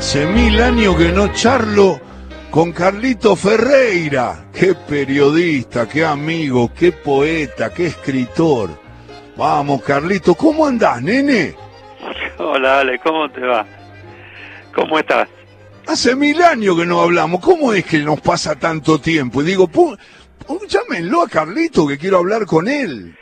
Hace 0.00 0.24
mil 0.26 0.60
años 0.62 0.96
que 0.96 1.12
no 1.12 1.30
charlo 1.34 2.00
con 2.50 2.72
Carlito 2.72 3.36
Ferreira. 3.36 4.46
Qué 4.52 4.74
periodista, 4.74 5.86
qué 5.86 6.04
amigo, 6.04 6.72
qué 6.76 6.90
poeta, 6.92 7.72
qué 7.72 7.86
escritor. 7.88 8.70
Vamos, 9.36 9.82
Carlito, 9.82 10.34
¿cómo 10.34 10.66
andás, 10.66 11.02
nene? 11.02 11.54
Hola, 12.38 12.80
Ale, 12.80 12.98
¿cómo 13.00 13.28
te 13.30 13.40
va? 13.42 13.66
¿Cómo 14.74 14.98
estás? 14.98 15.28
Hace 15.86 16.16
mil 16.16 16.40
años 16.42 16.78
que 16.78 16.86
no 16.86 17.02
hablamos. 17.02 17.40
¿Cómo 17.40 17.72
es 17.74 17.84
que 17.84 17.98
nos 17.98 18.20
pasa 18.22 18.58
tanto 18.58 18.98
tiempo? 19.00 19.42
Y 19.42 19.44
digo, 19.44 19.68
pu- 19.68 19.98
pu- 20.46 20.66
llámenlo 20.66 21.22
a 21.22 21.28
Carlito 21.28 21.86
que 21.86 21.98
quiero 21.98 22.18
hablar 22.18 22.46
con 22.46 22.68
él. 22.68 23.14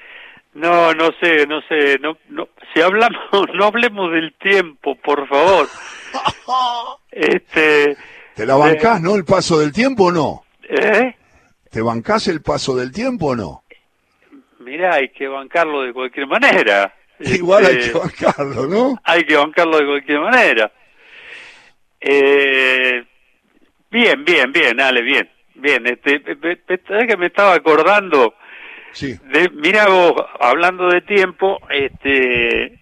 No, 0.55 0.95
no 0.95 1.11
sé, 1.21 1.45
no 1.47 1.61
sé, 1.69 1.99
no, 2.01 2.17
no, 2.31 2.49
si 2.73 2.81
hablamos, 2.81 3.19
no 3.55 3.65
hablemos 3.67 4.13
del 4.13 4.33
tiempo, 4.41 4.95
por 4.97 5.27
favor. 5.29 5.69
Este, 7.11 7.97
¿Te 8.35 8.47
la 8.47 8.55
bancás, 8.57 9.01
no? 9.01 9.17
¿El 9.17 9.25
paso 9.25 9.59
del 9.59 9.73
tiempo 9.73 10.05
o 10.07 10.13
no? 10.13 10.45
¿eh? 10.69 11.15
¿Te 11.71 11.81
bancás 11.83 12.29
el 12.29 12.43
paso 12.43 12.77
del 12.77 12.93
tiempo 12.93 13.29
o 13.29 13.37
no? 13.37 13.65
Mirá, 14.61 14.95
hay 14.95 15.09
que 15.11 15.27
bancarlo 15.27 15.83
de 15.83 15.93
cualquier 15.93 16.27
manera. 16.27 16.95
Igual 17.21 17.67
hay 17.67 17.77
Este, 17.79 17.93
que 17.93 17.99
bancarlo, 17.99 18.67
¿no? 18.67 19.01
hay 19.05 19.25
que 19.25 19.37
bancarlo 19.37 19.79
de 19.79 19.87
cualquier 19.87 20.21
manera. 20.21 20.71
Eh, 22.01 23.05
bien, 23.91 24.25
bien, 24.25 24.53
bien, 24.53 24.81
Ale, 24.81 25.03
bien, 25.03 25.29
bien. 25.55 25.87
Este, 25.87 26.21
me- 26.21 26.35
me- 26.37 26.59
me- 26.69 26.81
¿sabés 26.87 27.07
que 27.09 27.17
me 27.17 27.27
estaba 27.27 27.55
acordando? 27.55 28.35
Sí. 28.93 29.15
De, 29.33 29.49
mira 29.51 29.87
vos, 29.89 30.15
hablando 30.41 30.89
de 30.89 31.01
tiempo, 31.03 31.59
este, 31.71 32.79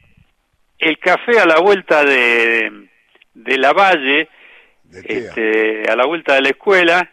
el 0.78 0.98
café 0.98 1.41
a 1.41 1.47
la 1.47 1.58
vuelta 1.61 2.05
de, 2.05 2.85
de 3.36 3.58
la 3.58 3.72
Valle, 3.72 4.28
De 4.84 5.00
este, 5.04 5.90
a 5.90 5.96
la 5.96 6.06
vuelta 6.06 6.34
de 6.34 6.42
la 6.42 6.48
escuela, 6.50 7.10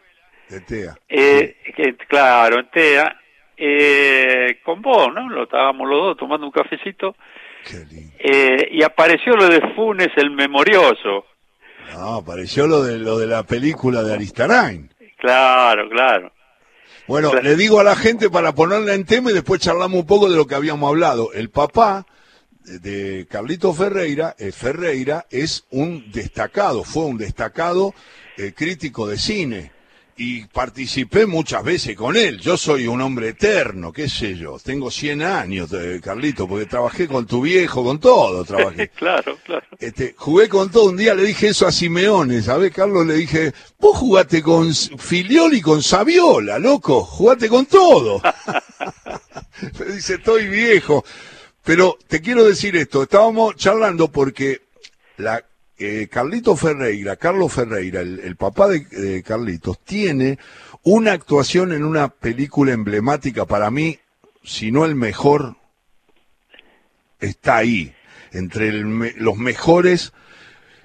De 0.49 0.61
TEA. 0.61 0.95
eh, 1.09 1.57
que, 1.75 1.95
claro, 2.07 2.59
en 2.59 2.69
TEA, 2.71 3.15
eh, 3.57 4.59
con 4.63 4.81
vos, 4.81 5.13
¿no? 5.13 5.29
Lo 5.29 5.43
estábamos 5.43 5.87
los 5.89 5.99
dos 5.99 6.17
tomando 6.17 6.45
un 6.47 6.51
cafecito, 6.51 7.15
Qué 7.69 7.83
lindo. 7.89 8.13
eh, 8.19 8.67
y 8.71 8.83
apareció 8.83 9.35
lo 9.35 9.47
de 9.47 9.61
Funes 9.75 10.09
el 10.17 10.31
Memorioso. 10.31 11.25
No, 11.93 12.15
apareció 12.15 12.67
lo 12.67 12.81
de, 12.83 12.97
lo 12.99 13.17
de 13.19 13.27
la 13.27 13.43
película 13.43 14.01
de 14.03 14.13
Aristarain. 14.13 14.89
Claro, 15.17 15.89
claro. 15.89 16.31
Bueno, 17.07 17.31
Claro. 17.31 17.43
le 17.43 17.55
digo 17.55 17.79
a 17.79 17.83
la 17.83 17.95
gente 17.95 18.29
para 18.29 18.53
ponerla 18.55 18.93
en 18.93 19.05
tema 19.05 19.29
y 19.31 19.33
después 19.33 19.59
charlamos 19.61 19.99
un 19.99 20.05
poco 20.07 20.29
de 20.29 20.37
lo 20.37 20.47
que 20.47 20.55
habíamos 20.55 20.89
hablado. 20.89 21.33
El 21.33 21.49
papá 21.49 22.05
de- 22.65 23.27
Carlito 23.29 23.73
Ferreira, 23.73 24.35
eh, 24.37 24.51
Ferreira, 24.51 25.25
es 25.29 25.65
un 25.71 26.11
destacado, 26.11 26.83
fue 26.83 27.05
un 27.05 27.17
destacado 27.17 27.93
eh, 28.37 28.53
crítico 28.55 29.07
de 29.07 29.17
cine 29.17 29.71
y 30.15 30.45
participé 30.45 31.25
muchas 31.25 31.63
veces 31.63 31.95
con 31.95 32.15
él. 32.15 32.39
Yo 32.39 32.55
soy 32.55 32.85
un 32.85 33.01
hombre 33.01 33.29
eterno, 33.29 33.91
qué 33.91 34.07
sé 34.07 34.35
yo, 34.37 34.59
tengo 34.63 34.91
100 34.91 35.23
años, 35.23 35.71
eh, 35.73 35.99
Carlito, 36.03 36.47
porque 36.47 36.67
trabajé 36.67 37.07
con 37.07 37.25
tu 37.25 37.41
viejo, 37.41 37.83
con 37.83 37.99
todo 37.99 38.45
trabajé. 38.45 38.89
claro, 38.95 39.37
claro. 39.43 39.65
Este, 39.79 40.13
jugué 40.15 40.49
con 40.49 40.69
todo. 40.69 40.85
Un 40.85 40.97
día 40.97 41.15
le 41.15 41.23
dije 41.23 41.47
eso 41.47 41.65
a 41.65 41.71
Simeone, 41.71 42.41
¿sabes, 42.43 42.71
Carlos? 42.71 43.07
Le 43.07 43.15
dije, 43.15 43.53
vos 43.79 43.97
jugaste 43.97 44.43
con 44.43 44.71
Filiol 44.73 45.55
y 45.55 45.61
con 45.61 45.81
Saviola, 45.81 46.59
loco, 46.59 47.03
jugaste 47.03 47.49
con 47.49 47.65
todo. 47.65 48.21
Me 49.79 49.93
dice, 49.95 50.15
estoy 50.15 50.47
viejo. 50.47 51.03
Pero 51.63 51.97
te 52.07 52.21
quiero 52.21 52.43
decir 52.43 52.75
esto, 52.75 53.03
estábamos 53.03 53.55
charlando 53.55 54.11
porque 54.11 54.61
la, 55.17 55.43
eh, 55.77 56.07
Carlito 56.09 56.55
Ferreira, 56.55 57.15
Carlos 57.15 57.53
Ferreira, 57.53 58.01
el, 58.01 58.35
papá 58.35 58.67
de, 58.67 59.23
Carlitos, 59.23 59.79
tiene 59.83 60.39
una 60.83 61.13
actuación 61.13 61.71
en 61.73 61.83
una 61.83 62.09
película 62.09 62.73
emblemática 62.73 63.45
para 63.45 63.71
mí, 63.71 63.99
si 64.43 64.71
no 64.71 64.85
el 64.85 64.95
mejor, 64.95 65.55
está 67.19 67.57
ahí, 67.57 67.95
entre 68.33 68.71
los 68.73 69.37
mejores 69.37 70.11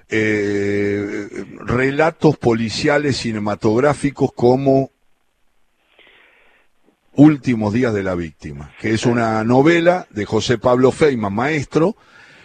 eh, 0.09 1.27
relatos 1.59 2.37
policiales 2.37 3.17
cinematográficos 3.17 4.31
como 4.33 4.91
Últimos 7.19 7.73
días 7.73 7.93
de 7.93 8.01
la 8.01 8.15
víctima, 8.15 8.71
que 8.79 8.93
es 8.93 9.05
una 9.05 9.43
novela 9.43 10.07
de 10.09 10.23
José 10.23 10.57
Pablo 10.57 10.93
Feynman, 10.93 11.33
maestro, 11.33 11.97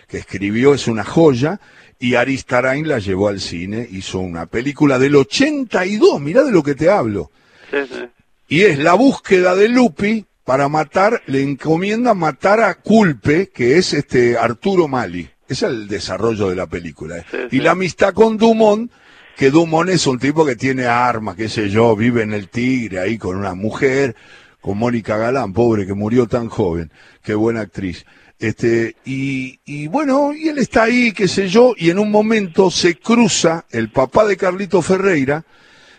que 0.09 0.19
escribió, 0.19 0.75
es 0.75 0.89
una 0.89 1.05
joya, 1.05 1.61
y 2.01 2.17
Aristarain 2.17 2.89
la 2.89 2.99
llevó 2.99 3.29
al 3.29 3.39
cine, 3.39 3.87
hizo 3.89 4.19
una 4.19 4.47
película 4.47 4.99
del 4.99 5.15
82, 5.15 6.21
mirá 6.21 6.43
de 6.43 6.51
lo 6.51 6.65
que 6.65 6.75
te 6.75 6.91
hablo. 6.91 7.31
Sí, 7.71 7.77
sí. 7.89 8.05
Y 8.49 8.63
es 8.63 8.81
la 8.81 8.95
búsqueda 8.95 9.55
de 9.55 9.69
Lupi 9.69 10.27
para 10.43 10.69
matar, 10.69 11.23
le 11.27 11.41
encomienda 11.41 12.13
matar 12.13 12.59
a 12.59 12.75
Culpe, 12.75 13.51
que 13.55 13.79
es 13.79 13.93
este 13.93 14.37
Arturo 14.37 14.89
Mali. 14.89 15.31
Es 15.49 15.63
el 15.63 15.87
desarrollo 15.87 16.49
de 16.49 16.57
la 16.57 16.67
película. 16.67 17.19
¿eh? 17.19 17.25
Sí, 17.31 17.39
y 17.53 17.61
la 17.61 17.71
amistad 17.71 18.13
con 18.13 18.37
Dumont, 18.37 18.91
que 19.37 19.53
Dumont 19.53 19.89
es 19.91 20.05
un 20.09 20.19
tipo 20.19 20.45
que 20.45 20.57
tiene 20.57 20.87
armas, 20.87 21.37
qué 21.37 21.49
sé 21.49 21.69
yo, 21.69 21.95
vive 21.95 22.23
en 22.23 22.33
el 22.33 22.49
Tigre 22.49 22.99
ahí 22.99 23.19
con 23.19 23.37
una 23.37 23.55
mujer, 23.55 24.17
con 24.65 24.79
Mónica 24.79 25.19
Galán, 25.19 25.53
pobre 25.53 25.87
que 25.87 25.93
murió 25.93 26.27
tan 26.27 26.49
joven, 26.49 26.91
qué 27.23 27.35
buena 27.35 27.61
actriz. 27.61 28.07
Este, 28.39 28.97
y, 29.05 29.61
y 29.67 29.89
bueno, 29.89 30.33
y 30.33 30.49
él 30.49 30.57
está 30.57 30.85
ahí, 30.85 31.13
qué 31.13 31.29
sé 31.29 31.49
yo, 31.49 31.75
y 31.77 31.91
en 31.91 31.99
un 31.99 32.11
momento 32.11 32.71
se 32.71 32.95
cruza 32.95 33.67
el 33.71 33.91
papá 33.91 34.25
de 34.25 34.39
Carlito 34.39 34.81
Ferreira, 34.81 35.45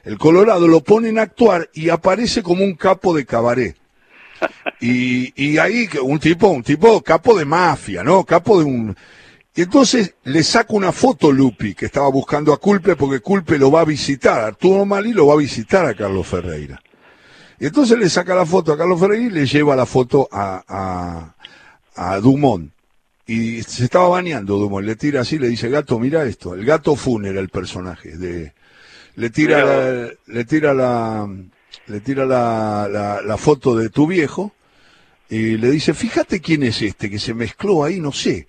el 0.03 0.17
Colorado 0.17 0.67
lo 0.67 0.81
ponen 0.81 1.19
a 1.19 1.21
actuar 1.21 1.69
y 1.75 1.89
aparece 1.89 2.41
como 2.41 2.63
un 2.63 2.73
capo 2.73 3.15
de 3.15 3.27
cabaret. 3.27 3.75
Y, 4.81 5.31
y 5.35 5.59
ahí 5.59 5.87
un 6.01 6.17
tipo, 6.17 6.47
un 6.47 6.63
tipo 6.63 7.01
capo 7.03 7.37
de 7.37 7.45
mafia, 7.45 8.03
¿no? 8.03 8.23
Capo 8.23 8.57
de 8.57 8.65
un. 8.65 8.95
Y 9.55 9.61
entonces 9.61 10.15
le 10.23 10.41
saca 10.41 10.73
una 10.73 10.91
foto 10.91 11.31
Lupi, 11.31 11.75
que 11.75 11.85
estaba 11.85 12.09
buscando 12.09 12.51
a 12.51 12.59
Culpe, 12.59 12.95
porque 12.95 13.19
Culpe 13.19 13.59
lo 13.59 13.69
va 13.69 13.81
a 13.81 13.85
visitar, 13.85 14.39
Arturo 14.39 14.85
Malí 14.85 15.13
lo 15.13 15.27
va 15.27 15.35
a 15.35 15.37
visitar 15.37 15.85
a 15.85 15.93
Carlos 15.93 16.25
Ferreira. 16.25 16.81
Y 17.59 17.67
entonces 17.67 17.97
le 17.97 18.09
saca 18.09 18.35
la 18.35 18.45
foto 18.45 18.73
a 18.73 18.77
Carlos 18.77 18.99
Ferreira 18.99 19.25
y 19.25 19.29
le 19.29 19.45
lleva 19.45 19.75
la 19.75 19.85
foto 19.85 20.27
a, 20.31 20.63
a, 20.67 21.35
a 21.95 22.19
Dumont. 22.19 22.71
Y 23.27 23.63
se 23.63 23.85
estaba 23.85 24.07
bañando 24.09 24.57
Dumont, 24.57 24.85
le 24.85 24.95
tira 24.95 25.21
así, 25.21 25.39
le 25.39 25.47
dice, 25.47 25.69
gato, 25.69 25.97
mira 25.99 26.25
esto. 26.25 26.53
El 26.53 26.65
gato 26.65 26.95
Fun 26.95 27.25
era 27.25 27.39
el 27.39 27.49
personaje 27.49 28.17
de, 28.17 28.53
le 29.15 29.29
tira 29.29 29.63
la, 29.65 30.11
le 30.27 30.45
tira 30.45 30.73
la 30.73 31.27
le 31.87 31.99
tira 31.99 32.25
la, 32.25 32.87
la, 32.91 33.21
la 33.21 33.37
foto 33.37 33.75
de 33.75 33.89
tu 33.89 34.07
viejo 34.07 34.53
y 35.29 35.57
le 35.57 35.71
dice 35.71 35.93
fíjate 35.93 36.41
quién 36.41 36.63
es 36.63 36.81
este 36.81 37.09
que 37.09 37.19
se 37.19 37.33
mezcló 37.33 37.83
ahí 37.83 37.99
no 37.99 38.11
sé 38.11 38.47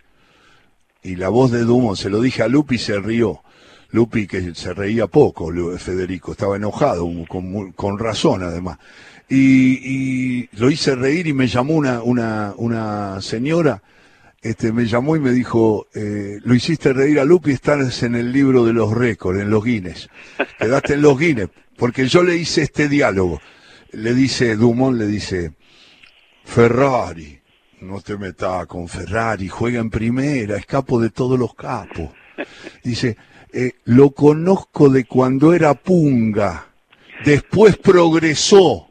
y 1.02 1.16
la 1.16 1.28
voz 1.28 1.50
de 1.50 1.60
Dumont 1.60 1.98
se 1.98 2.10
lo 2.10 2.20
dije 2.20 2.42
a 2.42 2.48
Lupi 2.48 2.76
y 2.76 2.78
se 2.78 2.98
rió 2.98 3.42
Lupi 3.90 4.26
que 4.26 4.54
se 4.54 4.74
reía 4.74 5.06
poco 5.06 5.52
Federico 5.78 6.32
estaba 6.32 6.56
enojado 6.56 7.08
con, 7.28 7.98
razón 7.98 8.42
además 8.42 8.78
y, 9.28 10.48
lo 10.56 10.70
hice 10.70 10.94
reír 10.94 11.26
y 11.26 11.32
me 11.32 11.46
llamó 11.46 11.74
una 11.74 12.00
una 12.56 13.20
señora 13.20 13.82
este, 14.46 14.70
me 14.72 14.86
llamó 14.86 15.16
y 15.16 15.20
me 15.20 15.32
dijo, 15.32 15.88
eh, 15.92 16.38
lo 16.44 16.54
hiciste 16.54 16.92
reír 16.92 17.18
a 17.18 17.24
Lupi, 17.24 17.50
estás 17.50 18.04
en 18.04 18.14
el 18.14 18.30
libro 18.30 18.64
de 18.64 18.72
los 18.72 18.92
récords, 18.92 19.40
en 19.40 19.50
los 19.50 19.64
Guinness. 19.64 20.08
Quedaste 20.56 20.94
en 20.94 21.02
los 21.02 21.18
Guinness, 21.18 21.48
porque 21.76 22.06
yo 22.06 22.22
le 22.22 22.36
hice 22.36 22.62
este 22.62 22.88
diálogo. 22.88 23.40
Le 23.90 24.14
dice, 24.14 24.54
Dumont 24.54 24.96
le 24.96 25.08
dice, 25.08 25.54
Ferrari, 26.44 27.40
no 27.80 28.00
te 28.02 28.16
metas 28.16 28.66
con 28.66 28.86
Ferrari, 28.86 29.48
juega 29.48 29.80
en 29.80 29.90
primera, 29.90 30.56
es 30.56 30.66
capo 30.66 31.00
de 31.00 31.10
todos 31.10 31.36
los 31.36 31.52
capos. 31.54 32.10
Dice, 32.84 33.16
eh, 33.52 33.72
lo 33.84 34.10
conozco 34.10 34.88
de 34.88 35.04
cuando 35.04 35.52
era 35.54 35.74
punga, 35.74 36.66
después 37.24 37.76
progresó. 37.76 38.82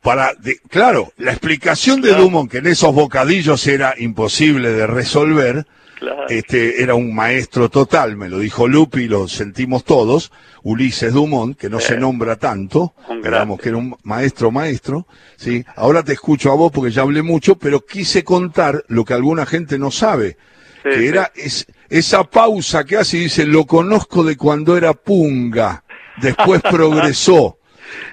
Para, 0.00 0.32
de- 0.34 0.58
claro, 0.68 1.12
la 1.16 1.32
explicación 1.32 2.00
de 2.00 2.10
Claro. 2.10 2.24
Dumont, 2.24 2.50
que 2.50 2.58
en 2.58 2.68
esos 2.68 2.94
bocadillos 2.94 3.66
era 3.66 3.94
imposible 3.98 4.72
de 4.72 4.86
resolver, 4.86 5.66
Claro. 5.98 6.28
este, 6.28 6.80
era 6.80 6.94
un 6.94 7.12
maestro 7.12 7.68
total, 7.68 8.16
me 8.16 8.28
lo 8.28 8.38
dijo 8.38 8.68
Lupi, 8.68 9.08
lo 9.08 9.26
sentimos 9.26 9.82
todos, 9.84 10.30
Ulises 10.62 11.12
Dumont, 11.12 11.58
que 11.58 11.68
no 11.68 11.80
se 11.80 11.98
nombra 11.98 12.36
tanto, 12.36 12.94
digamos 13.22 13.58
que 13.60 13.70
era 13.70 13.78
un 13.78 13.96
maestro 14.04 14.52
maestro, 14.52 15.08
¿sí? 15.36 15.64
Ahora 15.74 16.04
te 16.04 16.12
escucho 16.12 16.52
a 16.52 16.54
vos 16.54 16.70
porque 16.70 16.92
ya 16.92 17.02
hablé 17.02 17.22
mucho, 17.22 17.56
pero 17.56 17.84
quise 17.84 18.22
contar 18.22 18.84
lo 18.86 19.04
que 19.04 19.14
alguna 19.14 19.44
gente 19.44 19.76
no 19.80 19.90
sabe, 19.90 20.36
Sí, 20.82 20.90
que 20.90 21.08
era 21.08 21.30
es, 21.34 21.66
esa 21.88 22.24
pausa 22.24 22.84
que 22.84 22.96
hace 22.96 23.16
y 23.16 23.20
dice, 23.20 23.46
lo 23.46 23.64
conozco 23.64 24.22
de 24.22 24.36
cuando 24.36 24.76
era 24.76 24.92
punga, 24.94 25.82
después 26.16 26.60
progresó. 26.70 27.58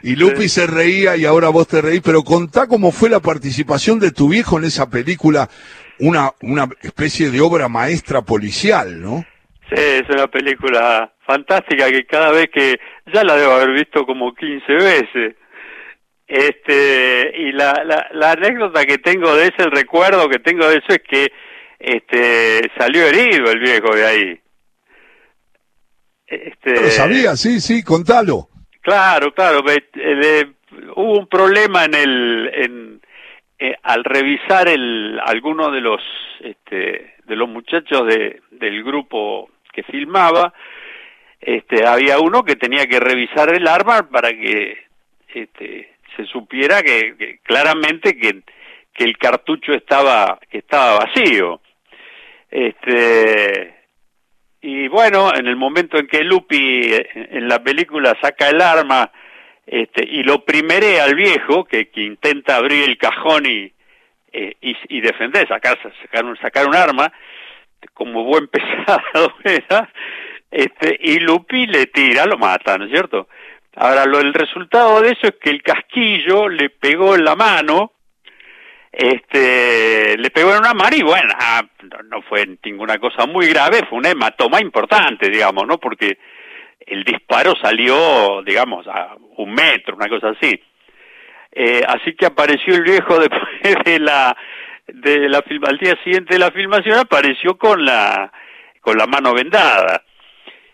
Y 0.04 0.16
Lupi 0.16 0.48
se 0.48 0.68
reía 0.68 1.18
y 1.18 1.26
ahora 1.26 1.50
vos 1.50 1.68
te 1.68 1.82
reís, 1.82 2.02
pero 2.04 2.24
contá 2.24 2.68
cómo 2.68 2.92
fue 2.92 3.10
la 3.10 3.20
participación 3.20 4.00
de 4.00 4.12
tu 4.12 4.30
viejo 4.30 4.58
en 4.58 4.64
esa 4.66 4.90
película, 4.90 5.50
una, 6.00 6.32
una 6.42 6.70
especie 6.82 7.30
de 7.30 7.42
obra 7.42 7.68
maestra 7.68 8.22
policial, 8.22 9.02
¿no? 9.02 9.26
Sí, 9.70 9.76
es 9.76 10.10
una 10.10 10.28
película 10.28 11.12
fantástica 11.26 11.90
que 11.90 12.06
cada 12.06 12.32
vez 12.32 12.50
que 12.54 12.80
ya 13.14 13.24
la 13.24 13.36
debo 13.36 13.54
haber 13.54 13.72
visto 13.72 14.06
como 14.06 14.34
15 14.34 14.74
veces. 14.74 15.36
Este, 16.28 17.34
y 17.38 17.52
la, 17.52 17.84
la, 17.84 18.08
la 18.14 18.32
anécdota 18.32 18.86
que 18.86 18.98
tengo 18.98 19.36
de 19.36 19.48
ese, 19.48 19.64
el 19.64 19.72
recuerdo 19.72 20.30
que 20.30 20.40
tengo 20.40 20.68
de 20.68 20.78
eso 20.78 20.88
es 20.90 21.02
que 21.08 21.32
este 21.80 22.72
salió 22.78 23.06
herido 23.06 23.52
el 23.52 23.60
viejo 23.60 23.96
de 23.96 24.06
ahí. 24.06 24.40
Este, 26.28 26.82
Lo 26.82 26.90
sabía, 26.90 27.36
sí, 27.36 27.62
sí, 27.62 27.84
contalo. 27.84 28.50
Claro, 28.82 29.34
claro, 29.34 29.64
hubo 30.96 31.20
un 31.20 31.28
problema 31.28 31.86
en 31.86 31.94
el, 31.96 32.52
en, 32.54 33.02
eh, 33.58 33.76
al 33.84 34.04
revisar 34.04 34.68
el, 34.68 35.20
alguno 35.24 35.72
de 35.72 35.82
los, 35.82 36.02
este, 36.42 37.16
de 37.26 37.36
los 37.36 37.48
muchachos 37.48 38.06
de, 38.08 38.42
del 38.52 38.84
grupo 38.84 39.50
que 39.72 39.84
filmaba, 39.84 40.54
este, 41.40 41.86
había 41.86 42.20
uno 42.20 42.44
que 42.44 42.56
tenía 42.56 42.86
que 42.88 43.00
revisar 43.00 43.54
el 43.54 43.68
arma 43.68 44.10
para 44.10 44.30
que 44.30 44.78
este, 45.34 45.96
se 46.16 46.26
supiera 46.26 46.82
que, 46.82 47.40
claramente 47.44 48.18
que, 48.18 48.42
que, 48.94 49.04
el 49.04 49.18
cartucho 49.18 49.74
estaba 49.74 50.40
que 50.50 50.60
estaba 50.60 51.00
vacío. 51.06 51.62
Este, 52.56 53.76
y 54.62 54.88
bueno, 54.88 55.36
en 55.36 55.46
el 55.46 55.58
momento 55.58 55.98
en 55.98 56.08
que 56.08 56.24
Lupi 56.24 56.90
en 57.14 57.50
la 57.50 57.62
película 57.62 58.16
saca 58.22 58.48
el 58.48 58.62
arma 58.62 59.12
este, 59.66 60.08
y 60.10 60.24
lo 60.24 60.46
primere 60.46 61.02
al 61.02 61.16
viejo 61.16 61.66
que, 61.66 61.90
que 61.90 62.04
intenta 62.04 62.56
abrir 62.56 62.88
el 62.88 62.98
cajón 62.98 63.46
y, 63.46 63.74
eh, 64.32 64.56
y, 64.62 64.74
y, 64.88 65.02
defender, 65.02 65.46
sacar, 65.50 65.78
sacar, 66.02 66.24
un, 66.24 66.38
sacar 66.38 66.66
un 66.66 66.76
arma, 66.76 67.12
como 67.94 68.24
buen 68.24 68.48
pesado 68.48 69.34
era, 69.44 69.92
este, 70.50 70.98
y 71.02 71.20
Lupi 71.20 71.68
le 71.68 71.88
tira, 71.88 72.26
lo 72.26 72.38
mata, 72.38 72.78
¿no 72.78 72.86
es 72.86 72.92
cierto? 72.92 73.28
Ahora, 73.76 74.06
lo, 74.06 74.22
el 74.22 74.34
resultado 74.34 75.02
de 75.02 75.10
eso 75.10 75.28
es 75.28 75.36
que 75.42 75.50
el 75.50 75.62
casquillo 75.62 76.48
le 76.48 76.70
pegó 76.70 77.16
en 77.16 77.26
la 77.26 77.36
mano, 77.36 77.92
este, 78.98 80.18
le 80.18 80.30
pegó 80.30 80.52
en 80.52 80.60
una 80.60 80.74
mano 80.74 80.96
y 80.96 81.04
bueno, 81.04 81.34
ah, 81.38 81.62
no, 82.06 82.22
fue 82.22 82.48
ninguna 82.64 82.98
cosa 82.98 83.26
muy 83.26 83.48
grave, 83.48 83.86
fue 83.90 83.98
un 83.98 84.06
hematoma 84.06 84.62
importante, 84.62 85.30
digamos, 85.30 85.68
¿no? 85.68 85.78
Porque 85.78 86.18
el 86.80 87.04
disparo 87.04 87.54
salió, 87.62 88.42
digamos, 88.44 88.88
a 88.88 89.18
un 89.38 89.52
metro, 89.54 89.98
una 89.98 90.08
cosa 90.08 90.30
así. 90.30 90.58
Eh, 91.52 91.82
así 91.86 92.16
que 92.16 92.26
apareció 92.26 92.76
el 92.76 92.84
viejo 92.84 93.20
después 93.20 93.84
de 93.84 94.00
la 94.00 94.36
de 94.88 95.30
la 95.30 95.44
al 95.68 95.78
día 95.78 95.98
siguiente 96.04 96.36
de 96.36 96.40
la 96.40 96.52
filmación 96.52 97.00
apareció 97.00 97.58
con 97.58 97.84
la 97.84 98.32
con 98.82 98.98
la 98.98 99.08
mano 99.08 99.34
vendada 99.34 100.04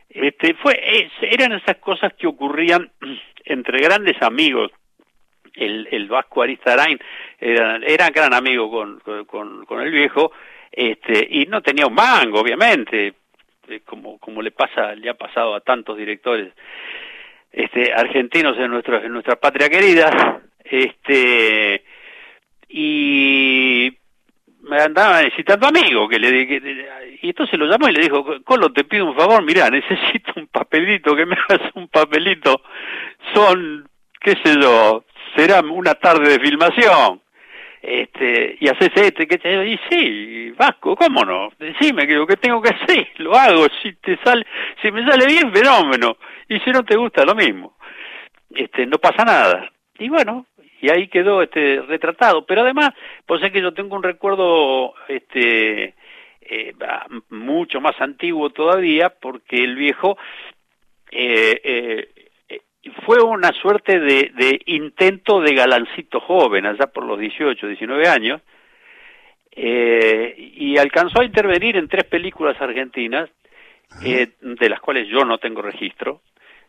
este 0.10 0.54
fue 0.56 0.78
eran 1.22 1.54
esas 1.54 1.78
cosas 1.78 2.12
que 2.18 2.28
ocurrían 2.28 2.92
entre 3.46 3.80
grandes 3.80 4.22
amigos 4.22 4.72
el, 5.56 5.88
el 5.92 6.08
Vasco 6.08 6.42
Aristarain 6.42 7.00
era, 7.40 7.78
era 7.78 8.10
gran 8.10 8.34
amigo 8.34 8.70
con, 8.70 9.00
con, 9.26 9.66
con 9.66 9.82
el 9.82 9.92
viejo 9.92 10.32
este 10.72 11.28
y 11.30 11.46
no 11.48 11.62
tenía 11.62 11.88
un 11.88 11.94
mango 11.94 12.40
obviamente 12.40 13.14
eh, 13.68 13.82
como 13.86 14.18
como 14.20 14.42
le 14.42 14.52
pasa 14.52 14.96
le 14.96 15.10
ha 15.10 15.16
pasado 15.16 15.54
a 15.54 15.62
tantos 15.62 15.98
directores 15.98 16.54
este 17.52 17.94
argentinos 17.94 18.58
en 18.58 18.72
nuestro 18.72 19.04
en 19.04 19.12
nuestra 19.12 19.36
patria 19.36 19.70
querida 19.70 20.42
este 20.64 21.84
y 22.70 23.92
me 24.62 24.78
andaba 24.78 25.22
necesitando 25.22 25.68
amigo 25.68 26.08
que 26.08 26.20
le 26.20 26.48
que, 26.48 27.18
y 27.22 27.30
entonces 27.30 27.60
lo 27.60 27.66
llamó 27.66 27.90
y 27.90 27.94
le 27.94 28.02
dijo 28.04 28.26
Colo 28.46 28.72
te 28.72 28.86
pido 28.86 29.06
un 29.06 29.16
favor 29.16 29.44
mira 29.44 29.70
necesito 29.70 30.32
un 30.38 30.48
papelito 30.48 31.16
que 31.16 31.26
me 31.26 31.36
hagas 31.36 31.70
un 31.76 31.90
papelito 31.90 32.62
son 33.34 33.90
qué 34.22 34.38
sé 34.44 34.56
yo 34.62 35.04
será 35.36 35.62
una 35.62 35.96
tarde 35.96 36.30
de 36.30 36.40
filmación. 36.40 37.22
Este 37.82 38.58
y 38.60 38.68
haces 38.68 38.92
este 38.96 39.26
que 39.26 39.40
te 39.40 39.68
y 39.68 39.80
sí 39.90 40.52
Vasco 40.52 40.96
cómo 40.96 41.26
no 41.26 41.50
decime 41.58 42.06
que 42.06 42.14
lo 42.14 42.28
que 42.28 42.38
tengo 42.38 42.62
que 42.62 42.70
hacer 42.70 43.08
lo 43.18 43.36
hago 43.36 43.66
si 43.82 43.94
te 43.94 44.20
sale 44.24 44.46
si 44.80 44.92
me 44.92 45.04
sale 45.04 45.26
bien 45.26 45.52
fenómeno. 45.52 46.18
Y 46.48 46.60
si 46.60 46.70
no 46.72 46.84
te 46.84 46.96
gusta 46.96 47.26
lo 47.26 47.34
mismo. 47.34 47.78
Este 48.54 48.86
no 48.86 48.98
pasa 48.98 49.24
nada. 49.24 49.72
Y 49.98 50.10
bueno 50.10 50.46
y 50.82 50.90
ahí 50.90 51.08
quedó 51.08 51.42
este 51.42 51.82
retratado. 51.82 52.46
Pero 52.46 52.62
además 52.62 52.92
pues 53.26 53.42
es 53.44 53.52
que 53.52 53.62
yo 53.62 53.74
tengo 53.74 53.96
un 53.96 54.04
recuerdo 54.04 54.94
este 55.08 55.96
eh, 56.42 56.74
mucho 57.30 57.82
más 57.82 58.00
antiguo 58.00 58.50
todavía 58.50 59.10
porque 59.10 59.64
el 59.64 59.76
viejo 59.76 60.18
eh, 61.12 61.62
eh, 61.64 62.10
fue 63.06 63.22
una 63.22 63.52
suerte 63.54 64.00
de, 64.00 64.32
de, 64.36 64.60
intento 64.66 65.40
de 65.40 65.54
galancito 65.54 66.20
joven 66.20 66.66
allá 66.66 66.88
por 66.88 67.06
los 67.06 67.20
18 67.20 67.68
19 67.68 68.08
años 68.08 68.42
eh, 69.52 70.34
y 70.38 70.78
alcanzó 70.78 71.22
a 71.22 71.26
intervenir 71.26 71.78
en 71.78 71.88
tres 71.88 72.06
películas 72.06 72.60
argentinas 72.60 73.30
eh, 74.04 74.30
de 74.40 74.70
las 74.70 74.80
cuales 74.80 75.08
yo 75.10 75.26
no 75.26 75.38
tengo 75.38 75.62
registro 75.62 76.22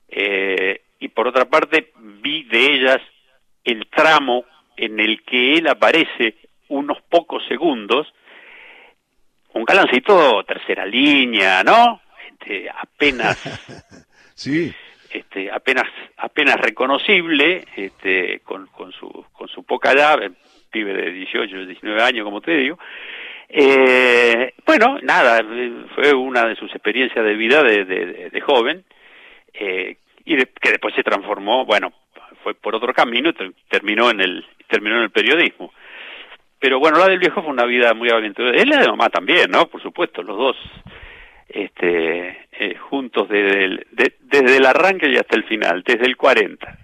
eh, 0.08 0.82
y 0.98 1.08
por 1.08 1.28
otra 1.28 1.46
parte 1.46 1.92
vi 2.22 2.44
de 2.44 2.74
ellas 2.74 2.98
el 3.64 3.86
tramo 3.86 4.44
en 4.76 5.00
el 5.00 5.22
que 5.22 5.54
él 5.54 5.68
aparece 5.68 6.36
unos 6.68 7.00
pocos 7.02 7.42
segundos, 7.46 8.12
un 9.54 9.64
galancito 9.64 10.42
tercera 10.44 10.84
línea, 10.84 11.62
¿no? 11.62 12.00
Este, 12.30 12.68
apenas, 12.70 13.36
sí, 14.34 14.74
este, 15.32 15.50
apenas, 15.50 15.86
apenas 16.18 16.56
reconocible, 16.60 17.64
este, 17.74 18.40
con, 18.40 18.66
con 18.66 18.92
su, 18.92 19.08
con 19.32 19.48
su 19.48 19.64
poca 19.64 19.92
edad, 19.92 20.18
pibe 20.70 20.92
de 20.92 21.10
18, 21.10 21.66
19 21.66 22.02
años, 22.02 22.24
como 22.24 22.42
te 22.42 22.52
digo. 22.52 22.78
Eh, 23.48 24.52
bueno, 24.66 24.98
nada, 25.02 25.42
fue 25.94 26.12
una 26.12 26.46
de 26.46 26.56
sus 26.56 26.70
experiencias 26.72 27.24
de 27.24 27.34
vida 27.34 27.62
de, 27.62 27.84
de, 27.84 28.30
de 28.30 28.40
joven, 28.42 28.84
eh, 29.54 29.96
y 30.24 30.36
que 30.36 30.70
después 30.70 30.94
se 30.94 31.02
transformó, 31.02 31.64
bueno, 31.64 31.92
fue 32.42 32.54
por 32.54 32.74
otro 32.74 32.92
camino 32.92 33.32
terminó 33.68 34.10
en 34.10 34.20
el 34.20 34.44
terminó 34.68 34.96
en 34.96 35.04
el 35.04 35.10
periodismo. 35.10 35.72
Pero 36.58 36.78
bueno, 36.78 36.98
la 36.98 37.08
del 37.08 37.18
viejo 37.18 37.42
fue 37.42 37.50
una 37.50 37.64
vida 37.64 37.92
muy 37.94 38.10
aventurera. 38.10 38.60
Él 38.60 38.68
la 38.68 38.80
de 38.80 38.88
mamá 38.88 39.08
también, 39.08 39.50
¿no? 39.50 39.66
Por 39.66 39.82
supuesto, 39.82 40.22
los 40.22 40.36
dos 40.36 40.56
este, 41.52 42.46
eh, 42.52 42.76
juntos 42.76 43.28
desde 43.28 43.64
el, 43.64 43.86
desde 43.90 44.56
el 44.56 44.66
arranque 44.66 45.08
y 45.10 45.16
hasta 45.16 45.36
el 45.36 45.44
final, 45.44 45.82
desde 45.86 46.06
el 46.06 46.16
40. 46.16 46.78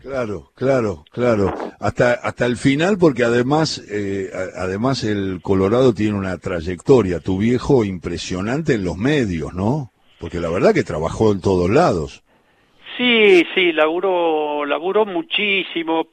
Claro, 0.00 0.52
claro, 0.54 1.04
claro. 1.10 1.52
Hasta 1.80 2.12
hasta 2.12 2.46
el 2.46 2.56
final, 2.56 2.96
porque 2.96 3.24
además, 3.24 3.84
eh, 3.90 4.30
además 4.56 5.02
el 5.02 5.40
Colorado 5.42 5.92
tiene 5.94 6.16
una 6.16 6.38
trayectoria. 6.38 7.18
Tu 7.18 7.38
viejo 7.38 7.84
impresionante 7.84 8.74
en 8.74 8.84
los 8.84 8.96
medios, 8.96 9.52
¿no? 9.52 9.90
Porque 10.20 10.38
la 10.38 10.48
verdad 10.48 10.72
que 10.72 10.84
trabajó 10.84 11.32
en 11.32 11.40
todos 11.40 11.68
lados. 11.70 12.22
Sí, 12.96 13.44
sí, 13.54 13.72
laburó, 13.72 14.64
laburó 14.64 15.04
muchísimo 15.06 16.06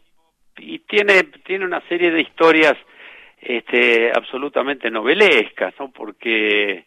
y 0.57 0.79
tiene, 0.79 1.23
tiene 1.45 1.63
una 1.63 1.81
serie 1.87 2.09
de 2.09 2.21
historias 2.21 2.75
este, 3.39 4.11
absolutamente 4.11 4.89
novelescas, 4.89 5.73
¿no? 5.79 5.91
Porque 5.91 6.85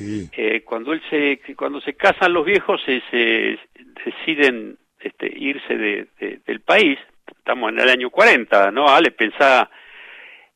eh, 0.00 0.62
cuando 0.64 0.92
él 0.92 1.02
se, 1.10 1.40
cuando 1.56 1.80
se 1.80 1.94
casan 1.94 2.32
los 2.32 2.44
viejos 2.44 2.80
se, 2.84 3.02
se 3.10 3.58
deciden 4.04 4.78
este, 5.00 5.32
irse 5.36 5.76
de, 5.76 6.08
del 6.46 6.60
país, 6.60 6.98
estamos 7.26 7.70
en 7.70 7.80
el 7.80 7.88
año 7.88 8.10
40, 8.10 8.70
¿no? 8.70 8.88
Ale 8.88 9.10
pensaba 9.10 9.70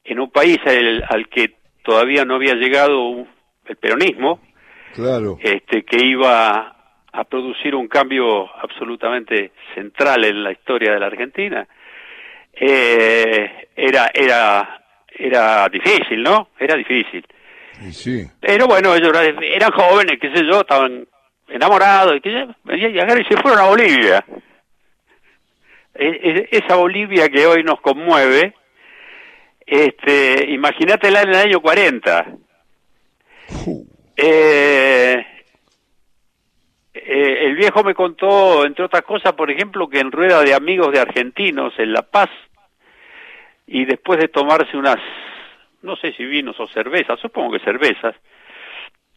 en 0.04 0.20
un 0.20 0.30
país 0.30 0.58
al, 0.64 1.04
al 1.08 1.28
que 1.28 1.54
todavía 1.82 2.24
no 2.24 2.34
había 2.34 2.54
llegado 2.54 3.26
el 3.66 3.76
peronismo, 3.76 4.40
claro. 4.94 5.38
este, 5.40 5.84
que 5.84 6.04
iba 6.04 6.76
a 7.12 7.24
producir 7.24 7.74
un 7.74 7.88
cambio 7.88 8.48
absolutamente 8.56 9.52
central 9.74 10.24
en 10.24 10.42
la 10.44 10.52
historia 10.52 10.92
de 10.92 11.00
la 11.00 11.06
Argentina, 11.06 11.66
eh, 12.52 13.68
era, 13.76 14.10
era, 14.12 14.84
era 15.08 15.68
difícil, 15.68 16.22
¿no? 16.22 16.50
Era 16.58 16.76
difícil. 16.76 17.24
Sí. 17.92 18.26
Pero 18.40 18.66
bueno, 18.66 18.94
ellos 18.94 19.12
eran 19.42 19.70
jóvenes, 19.72 20.18
qué 20.20 20.34
sé 20.34 20.44
yo, 20.44 20.60
estaban 20.60 21.06
enamorados, 21.48 22.16
y, 22.16 22.20
que, 22.20 22.30
y 22.30 23.24
se 23.24 23.40
fueron 23.40 23.60
a 23.60 23.68
Bolivia. 23.68 24.24
E, 25.94 26.06
e, 26.06 26.48
esa 26.52 26.76
Bolivia 26.76 27.28
que 27.28 27.46
hoy 27.46 27.62
nos 27.62 27.80
conmueve, 27.80 28.54
este, 29.66 30.50
imagínatela 30.50 31.22
en 31.22 31.28
el 31.28 31.34
año 31.34 31.60
40. 31.60 32.26
Eh, 34.16 35.26
eh, 36.94 37.46
el 37.46 37.54
viejo 37.56 37.82
me 37.84 37.94
contó, 37.94 38.64
entre 38.64 38.84
otras 38.84 39.02
cosas, 39.02 39.32
por 39.32 39.50
ejemplo, 39.50 39.88
que 39.88 40.00
en 40.00 40.12
rueda 40.12 40.42
de 40.42 40.54
amigos 40.54 40.92
de 40.92 41.00
argentinos 41.00 41.72
en 41.78 41.92
La 41.92 42.02
Paz, 42.02 42.28
y 43.66 43.84
después 43.84 44.18
de 44.18 44.28
tomarse 44.28 44.76
unas, 44.76 44.98
no 45.82 45.96
sé 45.96 46.12
si 46.12 46.24
vinos 46.24 46.58
o 46.60 46.66
cervezas, 46.68 47.20
supongo 47.20 47.52
que 47.52 47.64
cervezas, 47.64 48.16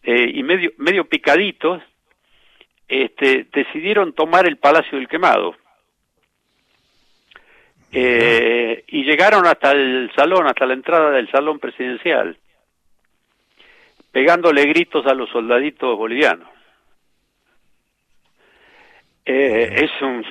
eh, 0.03 0.31
y 0.33 0.43
medio, 0.43 0.71
medio 0.77 1.05
picaditos, 1.05 1.81
este, 2.87 3.47
decidieron 3.53 4.13
tomar 4.13 4.45
el 4.47 4.57
Palacio 4.57 4.97
del 4.97 5.07
Quemado. 5.07 5.55
Eh, 7.93 8.85
y 8.87 9.03
llegaron 9.03 9.45
hasta 9.45 9.71
el 9.71 10.09
salón, 10.15 10.47
hasta 10.47 10.65
la 10.65 10.73
entrada 10.73 11.11
del 11.11 11.29
salón 11.29 11.59
presidencial, 11.59 12.37
pegándole 14.11 14.63
gritos 14.63 15.05
a 15.05 15.13
los 15.13 15.29
soldaditos 15.29 15.97
bolivianos. 15.97 16.47
Eh, 19.25 19.83
es 19.83 20.01
un 20.01 20.25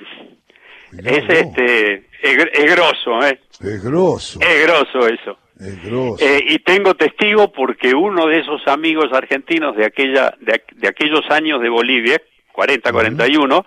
es 0.98 1.28
este 1.28 2.08
es, 2.22 2.74
grosso, 2.74 3.22
¿eh? 3.24 3.40
Es 3.60 3.84
grosso. 3.84 4.40
Es 4.40 4.66
grosso 4.66 5.06
eso. 5.06 5.38
Eh, 5.60 6.44
y 6.48 6.58
tengo 6.60 6.94
testigo 6.94 7.52
porque 7.52 7.94
uno 7.94 8.26
de 8.26 8.40
esos 8.40 8.66
amigos 8.66 9.12
argentinos 9.12 9.76
de 9.76 9.84
aquella 9.84 10.34
de, 10.40 10.62
de 10.72 10.88
aquellos 10.88 11.28
años 11.30 11.60
de 11.60 11.68
Bolivia, 11.68 12.20
40, 12.52 12.90
41, 12.90 13.66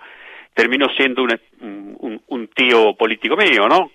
terminó 0.54 0.88
siendo 0.96 1.22
un, 1.22 2.22
un, 2.26 2.48
tío 2.48 2.94
político 2.96 3.36
mío, 3.36 3.68
¿no? 3.68 3.90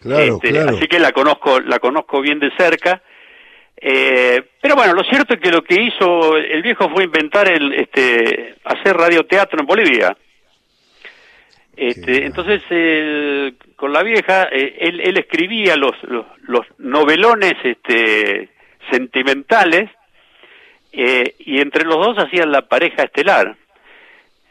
Claro, 0.00 0.34
este, 0.34 0.50
claro. 0.50 0.76
Así 0.76 0.86
que 0.86 0.98
la 0.98 1.12
conozco, 1.12 1.60
la 1.60 1.78
conozco 1.78 2.20
bien 2.20 2.38
de 2.38 2.50
cerca. 2.56 3.02
Eh, 3.76 4.42
pero 4.60 4.76
bueno, 4.76 4.92
lo 4.94 5.02
cierto 5.02 5.34
es 5.34 5.40
que 5.40 5.50
lo 5.50 5.62
que 5.62 5.82
hizo 5.82 6.36
el 6.36 6.62
viejo 6.62 6.88
fue 6.90 7.04
inventar 7.04 7.48
el, 7.48 7.72
este, 7.72 8.54
hacer 8.64 8.96
radioteatro 8.96 9.60
en 9.60 9.66
Bolivia. 9.66 10.16
Este, 11.82 12.24
entonces, 12.24 12.62
con 13.74 13.92
la 13.92 14.04
vieja, 14.04 14.44
eh, 14.52 14.76
él, 14.78 15.00
él, 15.00 15.16
escribía 15.18 15.74
los, 15.74 16.00
los, 16.04 16.26
los, 16.42 16.64
novelones 16.78 17.54
este, 17.64 18.50
sentimentales 18.88 19.90
eh, 20.92 21.34
y 21.40 21.58
entre 21.58 21.84
los 21.84 21.96
dos 21.96 22.16
hacían 22.18 22.52
la 22.52 22.68
pareja 22.68 23.02
estelar. 23.02 23.56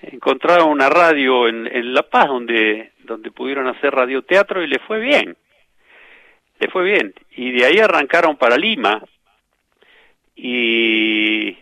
Encontraron 0.01 0.71
una 0.71 0.89
radio 0.89 1.47
en, 1.47 1.67
en 1.67 1.93
La 1.93 2.03
Paz 2.03 2.27
donde, 2.27 2.91
donde 3.05 3.31
pudieron 3.31 3.65
hacer 3.67 3.93
radioteatro 3.93 4.61
y 4.61 4.67
le 4.67 4.79
fue 4.79 4.99
bien. 4.99 5.37
Le 6.59 6.67
fue 6.67 6.83
bien. 6.83 7.13
Y 7.37 7.53
de 7.53 7.65
ahí 7.65 7.79
arrancaron 7.79 8.35
para 8.35 8.57
Lima. 8.57 9.01
Y 10.35 11.57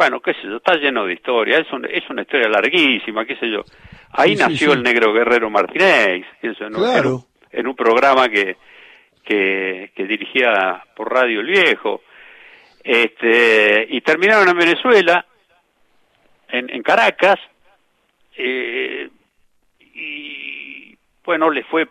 bueno, 0.00 0.20
qué 0.20 0.32
sé 0.32 0.44
yo, 0.44 0.56
está 0.56 0.76
lleno 0.76 1.04
de 1.04 1.12
historia, 1.12 1.58
es, 1.58 1.66
es 1.90 2.08
una 2.08 2.22
historia 2.22 2.48
larguísima, 2.48 3.26
qué 3.26 3.36
sé 3.36 3.50
yo. 3.50 3.62
Ahí 4.12 4.34
nació 4.34 4.72
el 4.72 4.82
negro 4.82 5.12
guerrero 5.12 5.50
Martínez, 5.50 6.24
en, 6.40 6.54
claro. 6.72 7.26
en, 7.50 7.66
un 7.66 7.76
programa 7.76 8.30
que, 8.30 8.56
que, 9.22 9.92
que, 9.94 10.04
dirigía 10.06 10.82
por 10.96 11.12
radio 11.12 11.40
el 11.40 11.48
viejo. 11.48 12.00
Este, 12.82 13.88
y 13.90 14.00
terminaron 14.00 14.48
en 14.48 14.56
Venezuela, 14.56 15.26
en, 16.48 16.70
en 16.70 16.82
Caracas, 16.82 17.38
eh, 18.38 19.06
y 19.80 20.96
bueno, 21.26 21.50
le 21.50 21.62
fue 21.64 21.86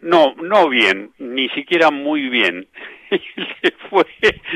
no, 0.00 0.32
no 0.36 0.68
bien, 0.68 1.10
ni 1.18 1.48
siquiera 1.48 1.90
muy 1.90 2.28
bien. 2.28 2.68
le 3.10 3.72
fue 3.90 4.06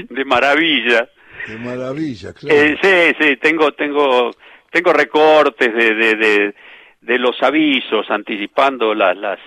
de 0.09 0.25
maravilla. 0.25 1.09
De 1.47 1.59
maravilla, 1.59 2.33
claro. 2.33 2.59
Eh, 2.59 2.79
sí, 2.83 3.17
sí, 3.21 3.37
tengo, 3.37 3.73
tengo, 3.73 4.31
tengo 4.71 4.93
recortes 4.93 5.73
de, 5.73 5.95
de, 5.95 6.15
de, 6.17 6.55
de 7.01 7.19
los 7.19 7.41
avisos 7.43 8.11
anticipando 8.11 8.95
las, 8.95 9.17
las, 9.17 9.39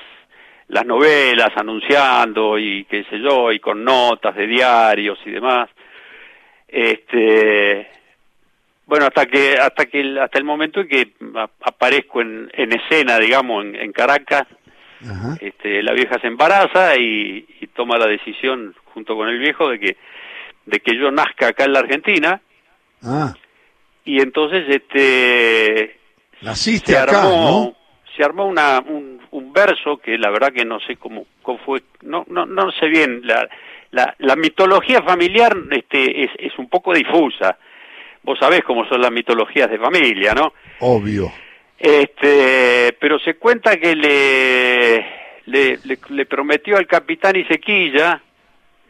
las 0.69 0.85
novelas, 0.85 1.49
anunciando 1.55 2.57
y 2.57 2.85
qué 2.85 3.03
sé 3.09 3.19
yo, 3.19 3.51
y 3.51 3.59
con 3.59 3.83
notas 3.83 4.35
de 4.35 4.47
diarios 4.47 5.19
y 5.25 5.31
demás. 5.31 5.69
Este, 6.67 7.87
bueno, 8.85 9.05
hasta 9.05 9.25
que, 9.25 9.53
hasta 9.53 9.85
que, 9.85 10.19
hasta 10.19 10.37
el 10.37 10.43
momento 10.43 10.81
en 10.81 10.87
que 10.87 11.13
aparezco 11.61 12.21
en, 12.21 12.49
en 12.53 12.73
escena, 12.73 13.19
digamos, 13.19 13.65
en, 13.65 13.75
en 13.75 13.91
Caracas, 13.91 14.47
Ajá. 15.01 15.37
este, 15.39 15.83
la 15.83 15.93
vieja 15.93 16.19
se 16.19 16.27
embaraza 16.27 16.95
y, 16.97 17.45
y, 17.61 17.67
toma 17.67 17.97
la 17.97 18.07
decisión 18.07 18.75
junto 18.85 19.15
con 19.15 19.29
el 19.29 19.39
viejo 19.39 19.69
de 19.69 19.79
que 19.79 19.97
de 20.69 20.79
que 20.79 20.97
yo 20.97 21.11
nazca 21.11 21.47
acá 21.47 21.65
en 21.65 21.73
la 21.73 21.79
Argentina. 21.79 22.41
Ah. 23.01 23.33
y 24.03 24.19
entonces 24.21 24.65
este 24.67 25.97
naciste 26.41 26.91
se 26.91 26.97
acá 26.97 27.21
armó, 27.21 27.29
¿no? 27.29 27.75
se 28.15 28.23
armó 28.23 28.45
una 28.45 28.79
un, 28.79 29.21
un, 29.31 29.53
verso 29.53 29.99
que 30.03 30.17
la 30.17 30.29
verdad 30.29 30.51
que 30.51 30.65
no 30.65 30.81
sé 30.81 30.97
cómo, 30.97 31.25
cómo 31.41 31.59
fue 31.59 31.83
no 32.01 32.25
no 32.27 32.45
no 32.45 32.71
sé 32.73 32.87
bien. 32.87 33.21
La 33.23 33.47
la, 33.91 34.15
la 34.19 34.35
mitología 34.35 35.01
familiar 35.01 35.55
este 35.71 36.25
es, 36.25 36.31
es 36.37 36.59
un 36.59 36.67
poco 36.67 36.93
difusa. 36.93 37.57
Vos 38.21 38.37
sabés 38.37 38.63
cómo 38.63 38.85
son 38.87 39.01
las 39.01 39.11
mitologías 39.11 39.69
de 39.69 39.79
familia 39.79 40.33
no 40.33 40.53
obvio. 40.79 41.31
Este, 41.77 42.97
pero 42.99 43.19
se 43.19 43.35
cuenta 43.35 43.77
que 43.77 43.95
le, 43.95 44.97
le, 45.45 45.79
le, 45.85 45.97
le 46.09 46.25
prometió 46.25 46.75
al 46.75 46.85
capitán 46.85 47.37
Isequilla, 47.37 48.21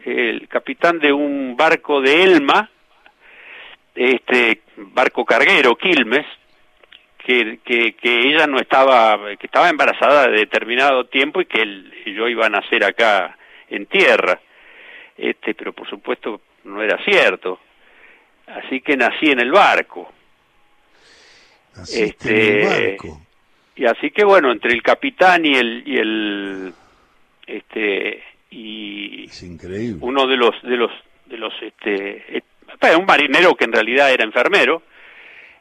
el 0.05 0.47
capitán 0.47 0.99
de 0.99 1.11
un 1.11 1.55
barco 1.57 2.01
de 2.01 2.23
Elma, 2.23 2.69
este 3.95 4.61
barco 4.77 5.25
carguero, 5.25 5.75
Quilmes, 5.75 6.25
que, 7.17 7.59
que, 7.63 7.93
que 7.93 8.29
ella 8.29 8.47
no 8.47 8.59
estaba, 8.59 9.19
que 9.37 9.45
estaba 9.45 9.69
embarazada 9.69 10.27
de 10.27 10.37
determinado 10.37 11.05
tiempo 11.07 11.41
y 11.41 11.45
que 11.45 11.61
él, 11.61 11.93
yo 12.05 12.27
iba 12.27 12.45
a 12.45 12.49
nacer 12.49 12.83
acá 12.83 13.37
en 13.69 13.85
tierra. 13.85 14.39
Este, 15.17 15.53
pero 15.53 15.73
por 15.73 15.89
supuesto 15.89 16.41
no 16.63 16.81
era 16.81 16.97
cierto. 17.03 17.59
Así 18.47 18.81
que 18.81 18.97
nací 18.97 19.29
en 19.29 19.41
el 19.41 19.51
barco 19.51 20.11
este 21.87 22.97
y 23.75 23.85
así 23.85 24.11
que 24.11 24.23
bueno 24.23 24.51
entre 24.51 24.73
el 24.73 24.81
capitán 24.81 25.45
y 25.45 25.55
el 25.55 25.83
y 25.85 25.97
el 25.97 26.73
este 27.47 28.23
y 28.49 29.25
es 29.25 29.43
increíble 29.43 29.99
uno 30.01 30.25
de 30.27 30.37
los 30.37 30.55
de 30.63 30.77
los 30.77 30.91
de 31.27 31.37
los 31.37 31.53
este 31.61 32.43
un 32.97 33.05
marinero 33.05 33.55
que 33.55 33.65
en 33.65 33.73
realidad 33.73 34.11
era 34.11 34.23
enfermero 34.23 34.83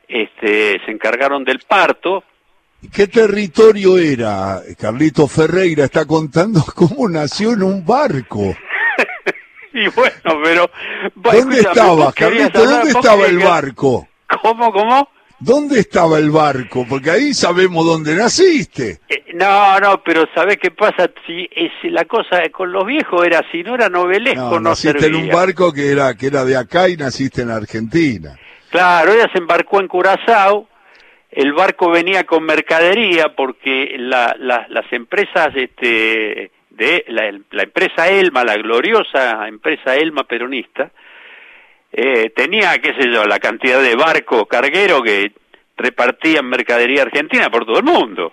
este 0.07 0.81
se 0.85 0.91
encargaron 0.91 1.45
del 1.45 1.61
parto 1.61 2.25
¿Y 2.81 2.89
qué 2.91 3.09
territorio 3.09 3.99
era? 3.99 4.61
Carlito 4.79 5.27
Ferreira 5.27 5.85
está 5.85 6.07
contando 6.07 6.65
cómo 6.75 7.09
nació 7.09 7.53
en 7.53 7.65
un 7.65 7.85
barco. 7.85 8.41
y 9.73 9.89
bueno, 9.89 10.41
pero... 10.45 10.71
¿Dónde 11.17 11.59
estaba, 11.59 12.13
Carlito? 12.13 12.65
¿Dónde 12.65 12.91
estaba 12.91 13.27
el 13.27 13.39
barco? 13.39 14.07
¿Cómo, 14.43 14.73
cómo? 14.73 15.09
¿Dónde 15.41 15.79
estaba 15.81 16.19
el 16.19 16.31
barco? 16.31 16.85
Porque 16.89 17.11
ahí 17.11 17.33
sabemos 17.33 17.87
dónde 17.87 18.17
naciste. 18.17 18.99
Eh, 19.09 19.25
no, 19.35 19.79
no, 19.79 20.03
pero 20.03 20.27
¿sabés 20.35 20.57
qué 20.57 20.71
pasa? 20.73 21.11
Si, 21.27 21.49
si 21.81 21.91
la 21.91 22.05
cosa 22.07 22.49
con 22.51 22.73
los 22.73 22.85
viejos 22.85 23.25
era, 23.25 23.45
si 23.53 23.63
no 23.63 23.77
era 23.77 23.89
novelesco, 23.89 24.41
no, 24.41 24.61
no 24.61 24.71
naciste 24.71 24.99
servía. 25.01 25.21
en 25.21 25.25
un 25.27 25.31
barco 25.31 25.73
que 25.73 25.93
era, 25.93 26.15
que 26.15 26.27
era 26.27 26.45
de 26.45 26.57
acá 26.57 26.89
y 26.89 26.97
naciste 26.97 27.43
en 27.43 27.51
Argentina. 27.51 28.37
Claro, 28.71 29.13
ella 29.13 29.31
se 29.33 29.39
embarcó 29.39 29.81
en 29.81 29.87
Curazao, 29.87 30.69
el 31.31 31.53
barco 31.53 31.91
venía 31.91 32.25
con 32.25 32.43
mercadería 32.45 33.35
porque 33.37 33.95
la, 33.97 34.35
la, 34.39 34.67
las 34.69 34.93
empresas, 34.93 35.51
este, 35.55 36.51
de 36.71 37.05
la, 37.09 37.33
la 37.51 37.63
empresa 37.63 38.09
Elma, 38.09 38.45
la 38.45 38.57
gloriosa 38.57 39.47
empresa 39.47 39.97
Elma 39.97 40.25
peronista, 40.25 40.91
eh, 41.93 42.31
tenía, 42.35 42.79
qué 42.79 42.95
sé 42.95 43.11
yo, 43.11 43.25
la 43.25 43.39
cantidad 43.39 43.83
de 43.83 43.97
barcos 43.97 44.47
cargueros 44.49 45.03
que 45.03 45.33
repartían 45.77 46.47
mercadería 46.47 47.03
argentina 47.03 47.51
por 47.51 47.65
todo 47.65 47.79
el 47.79 47.85
mundo. 47.85 48.33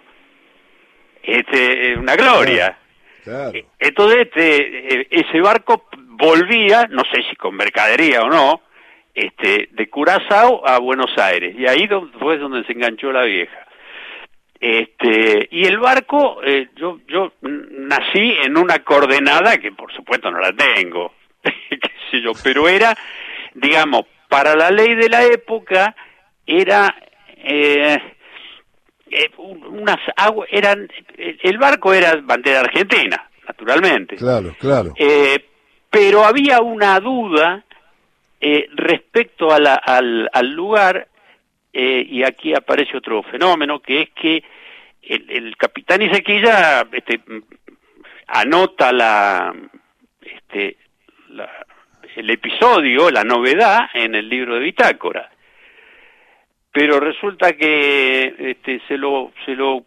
Este, 1.23 1.97
una 1.97 2.15
gloria. 2.15 2.77
Claro, 3.23 3.51
claro. 3.51 3.67
Entonces, 3.79 4.27
este, 4.27 5.07
ese 5.09 5.41
barco 5.41 5.87
volvía, 5.97 6.87
no 6.89 7.03
sé 7.11 7.23
si 7.29 7.35
con 7.35 7.55
mercadería 7.55 8.21
o 8.21 8.29
no, 8.29 8.61
este, 9.13 9.69
de 9.71 9.89
Curazao 9.89 10.67
a 10.67 10.79
Buenos 10.79 11.17
Aires. 11.17 11.55
Y 11.57 11.65
ahí 11.67 11.87
fue 12.19 12.37
donde 12.37 12.63
se 12.65 12.73
enganchó 12.73 13.11
la 13.11 13.23
vieja. 13.23 13.65
Este, 14.59 15.47
y 15.51 15.65
el 15.65 15.77
barco, 15.77 16.41
eh, 16.43 16.69
yo, 16.75 16.99
yo 17.07 17.33
nací 17.41 18.35
en 18.43 18.57
una 18.57 18.79
coordenada 18.79 19.57
que 19.57 19.71
por 19.71 19.93
supuesto 19.93 20.31
no 20.31 20.39
la 20.39 20.53
tengo, 20.53 21.13
qué 21.43 21.91
sé 22.09 22.21
yo, 22.21 22.31
pero 22.43 22.67
era 22.67 22.95
digamos, 23.55 24.05
para 24.29 24.55
la 24.55 24.69
ley 24.69 24.95
de 24.95 25.09
la 25.09 25.23
época 25.23 25.95
era 26.45 26.95
eh, 27.37 27.97
eh, 29.09 29.31
unas 29.37 29.99
aguas, 30.15 30.47
eran, 30.51 30.87
el 31.17 31.57
barco 31.57 31.93
era 31.93 32.15
bandera 32.21 32.61
argentina, 32.61 33.29
naturalmente. 33.47 34.15
Claro, 34.15 34.55
claro. 34.59 34.93
Eh, 34.97 35.45
pero 35.89 36.25
había 36.25 36.59
una 36.61 36.99
duda 36.99 37.63
eh, 38.41 38.67
respecto 38.73 39.51
a 39.51 39.59
la, 39.59 39.75
al, 39.75 40.29
al, 40.33 40.51
lugar, 40.51 41.07
eh, 41.71 42.05
y 42.07 42.23
aquí 42.23 42.53
aparece 42.53 42.97
otro 42.97 43.23
fenómeno, 43.23 43.79
que 43.79 44.01
es 44.01 44.09
que 44.09 44.43
el, 45.01 45.29
el 45.29 45.57
capitán 45.57 46.01
Isequilla 46.01 46.85
este, 46.91 47.21
anota 48.27 48.91
la, 48.91 49.55
este, 50.21 50.77
la 51.29 51.49
el 52.15 52.29
episodio, 52.29 53.11
la 53.11 53.23
novedad, 53.23 53.89
en 53.93 54.15
el 54.15 54.29
libro 54.29 54.55
de 54.55 54.61
bitácora. 54.61 55.29
Pero 56.71 56.99
resulta 56.99 57.53
que 57.53 58.35
este, 58.37 58.81
se 58.87 58.97
lo 58.97 59.31
se 59.45 59.55
lo 59.55 59.85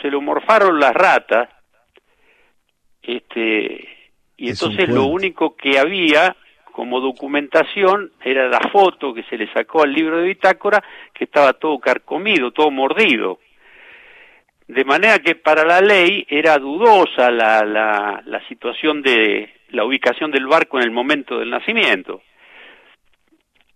se 0.00 0.10
lo 0.10 0.20
morfaron 0.20 0.78
las 0.78 0.92
ratas, 0.92 1.48
este, 3.02 3.88
y 4.36 4.50
entonces 4.50 4.88
lo 4.88 5.04
único 5.04 5.56
que 5.56 5.78
había 5.78 6.36
como 6.72 7.00
documentación 7.00 8.12
era 8.22 8.48
la 8.48 8.60
foto 8.70 9.12
que 9.12 9.24
se 9.24 9.36
le 9.36 9.52
sacó 9.52 9.82
al 9.82 9.92
libro 9.92 10.18
de 10.18 10.28
bitácora, 10.28 10.82
que 11.12 11.24
estaba 11.24 11.54
todo 11.54 11.78
carcomido, 11.78 12.52
todo 12.52 12.70
mordido. 12.70 13.40
De 14.68 14.84
manera 14.84 15.18
que 15.18 15.34
para 15.34 15.64
la 15.64 15.80
ley 15.80 16.26
era 16.28 16.58
dudosa 16.58 17.30
la, 17.30 17.64
la, 17.64 18.22
la 18.24 18.46
situación 18.48 19.02
de 19.02 19.57
la 19.70 19.84
ubicación 19.84 20.30
del 20.30 20.46
barco 20.46 20.78
en 20.78 20.84
el 20.84 20.90
momento 20.90 21.38
del 21.38 21.50
nacimiento. 21.50 22.22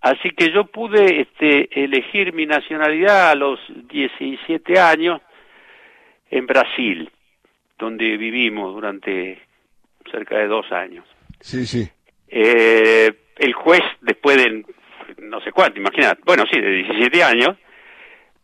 Así 0.00 0.30
que 0.30 0.50
yo 0.52 0.64
pude 0.64 1.20
este, 1.20 1.84
elegir 1.84 2.32
mi 2.32 2.44
nacionalidad 2.44 3.30
a 3.30 3.34
los 3.36 3.60
17 3.88 4.78
años 4.80 5.20
en 6.28 6.46
Brasil, 6.46 7.08
donde 7.78 8.16
vivimos 8.16 8.74
durante 8.74 9.40
cerca 10.10 10.38
de 10.38 10.48
dos 10.48 10.70
años. 10.72 11.06
Sí, 11.40 11.64
sí. 11.66 11.88
Eh, 12.28 13.12
el 13.38 13.52
juez, 13.52 13.82
después 14.00 14.36
de 14.38 14.64
no 15.18 15.40
sé 15.40 15.52
cuánto, 15.52 15.78
imagínate, 15.78 16.20
bueno, 16.24 16.44
sí, 16.50 16.60
de 16.60 16.70
17 16.70 17.22
años, 17.22 17.56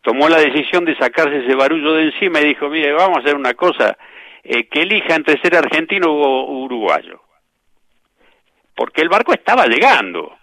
tomó 0.02 0.28
la 0.28 0.38
decisión 0.38 0.84
de 0.84 0.96
sacarse 0.96 1.44
ese 1.44 1.54
barullo 1.56 1.94
de 1.94 2.04
encima 2.04 2.40
y 2.40 2.48
dijo, 2.48 2.68
mire, 2.68 2.92
vamos 2.92 3.18
a 3.18 3.20
hacer 3.20 3.34
una 3.34 3.54
cosa, 3.54 3.98
eh, 4.44 4.68
que 4.68 4.82
elija 4.82 5.16
entre 5.16 5.40
ser 5.40 5.56
argentino 5.56 6.12
o 6.12 6.62
uruguayo. 6.62 7.20
Porque 8.78 9.02
el 9.02 9.08
barco 9.08 9.32
estaba 9.32 9.66
llegando. 9.66 10.38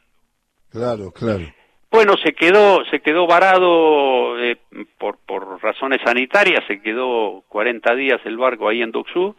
Claro, 0.70 1.10
claro. 1.14 1.46
Bueno, 1.90 2.18
se 2.22 2.34
quedó, 2.34 2.84
se 2.92 3.00
quedó 3.00 3.28
varado 3.28 4.38
eh, 4.44 4.58
por, 4.98 5.20
por 5.26 5.64
razones 5.64 6.02
sanitarias, 6.04 6.62
se 6.68 6.82
quedó 6.82 7.46
40 7.48 7.96
días 7.96 8.20
el 8.26 8.36
barco 8.36 8.68
ahí 8.68 8.82
en 8.82 8.92
Doxú, 8.92 9.38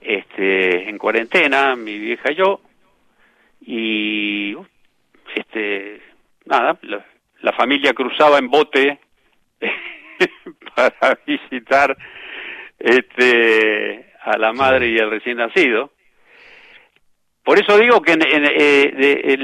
este, 0.00 0.88
en 0.88 0.98
cuarentena, 0.98 1.76
mi 1.76 1.96
vieja 1.96 2.32
y 2.32 2.34
yo, 2.34 2.60
y 3.60 4.56
este, 5.36 6.02
nada, 6.44 6.76
la, 6.82 7.52
familia 7.52 7.94
cruzaba 7.94 8.38
en 8.38 8.50
bote 8.50 8.98
para 10.74 11.16
visitar 11.24 11.96
este, 12.80 14.12
a 14.24 14.36
la 14.38 14.52
madre 14.52 14.88
y 14.88 14.98
al 14.98 15.10
recién 15.10 15.36
nacido 15.36 15.92
por 17.44 17.58
eso 17.58 17.76
digo 17.76 18.00
que 18.02 18.16
eh, 18.20 19.38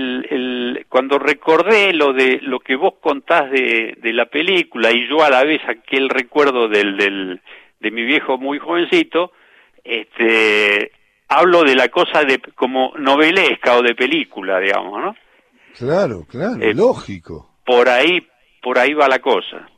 cuando 0.89 1.19
recordé 1.19 1.93
lo 1.93 2.13
de 2.13 2.39
lo 2.43 2.61
que 2.61 2.77
vos 2.77 2.95
contás 3.01 3.51
de, 3.51 3.97
la 4.13 4.27
película 4.27 4.93
y 4.93 5.09
yo 5.09 5.25
a 5.25 5.31
la 5.31 5.43
vez 5.45 5.61
aquel 5.69 6.09
recuerdo 6.09 6.69
del, 6.69 6.97
del, 6.97 7.41
de 7.81 7.91
mi 7.91 8.05
viejo 8.05 8.39
muy 8.39 8.59
jovencito, 8.59 9.33
este, 9.83 10.93
hablo 11.29 11.65
de 11.65 11.75
la 11.75 11.89
cosa 11.89 12.23
de 12.23 12.39
como 12.55 12.93
novelesca 12.99 13.77
o 13.77 13.83
de 13.83 13.95
película, 13.95 14.61
digamos, 14.61 15.01
¿no? 15.01 15.17
Claro, 15.77 16.25
claro, 16.29 16.61
eh, 16.61 16.75
lógico. 16.75 17.51
Por 17.65 17.89
ahí, 17.89 18.27
por 18.63 18.79
ahí 18.79 18.95
va 18.95 19.09
la 19.09 19.19
cosa. 19.19 19.69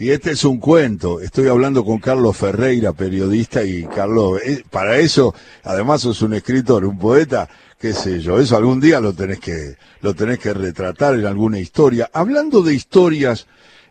Y 0.00 0.12
este 0.12 0.30
es 0.30 0.44
un 0.44 0.56
cuento. 0.56 1.20
Estoy 1.20 1.48
hablando 1.48 1.84
con 1.84 1.98
Carlos 1.98 2.34
Ferreira, 2.34 2.94
periodista, 2.94 3.62
y 3.62 3.84
Carlos, 3.84 4.40
eh, 4.42 4.64
para 4.70 4.96
eso, 4.96 5.34
además 5.62 6.00
sos 6.00 6.22
un 6.22 6.32
escritor, 6.32 6.86
un 6.86 6.98
poeta, 6.98 7.46
qué 7.78 7.92
sé 7.92 8.18
yo, 8.18 8.40
eso 8.40 8.56
algún 8.56 8.80
día 8.80 8.98
lo 8.98 9.12
tenés 9.12 9.40
que, 9.40 9.76
lo 10.00 10.14
tenés 10.14 10.38
que 10.38 10.54
retratar 10.54 11.16
en 11.16 11.26
alguna 11.26 11.58
historia. 11.58 12.08
Hablando 12.14 12.62
de 12.62 12.72
historias, 12.72 13.46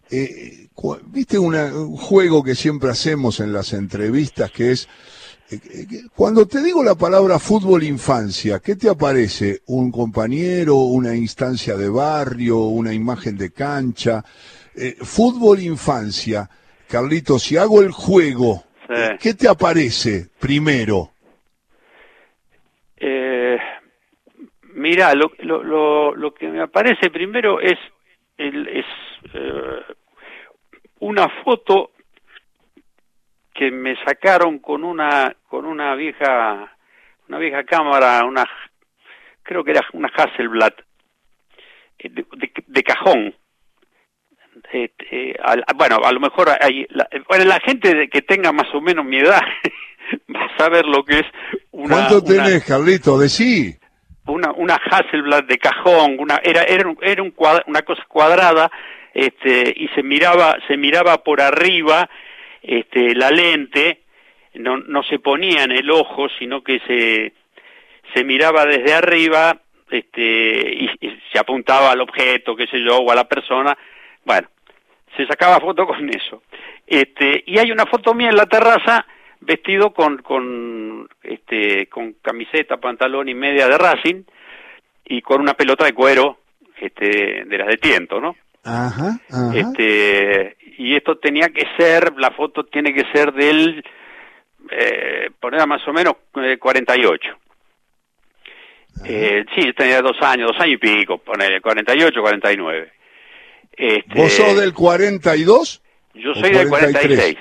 eh, 0.09 0.69
viste 1.11 1.37
un 1.37 1.95
juego 1.95 2.43
que 2.43 2.55
siempre 2.55 2.89
hacemos 2.89 3.39
en 3.39 3.53
las 3.53 3.73
entrevistas 3.73 4.49
que 4.49 4.71
es, 4.71 4.87
eh, 5.51 5.85
cuando 6.15 6.47
te 6.47 6.63
digo 6.63 6.83
la 6.83 6.95
palabra 6.95 7.37
fútbol 7.37 7.83
infancia, 7.83 8.57
¿qué 8.57 8.75
te 8.75 8.89
aparece? 8.89 9.61
¿Un 9.67 9.91
compañero, 9.91 10.77
una 10.77 11.15
instancia 11.15 11.77
de 11.77 11.87
barrio, 11.87 12.57
una 12.61 12.95
imagen 12.95 13.37
de 13.37 13.51
cancha? 13.51 14.25
Eh, 14.75 14.95
fútbol 15.01 15.59
infancia, 15.59 16.49
Carlito, 16.87 17.39
si 17.39 17.57
hago 17.57 17.81
el 17.81 17.91
juego, 17.91 18.63
¿qué 19.19 19.33
te 19.33 19.47
aparece 19.47 20.29
primero? 20.39 21.11
Eh, 22.97 23.57
mira, 24.73 25.13
lo, 25.13 25.31
lo, 25.39 26.15
lo, 26.15 26.33
que 26.33 26.47
me 26.47 26.61
aparece 26.61 27.09
primero 27.09 27.59
es, 27.59 27.77
el, 28.37 28.67
es 28.67 28.85
eh, 29.33 29.83
una 30.99 31.27
foto 31.43 31.91
que 33.53 33.71
me 33.71 33.95
sacaron 34.05 34.59
con 34.59 34.83
una 34.83 35.35
con 35.47 35.65
una 35.65 35.93
vieja 35.95 36.77
una 37.27 37.37
vieja 37.37 37.63
cámara, 37.63 38.23
una 38.25 38.45
creo 39.43 39.63
que 39.63 39.71
era 39.71 39.81
una 39.93 40.09
Hasselblad 40.15 40.73
de 41.99 42.83
cajón 42.83 43.35
este, 44.71 45.35
bueno, 45.75 45.97
a 46.03 46.11
lo 46.11 46.19
mejor 46.19 46.49
hay, 46.61 46.85
la, 46.89 47.07
bueno, 47.27 47.45
la 47.45 47.59
gente 47.59 48.07
que 48.09 48.21
tenga 48.21 48.51
más 48.51 48.67
o 48.73 48.81
menos 48.81 49.05
mi 49.05 49.17
edad 49.17 49.41
va 50.35 50.45
a 50.45 50.57
saber 50.57 50.85
lo 50.85 51.03
que 51.03 51.19
es 51.19 51.25
una... 51.71 51.95
¿Cuánto 51.95 52.23
tenés, 52.23 52.63
Carlito? 52.65 53.17
Decí. 53.17 53.75
Una, 54.27 54.51
una 54.51 54.75
Hasselblad 54.75 55.45
de 55.45 55.57
cajón, 55.57 56.17
una, 56.19 56.39
era, 56.43 56.63
era, 56.63 56.85
era 57.01 57.23
un 57.23 57.33
una 57.65 57.81
cosa 57.81 58.03
cuadrada, 58.07 58.69
este, 59.13 59.73
y 59.75 59.87
se 59.89 60.03
miraba, 60.03 60.55
se 60.67 60.77
miraba 60.77 61.23
por 61.23 61.41
arriba, 61.41 62.07
este, 62.61 63.15
la 63.15 63.31
lente, 63.31 64.03
no, 64.53 64.77
no 64.77 65.01
se 65.01 65.17
ponía 65.17 65.63
en 65.63 65.71
el 65.71 65.89
ojo, 65.89 66.27
sino 66.37 66.61
que 66.63 66.79
se, 66.85 67.33
se 68.13 68.23
miraba 68.23 68.65
desde 68.65 68.93
arriba, 68.93 69.61
este, 69.89 70.75
y, 70.75 70.89
y 71.01 71.19
se 71.33 71.39
apuntaba 71.39 71.91
al 71.91 72.01
objeto, 72.01 72.55
qué 72.55 72.67
sé 72.67 72.83
yo, 72.83 72.97
o 72.97 73.11
a 73.11 73.15
la 73.15 73.27
persona, 73.27 73.75
bueno, 74.25 74.47
se 75.19 75.27
sacaba 75.27 75.59
foto 75.59 75.85
con 75.85 76.09
eso. 76.09 76.43
Este, 76.87 77.43
y 77.45 77.59
hay 77.59 77.71
una 77.71 77.85
foto 77.85 78.13
mía 78.13 78.29
en 78.29 78.37
la 78.37 78.45
terraza 78.45 79.05
vestido 79.41 79.91
con, 79.91 80.17
con, 80.19 81.09
este, 81.23 81.87
con 81.87 82.13
camiseta, 82.21 82.77
pantalón 82.77 83.27
y 83.27 83.33
media 83.33 83.67
de 83.67 83.77
Racing 83.77 84.23
y 85.05 85.21
con 85.21 85.41
una 85.41 85.55
pelota 85.55 85.85
de 85.85 85.93
cuero 85.93 86.39
este, 86.79 87.43
de 87.45 87.57
las 87.57 87.67
de 87.67 87.77
tiento, 87.77 88.21
¿no? 88.21 88.35
Ajá, 88.63 89.19
Este, 89.53 90.57
y 90.77 90.95
esto 90.95 91.17
tenía 91.17 91.49
que 91.49 91.65
ser, 91.77 92.13
la 92.17 92.31
foto 92.31 92.65
tiene 92.65 92.93
que 92.93 93.05
ser 93.13 93.33
del, 93.33 93.83
eh, 94.71 95.29
poner 95.39 95.65
más 95.67 95.85
o 95.87 95.93
menos 95.93 96.13
48. 96.59 97.27
Eh, 99.05 99.45
sí, 99.55 99.73
tenía 99.73 100.01
dos 100.01 100.17
años, 100.21 100.51
dos 100.51 100.61
años 100.61 100.75
y 100.75 100.77
pico, 100.77 101.17
poner 101.17 101.61
48, 101.61 102.21
49. 102.21 102.98
Este, 103.79 104.13
¿Vos 104.13 104.33
sos 104.33 104.59
del 104.59 104.73
42? 104.73 105.81
Yo 106.15 106.33
soy 106.33 106.51
del 106.51 106.67
46. 106.67 107.37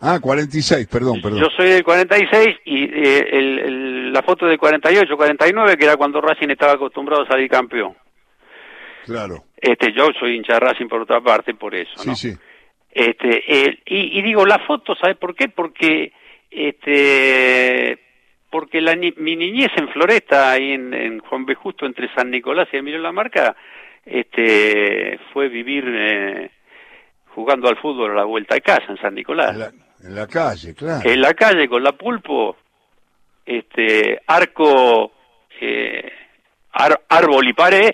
Ah, 0.00 0.18
46, 0.20 0.86
perdón, 0.86 1.22
perdón. 1.22 1.40
Yo 1.40 1.46
soy 1.56 1.70
del 1.70 1.82
46 1.82 2.56
y 2.66 2.84
eh, 2.84 3.28
el, 3.32 4.12
la 4.12 4.22
foto 4.22 4.44
del 4.44 4.58
48, 4.58 5.16
49, 5.16 5.78
que 5.78 5.84
era 5.86 5.96
cuando 5.96 6.20
Racing 6.20 6.50
estaba 6.50 6.72
acostumbrado 6.72 7.22
a 7.22 7.26
salir 7.26 7.48
campeón. 7.48 7.94
Claro. 9.06 9.44
Este, 9.56 9.94
yo 9.94 10.08
soy 10.20 10.36
hincha 10.36 10.54
de 10.54 10.60
Racing 10.60 10.88
por 10.88 11.00
otra 11.00 11.22
parte, 11.22 11.54
por 11.54 11.74
eso, 11.74 12.04
¿no? 12.04 12.14
Sí, 12.16 12.32
sí. 12.32 12.38
Este, 12.90 13.42
y, 13.86 14.18
y, 14.18 14.22
digo, 14.22 14.44
la 14.44 14.58
foto, 14.66 14.94
¿sabes 15.00 15.16
por 15.16 15.34
qué? 15.34 15.48
Porque, 15.48 16.12
este, 16.50 17.98
porque 18.50 18.82
la, 18.82 18.94
mi 18.94 19.36
niñez 19.36 19.70
en 19.76 19.88
Floresta, 19.88 20.50
ahí 20.50 20.72
en, 20.72 20.92
en 20.92 21.20
Juan 21.20 21.46
B. 21.46 21.54
Justo, 21.54 21.86
entre 21.86 22.12
San 22.14 22.30
Nicolás 22.30 22.68
y 22.72 22.76
Emilio 22.76 22.98
La 22.98 23.12
Marca, 23.12 23.56
este, 24.04 25.18
fue 25.32 25.48
vivir 25.48 25.84
eh, 25.86 26.50
jugando 27.34 27.68
al 27.68 27.76
fútbol 27.76 28.12
a 28.12 28.14
la 28.14 28.24
vuelta 28.24 28.54
de 28.54 28.60
casa 28.60 28.86
en 28.88 28.98
San 28.98 29.14
Nicolás. 29.14 29.72
En 30.02 30.14
la, 30.14 30.26
calle, 30.26 30.74
claro. 30.74 31.08
En 31.08 31.20
la 31.20 31.34
calle 31.34 31.68
con 31.68 31.82
la 31.82 31.92
pulpo, 31.92 32.56
este, 33.46 34.20
arco, 34.26 35.12
eh, 35.60 36.10
árbol 37.08 37.48
y 37.48 37.52
pared. 37.52 37.90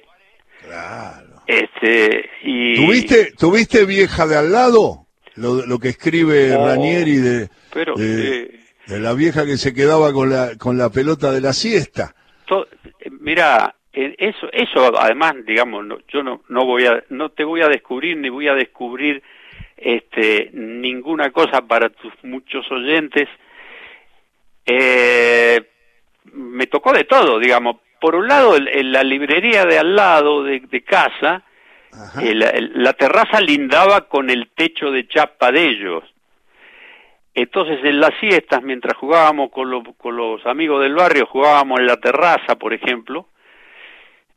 Claro. 0.65 1.43
Este, 1.47 2.31
y... 2.43 2.77
¿Tuviste, 2.77 3.33
¿Tuviste 3.33 3.85
vieja 3.85 4.27
de 4.27 4.37
al 4.37 4.53
lado? 4.53 5.07
Lo, 5.35 5.65
lo 5.67 5.79
que 5.79 5.89
escribe 5.89 6.57
Ranieri 6.57 7.17
de, 7.17 7.49
pero, 7.73 7.95
de, 7.95 8.51
la 8.89 9.13
vieja 9.13 9.47
que 9.47 9.57
se 9.57 9.73
quedaba 9.73 10.13
con 10.13 10.31
la, 10.31 10.57
con 10.57 10.77
la 10.77 10.91
pelota 10.91 11.31
de 11.31 11.41
la 11.41 11.53
siesta. 11.53 12.15
mira, 13.21 13.77
eso, 14.19 14.49
eso 14.53 14.99
además, 14.99 15.35
digamos, 15.45 15.85
yo 16.09 16.23
no, 16.23 16.43
no 16.49 16.65
voy 16.65 16.87
a, 16.87 17.03
no 17.09 17.31
te 17.31 17.45
voy 17.45 17.63
a 17.63 17.69
descubrir 17.69 18.17
ni 18.17 18.29
voy 18.29 18.49
a 18.49 18.55
descubrir 18.55 19.23
este, 19.77 20.51
ninguna 20.53 21.31
cosa 21.31 21.63
para 21.63 21.89
tus 21.89 22.13
muchos 22.23 22.71
oyentes. 22.71 23.29
Eh, 24.67 25.61
me 26.33 26.67
tocó 26.67 26.93
de 26.93 27.05
todo, 27.05 27.39
digamos, 27.39 27.77
por 28.01 28.15
un 28.15 28.29
lado, 28.29 28.57
en 28.57 28.93
la 28.93 29.03
librería 29.03 29.65
de 29.65 29.79
al 29.79 29.97
lado 29.97 30.45
de, 30.45 30.85
casa, 30.85 31.43
la 32.15 32.93
terraza 32.93 33.41
lindaba 33.41 34.03
con 34.03 34.31
el 34.31 34.51
techo 34.55 34.93
de 34.93 35.09
chapa 35.09 35.51
de 35.51 35.67
ellos. 35.67 36.05
Entonces 37.35 37.79
en 37.85 38.01
las 38.01 38.13
siestas, 38.21 38.63
mientras 38.63 38.97
jugábamos 38.97 39.51
con, 39.51 39.85
con 39.95 40.17
los 40.17 40.45
amigos 40.47 40.83
del 40.83 40.95
barrio, 40.95 41.27
jugábamos 41.27 41.81
en 41.81 41.87
la 41.87 41.97
terraza, 41.97 42.57
por 42.57 42.73
ejemplo, 42.73 43.29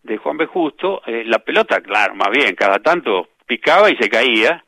de 0.04 0.18
Juan 0.18 0.38
B. 0.38 0.46
Justo, 0.46 1.02
eh, 1.06 1.24
la 1.26 1.40
pelota, 1.40 1.82
claro, 1.82 2.16
más 2.16 2.30
bien, 2.30 2.56
cada 2.56 2.80
tanto 2.80 3.30
picaba 3.46 3.90
y 3.90 3.98
se 3.98 4.10
caía. 4.10 4.64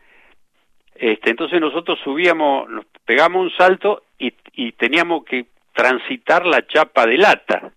Este, 0.96 1.32
entonces 1.32 1.60
nosotros 1.60 2.00
subíamos, 2.04 2.70
nos 2.70 2.86
pegamos 3.06 3.42
un 3.42 3.58
salto 3.58 4.04
y, 4.18 4.34
y 4.54 4.74
teníamos 4.74 5.26
que 5.26 5.48
transitar 5.74 6.46
la 6.46 6.66
chapa 6.68 7.06
de 7.06 7.18
lata. 7.18 7.72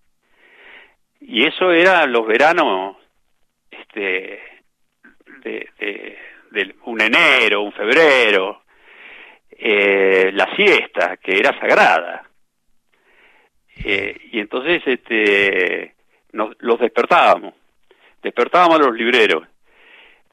Y 1.21 1.45
eso 1.45 1.73
era 1.73 2.07
los 2.07 2.27
veranos 2.27 2.97
este, 3.71 4.40
de, 5.42 5.69
de 6.51 6.75
un 6.85 7.01
enero, 7.01 7.62
un 7.62 7.73
febrero, 7.73 8.62
eh, 9.51 10.31
la 10.35 10.55
siesta, 10.55 11.16
que 11.16 11.38
era 11.38 11.59
sagrada. 11.59 12.29
Eh, 13.85 14.29
y 14.33 14.40
entonces 14.40 14.83
este, 14.87 15.95
nos, 16.37 16.55
los 16.61 16.79
despertábamos, 16.79 17.55
despertábamos 18.22 18.77
a 18.77 18.83
los 18.83 18.94
libreros. 18.94 19.44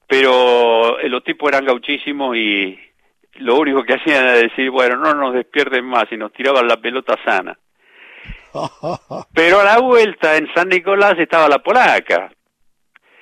Pero 0.07 0.99
eh, 0.99 1.09
los 1.09 1.23
tipos 1.23 1.49
eran 1.49 1.65
gauchísimos 1.65 2.35
y 2.35 2.77
lo 3.35 3.55
único 3.55 3.83
que 3.83 3.93
hacían 3.93 4.23
era 4.23 4.33
decir, 4.33 4.69
bueno, 4.69 4.97
no 4.97 5.13
nos 5.13 5.33
despierten 5.33 5.85
más 5.85 6.05
y 6.11 6.17
nos 6.17 6.31
tiraban 6.33 6.67
la 6.67 6.77
pelota 6.77 7.17
sana. 7.23 7.57
Pero 9.33 9.59
a 9.61 9.63
la 9.63 9.79
vuelta 9.79 10.37
en 10.37 10.53
San 10.53 10.69
Nicolás 10.69 11.17
estaba 11.17 11.49
la 11.49 11.59
polaca. 11.59 12.31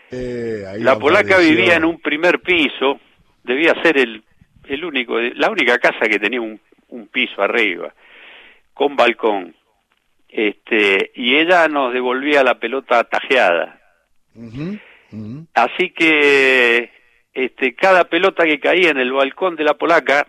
la 0.10 1.00
polaca 1.00 1.38
vivía 1.38 1.76
en 1.76 1.86
un 1.86 2.02
primer 2.02 2.41
piso, 2.41 3.00
debía 3.44 3.74
ser 3.82 3.98
el 3.98 4.24
el 4.65 4.86
único, 4.86 5.20
la 5.20 5.50
única 5.50 5.78
casa 5.80 6.08
que 6.08 6.20
tenía 6.20 6.41
un, 6.41 6.60
un 6.89 7.08
piso 7.08 7.41
arriba, 7.41 7.94
con 8.74 8.96
balcón. 8.96 9.56
Este, 10.32 11.12
y 11.13 11.36
ella 11.36 11.67
nos 11.67 11.94
devolvía 11.94 12.41
la 12.44 12.58
pelota 12.58 13.04
tajeada. 13.04 13.82
Así 15.54 15.91
que 15.91 16.89
este, 17.34 17.76
cada 17.76 18.06
pelota 18.06 18.46
que 18.46 18.60
caía 18.60 18.91
en 18.91 18.98
el 18.98 19.12
balcón 19.12 19.58
de 19.58 19.65
la 19.65 19.74
polaca 19.74 20.26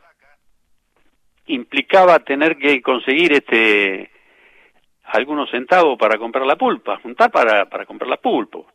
implicaba 1.47 2.19
tener 2.19 2.59
que 2.59 2.83
conseguir 2.83 3.33
este 3.33 4.11
algunos 5.05 5.51
centavos 5.51 5.99
para 5.99 6.19
comprar 6.19 6.47
la 6.47 6.57
pulpa, 6.57 6.99
juntar 7.01 7.31
para, 7.31 7.67
para 7.67 7.85
comprar 7.85 8.09
la 8.09 8.17
pulpo. 8.17 8.67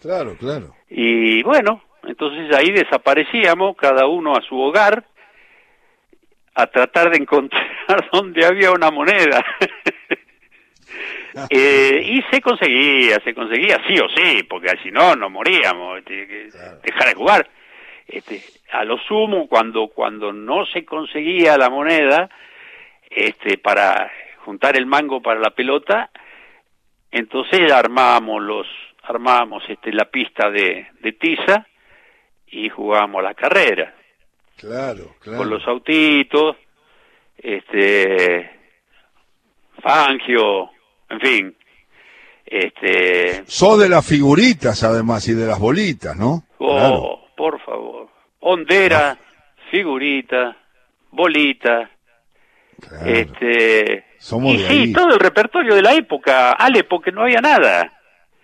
Claro, 0.00 0.36
claro. 0.36 0.74
Y 0.88 1.42
bueno, 1.42 1.82
entonces 2.04 2.54
ahí 2.56 2.72
desaparecíamos, 2.72 3.76
cada 3.76 4.06
uno 4.06 4.32
a 4.32 4.42
su 4.42 4.58
hogar, 4.58 5.04
a 6.54 6.66
tratar 6.66 7.10
de 7.10 7.18
encontrar 7.18 7.64
dónde 8.12 8.44
había 8.44 8.72
una 8.72 8.90
moneda. 8.90 9.44
eh, 11.50 12.02
y 12.04 12.22
se 12.30 12.40
conseguía, 12.40 13.18
se 13.24 13.34
conseguía 13.34 13.80
sí 13.86 13.98
o 13.98 14.08
sí, 14.08 14.42
porque 14.44 14.68
si 14.82 14.90
no, 14.90 15.14
no 15.14 15.30
moríamos, 15.30 15.98
este, 15.98 16.50
dejar 16.82 17.08
de 17.08 17.14
jugar. 17.14 17.50
Este, 18.06 18.42
a 18.72 18.84
lo 18.84 18.98
sumo, 18.98 19.48
cuando, 19.48 19.88
cuando 19.88 20.32
no 20.32 20.66
se 20.66 20.84
conseguía 20.84 21.56
la 21.56 21.70
moneda, 21.70 22.28
este, 23.10 23.58
para 23.58 24.10
juntar 24.44 24.76
el 24.76 24.86
mango 24.86 25.20
para 25.22 25.40
la 25.40 25.50
pelota, 25.50 26.10
entonces 27.10 27.70
armábamos 27.70 28.42
los, 28.42 28.66
armábamos 29.02 29.62
este, 29.68 29.92
la 29.92 30.06
pista 30.06 30.50
de, 30.50 30.88
de 31.00 31.12
tiza 31.12 31.66
y 32.46 32.68
jugábamos 32.68 33.22
la 33.22 33.34
carrera. 33.34 33.94
Claro, 34.56 35.16
claro. 35.20 35.38
Con 35.38 35.50
los 35.50 35.66
autitos, 35.66 36.56
este, 37.36 38.50
Fangio, 39.82 40.70
en 41.12 41.20
fin. 41.20 41.56
Este. 42.44 43.44
Sos 43.46 43.78
de 43.78 43.88
las 43.88 44.04
figuritas, 44.04 44.82
además, 44.82 45.26
y 45.28 45.34
de 45.34 45.46
las 45.46 45.58
bolitas, 45.58 46.16
¿no? 46.16 46.44
Oh, 46.58 47.20
por 47.36 47.60
favor. 47.64 48.08
Hondera, 48.40 49.18
figurita, 49.70 50.56
bolita. 51.10 51.90
Este. 53.06 54.04
Somos 54.18 54.54
y 54.54 54.58
sí, 54.58 54.92
todo 54.92 55.14
el 55.14 55.20
repertorio 55.20 55.74
de 55.74 55.82
la 55.82 55.94
época, 55.94 56.52
Ale, 56.52 56.84
porque 56.84 57.12
no 57.12 57.22
había 57.22 57.40
nada. 57.40 57.92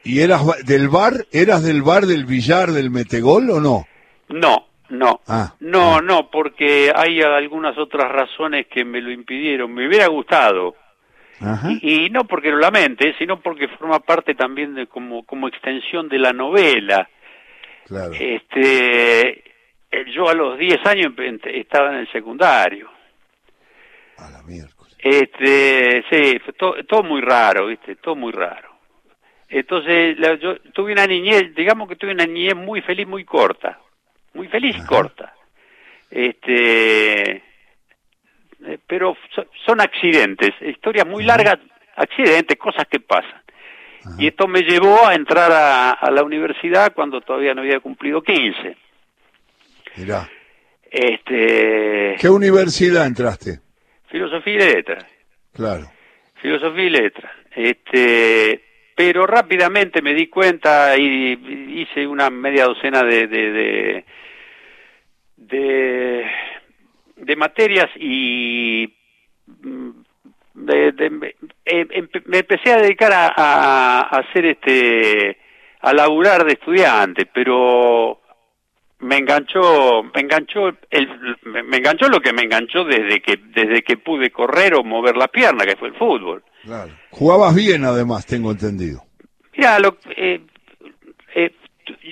¿Y 0.04 0.20
eras 0.20 0.42
del 0.64 0.88
bar? 0.88 1.26
¿Eras 1.32 1.62
del 1.62 1.82
bar 1.82 2.06
del 2.06 2.24
billar 2.24 2.70
del 2.70 2.90
metegol 2.90 3.50
o 3.50 3.60
no? 3.60 3.86
No, 4.28 4.66
no, 4.90 5.20
ah, 5.26 5.54
no, 5.60 5.96
ah. 5.96 6.00
no, 6.02 6.30
porque 6.30 6.92
hay 6.94 7.20
algunas 7.20 7.76
otras 7.78 8.10
razones 8.10 8.66
que 8.68 8.84
me 8.84 9.00
lo 9.00 9.10
impidieron. 9.10 9.72
Me 9.72 9.86
hubiera 9.86 10.06
gustado. 10.06 10.74
Y, 11.82 12.10
no 12.10 12.24
porque 12.24 12.50
lo 12.50 12.58
lamente, 12.58 13.14
sino 13.18 13.40
porque 13.40 13.68
forma 13.68 14.00
parte 14.00 14.34
también 14.34 14.74
de 14.74 14.86
como, 14.86 15.24
como 15.24 15.48
extensión 15.48 16.08
de 16.08 16.18
la 16.18 16.32
novela. 16.32 17.08
Claro. 17.86 18.12
Este, 18.12 19.38
eh, 19.90 20.04
yo 20.14 20.28
a 20.28 20.34
los 20.34 20.58
10 20.58 20.84
años 20.86 21.12
estaba 21.44 21.90
en 21.90 21.98
el 21.98 22.12
secundario. 22.12 22.90
A 24.16 24.30
la 24.30 24.42
miércoles. 24.42 24.96
Este, 24.98 26.04
sí, 26.10 26.40
todo, 26.58 26.74
todo 26.84 27.02
muy 27.04 27.20
raro, 27.20 27.66
¿viste? 27.66 27.96
Todo 27.96 28.16
muy 28.16 28.32
raro. 28.32 28.68
Entonces, 29.48 30.16
yo 30.40 30.58
tuve 30.72 30.92
una 30.92 31.06
niñez, 31.06 31.54
digamos 31.54 31.88
que 31.88 31.96
tuve 31.96 32.12
una 32.12 32.26
niñez 32.26 32.56
muy 32.56 32.82
feliz, 32.82 33.06
muy 33.06 33.24
corta 33.24 33.78
muy 34.38 34.48
feliz 34.48 34.76
y 34.76 34.86
corta. 34.86 35.34
Este, 36.10 37.42
eh, 38.66 38.78
pero 38.86 39.16
son 39.66 39.80
accidentes, 39.80 40.50
historias 40.60 41.06
muy 41.06 41.24
largas, 41.24 41.58
accidentes, 41.96 42.56
cosas 42.58 42.86
que 42.88 43.00
pasan. 43.00 43.42
Y 44.18 44.28
esto 44.28 44.46
me 44.46 44.62
llevó 44.62 45.06
a 45.06 45.14
entrar 45.14 45.50
a, 45.52 46.10
la 46.10 46.22
universidad 46.22 46.94
cuando 46.94 47.20
todavía 47.20 47.54
no 47.54 47.60
había 47.60 47.80
cumplido 47.80 48.22
15. 48.22 48.76
Mirá. 49.96 50.28
Este, 50.90 52.16
¿Qué 52.18 52.28
universidad 52.28 53.06
entraste? 53.06 53.60
Filosofía 54.10 54.54
y 54.54 54.58
letras. 54.58 55.04
Claro. 55.52 55.90
Filosofía 56.40 56.84
y 56.84 56.90
letras. 56.90 57.32
Este, 57.54 58.62
pero 58.94 59.26
rápidamente 59.26 60.00
me 60.02 60.14
di 60.14 60.28
cuenta 60.28 60.96
y 60.96 61.82
hice 61.82 62.06
una 62.06 62.30
media 62.30 62.64
docena 62.64 63.02
de, 63.02 63.26
de, 63.26 63.52
de, 63.52 64.04
de, 65.36 66.26
materias 67.36 67.88
y 67.96 68.92
mm, 69.46 69.90
me 70.54 72.38
empecé 72.38 72.72
a 72.72 72.78
dedicar 72.78 73.12
a, 73.12 73.32
a, 73.36 74.00
hacer 74.18 74.46
este 74.46 75.38
a 75.80 75.92
laburar 75.92 76.44
de 76.44 76.52
estudiante 76.54 77.26
pero 77.26 78.20
me 79.00 79.18
enganchó 79.18 80.02
me 80.14 80.20
enganchó 80.20 80.68
el, 80.90 81.08
me 81.44 81.76
enganchó 81.76 82.08
lo 82.08 82.20
que 82.20 82.32
me 82.32 82.42
enganchó 82.42 82.84
desde 82.84 83.20
que 83.20 83.38
desde 83.54 83.82
que 83.82 83.96
pude 83.96 84.30
correr 84.30 84.74
o 84.74 84.82
mover 84.82 85.16
la 85.16 85.28
pierna 85.28 85.64
que 85.64 85.76
fue 85.76 85.88
el 85.88 85.94
fútbol 85.94 86.42
claro. 86.64 86.92
jugabas 87.10 87.54
bien 87.54 87.84
además 87.84 88.26
tengo 88.26 88.50
entendido 88.50 89.02
mira 89.56 89.78
lo 89.78 89.90
eh, 90.16 90.16
eh, 90.16 90.40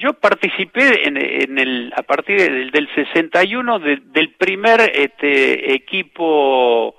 yo 0.01 0.15
participé 0.15 1.07
en, 1.07 1.17
el 1.59 1.93
a 1.97 2.03
partir 2.03 2.41
del, 2.41 2.71
del 2.71 2.89
61 2.95 3.79
del 3.79 4.35
primer 4.39 4.81
este 4.81 5.75
equipo 5.75 6.97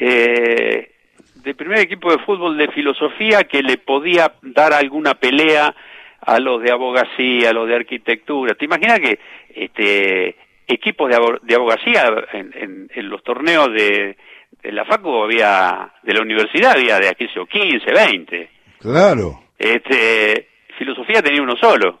eh, 0.00 0.92
del 1.36 1.54
primer 1.54 1.78
equipo 1.78 2.10
de 2.10 2.18
fútbol 2.24 2.56
de 2.56 2.68
filosofía 2.68 3.44
que 3.44 3.62
le 3.62 3.78
podía 3.78 4.34
dar 4.42 4.72
alguna 4.72 5.14
pelea 5.14 5.74
a 6.20 6.40
los 6.40 6.62
de 6.62 6.72
abogacía, 6.72 7.50
a 7.50 7.52
los 7.52 7.68
de 7.68 7.76
arquitectura. 7.76 8.54
¿Te 8.54 8.64
imaginas 8.64 9.00
que 9.00 9.18
este 9.54 10.36
equipos 10.66 11.08
de, 11.08 11.54
abogacía 11.54 12.04
en, 12.32 12.90
en, 12.94 13.08
los 13.08 13.22
torneos 13.22 13.72
de, 13.72 14.16
de 14.62 14.72
la 14.72 14.84
facu 14.84 15.22
había 15.22 15.92
de 16.02 16.12
la 16.12 16.20
universidad 16.20 16.72
había 16.72 16.98
de 16.98 17.08
aquello 17.08 17.46
15, 17.46 17.90
20? 17.90 18.50
Claro. 18.80 19.40
Este 19.58 20.48
filosofía 20.78 21.20
tenía 21.20 21.42
uno 21.42 21.56
solo. 21.60 22.00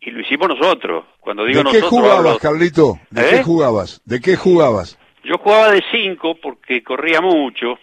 Y 0.00 0.10
lo 0.10 0.20
hicimos 0.20 0.48
nosotros. 0.48 1.04
Cuando 1.20 1.44
digo 1.44 1.62
¿De 1.64 1.72
qué 1.72 1.82
jugabas, 1.82 2.38
Carlito? 2.38 2.98
¿De 3.10 3.28
qué 3.28 3.36
¿Eh? 3.36 3.42
jugabas? 3.42 4.00
¿De 4.04 4.20
qué 4.20 4.36
jugabas? 4.36 4.98
Yo 5.24 5.38
jugaba 5.38 5.72
de 5.72 5.82
cinco 5.90 6.36
porque 6.40 6.82
corría 6.82 7.20
mucho. 7.20 7.78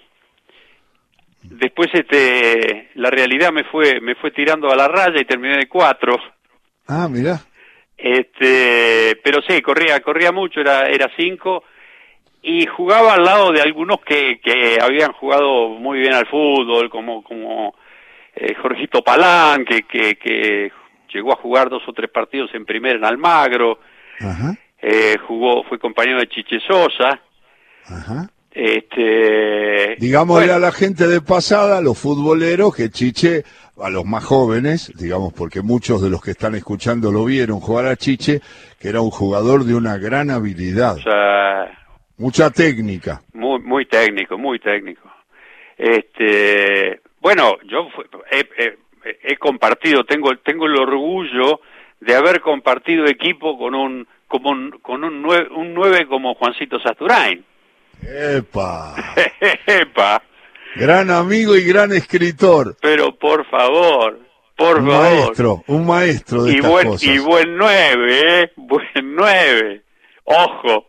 Después 1.42 1.90
este 1.94 2.92
la 2.96 3.10
realidad 3.10 3.52
me 3.52 3.66
fue 3.66 4.00
me 4.00 4.16
fue 4.16 4.32
tirando 4.32 4.72
a 4.72 4.76
la 4.76 4.88
raya 4.88 5.20
y 5.20 5.26
terminé 5.26 5.58
de 5.58 5.68
cuatro. 5.68 6.16
Ah, 6.88 7.08
mira. 7.10 7.42
Este, 7.98 9.20
pero 9.24 9.42
sí, 9.48 9.62
corría 9.62 10.00
corría 10.00 10.32
mucho, 10.32 10.62
era 10.62 10.84
era 10.84 11.12
cinco 11.18 11.64
y 12.42 12.66
jugaba 12.66 13.14
al 13.14 13.24
lado 13.24 13.52
de 13.52 13.62
algunos 13.62 14.00
que, 14.06 14.40
que 14.42 14.78
habían 14.82 15.12
jugado 15.14 15.70
muy 15.70 16.00
bien 16.00 16.14
al 16.14 16.28
fútbol, 16.28 16.90
como 16.90 17.24
como 17.24 17.76
eh, 18.36 18.54
Jorgito 18.56 19.04
Palán, 19.04 19.66
que, 19.66 19.84
que, 19.84 20.16
que 20.16 20.72
llegó 21.14 21.34
a 21.34 21.38
jugar 21.38 21.70
dos 21.70 21.84
o 21.88 21.94
tres 21.94 22.10
partidos 22.10 22.54
en 22.54 22.66
primera 22.66 22.98
en 22.98 23.06
Almagro, 23.06 23.80
Ajá, 24.20 24.56
eh, 24.82 25.18
jugó, 25.28 25.64
fue 25.64 25.80
compañero 25.80 26.20
de 26.20 26.28
Chiche 26.28 26.60
Sosa, 26.68 27.22
ajá. 27.86 28.30
este, 28.52 29.96
Digámosle 30.00 30.48
bueno, 30.48 30.56
a 30.56 30.60
la 30.60 30.72
gente 30.72 31.08
de 31.08 31.22
pasada, 31.22 31.78
a 31.78 31.82
los 31.82 31.98
futboleros, 31.98 32.76
que 32.76 32.90
Chiche, 32.90 33.44
a 33.82 33.90
los 33.90 34.06
más 34.06 34.24
jóvenes, 34.24 34.92
digamos, 34.96 35.34
porque 35.34 35.62
muchos 35.62 36.02
de 36.02 36.10
los 36.10 36.22
que 36.22 36.32
están 36.32 36.56
escuchando 36.56 37.12
lo 37.12 37.26
vieron 37.26 37.60
jugar 37.60 37.86
a 37.88 37.96
Chiche, 37.96 38.42
que 38.80 38.90
era 38.90 39.02
un 39.02 39.12
jugador 39.12 39.64
de 39.64 39.76
una 39.76 39.98
gran 39.98 40.30
habilidad, 40.30 40.98
o 40.98 41.02
sea, 41.02 41.80
mucha 42.18 42.50
técnica. 42.50 43.22
muy, 43.34 43.60
muy 43.62 43.86
técnico, 43.86 44.38
muy 44.38 44.60
técnico. 44.60 45.10
Este, 45.78 47.02
bueno, 47.24 47.58
yo 47.66 47.88
he, 48.32 48.40
he- 48.58 48.78
he 49.24 49.38
compartido, 49.38 50.04
tengo, 50.04 50.30
tengo 50.44 50.66
el 50.68 50.76
orgullo 50.78 51.60
de 52.00 52.16
haber 52.16 52.40
compartido 52.42 53.06
equipo 53.06 53.58
con 53.58 53.74
un, 53.74 54.08
como 54.28 54.52
un, 54.52 54.72
con 54.82 55.04
un 55.04 55.22
nueve, 55.22 55.48
un 55.56 55.74
nueve 55.74 56.06
como 56.08 56.36
Juancito 56.36 56.80
Sasturain. 56.80 57.44
¡Epa! 58.02 58.94
Epa, 59.66 60.22
Gran 60.76 61.10
amigo 61.12 61.56
y 61.56 61.64
gran 61.64 61.92
escritor. 61.94 62.76
pero 62.82 63.16
por 63.16 63.46
favor, 63.50 64.20
por 64.58 64.80
un 64.80 64.88
favor. 64.90 65.02
maestro, 65.04 65.64
un 65.68 65.86
maestro 65.86 66.44
de 66.44 66.52
y 66.54 66.56
estas 66.56 66.72
buen 66.72 66.88
cosas. 66.88 67.04
y 67.04 67.20
buen 67.20 67.58
nueve, 67.58 68.42
¿eh? 68.44 68.52
Buen 68.56 69.16
nueve. 69.16 69.82
Ojo. 70.26 70.88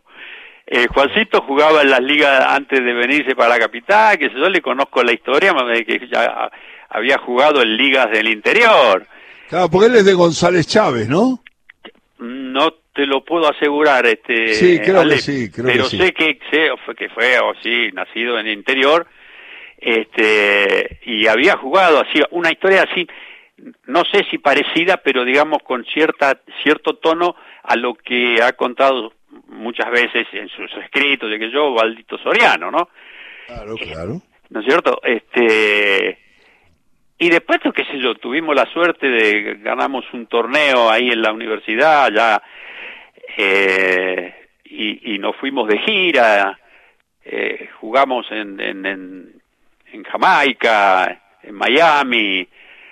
Eh, 0.67 0.87
Juancito 0.87 1.41
jugaba 1.41 1.83
en 1.83 1.91
las 1.91 2.01
ligas 2.01 2.43
antes 2.47 2.83
de 2.83 2.93
venirse 2.93 3.35
para 3.35 3.49
la 3.49 3.59
capital, 3.59 4.17
que 4.17 4.29
yo 4.29 4.49
le 4.49 4.61
conozco 4.61 5.03
la 5.03 5.13
historia, 5.13 5.53
que 5.85 6.07
ya 6.11 6.49
había 6.89 7.19
jugado 7.19 7.61
en 7.61 7.77
ligas 7.77 8.09
del 8.11 8.27
interior. 8.29 9.05
Claro, 9.47 9.69
porque 9.69 9.87
él 9.87 9.95
es 9.95 10.05
de 10.05 10.13
González 10.13 10.67
Chávez, 10.67 11.07
¿no? 11.07 11.39
No 12.17 12.73
te 12.93 13.05
lo 13.05 13.23
puedo 13.23 13.47
asegurar, 13.47 14.07
este. 14.07 14.53
Sí, 14.55 14.79
creo 14.79 15.01
Ale, 15.01 15.15
que 15.15 15.21
sí, 15.21 15.51
creo 15.51 15.65
pero 15.67 15.83
que 15.83 15.89
sí. 15.89 15.97
sé 15.97 16.13
que 16.13 16.39
sé 16.49 16.69
fue 16.83 16.95
que 16.95 17.09
fue 17.09 17.37
o 17.39 17.53
sí 17.61 17.89
nacido 17.93 18.39
en 18.39 18.47
el 18.47 18.53
interior, 18.53 19.05
este 19.77 20.99
y 21.05 21.27
había 21.27 21.57
jugado 21.57 21.99
así 21.99 22.23
una 22.31 22.51
historia 22.51 22.87
así, 22.89 23.05
no 23.85 24.03
sé 24.11 24.25
si 24.31 24.37
parecida, 24.39 24.97
pero 24.97 25.25
digamos 25.25 25.59
con 25.63 25.85
cierta 25.85 26.39
cierto 26.63 26.95
tono 26.95 27.35
a 27.63 27.75
lo 27.75 27.93
que 27.93 28.41
ha 28.41 28.53
contado 28.53 29.13
muchas 29.47 29.89
veces 29.91 30.27
en 30.33 30.47
sus 30.49 30.71
escritos 30.83 31.29
de 31.29 31.39
que 31.39 31.51
yo 31.51 31.73
Valdito 31.73 32.17
Soriano, 32.17 32.71
¿no? 32.71 32.89
Claro, 33.47 33.75
claro. 33.75 34.21
¿no 34.49 34.59
es 34.59 34.65
cierto? 34.65 34.99
Este 35.03 36.19
y 37.17 37.29
después, 37.29 37.59
qué 37.73 37.85
sé 37.85 37.99
yo, 37.99 38.15
tuvimos 38.15 38.53
la 38.55 38.65
suerte 38.73 39.07
de 39.09 39.55
ganamos 39.61 40.03
un 40.13 40.27
torneo 40.27 40.89
ahí 40.89 41.09
en 41.11 41.21
la 41.21 41.31
universidad, 41.31 42.11
ya 42.11 42.41
eh, 43.37 44.33
y, 44.65 45.15
y 45.15 45.19
nos 45.19 45.35
fuimos 45.37 45.67
de 45.69 45.79
gira, 45.79 46.59
eh, 47.23 47.69
jugamos 47.79 48.25
en, 48.31 48.59
en, 48.59 48.85
en, 48.85 49.41
en 49.93 50.03
Jamaica, 50.03 51.21
en 51.41 51.55
Miami, 51.55 52.47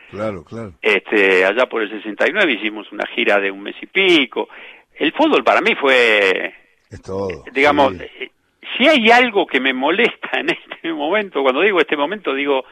Claro, 0.09 0.43
claro. 0.43 0.73
este, 0.81 1.43
allá 1.43 1.65
por 1.65 1.81
el 1.81 1.89
69 1.89 2.53
hicimos 2.53 2.89
una 2.91 3.05
gira 3.07 3.39
de 3.39 3.51
un 3.51 3.61
mes 3.61 3.75
y 3.81 3.87
pico. 3.87 4.47
El 4.95 5.11
fútbol 5.13 5.43
para 5.43 5.61
mí 5.61 5.75
fue 5.75 6.53
Es 6.89 7.01
todo. 7.01 7.43
digamos, 7.53 7.93
sí. 7.93 8.03
eh, 8.19 8.31
si 8.77 8.87
hay 8.87 9.09
algo 9.11 9.45
que 9.45 9.59
me 9.59 9.73
molesta 9.73 10.39
en 10.39 10.49
este 10.49 10.91
momento, 10.93 11.41
cuando 11.43 11.61
digo 11.61 11.79
este 11.79 11.97
momento, 11.97 12.33
digo 12.33 12.63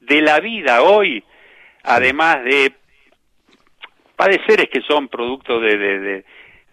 de 0.00 0.22
la 0.22 0.40
vida 0.40 0.82
hoy, 0.82 1.22
además 1.82 2.42
de 2.44 2.72
padeceres 4.16 4.68
que 4.70 4.80
son 4.82 5.08
producto 5.08 5.60
de, 5.60 5.76
de, 5.76 5.98
de, 6.00 6.24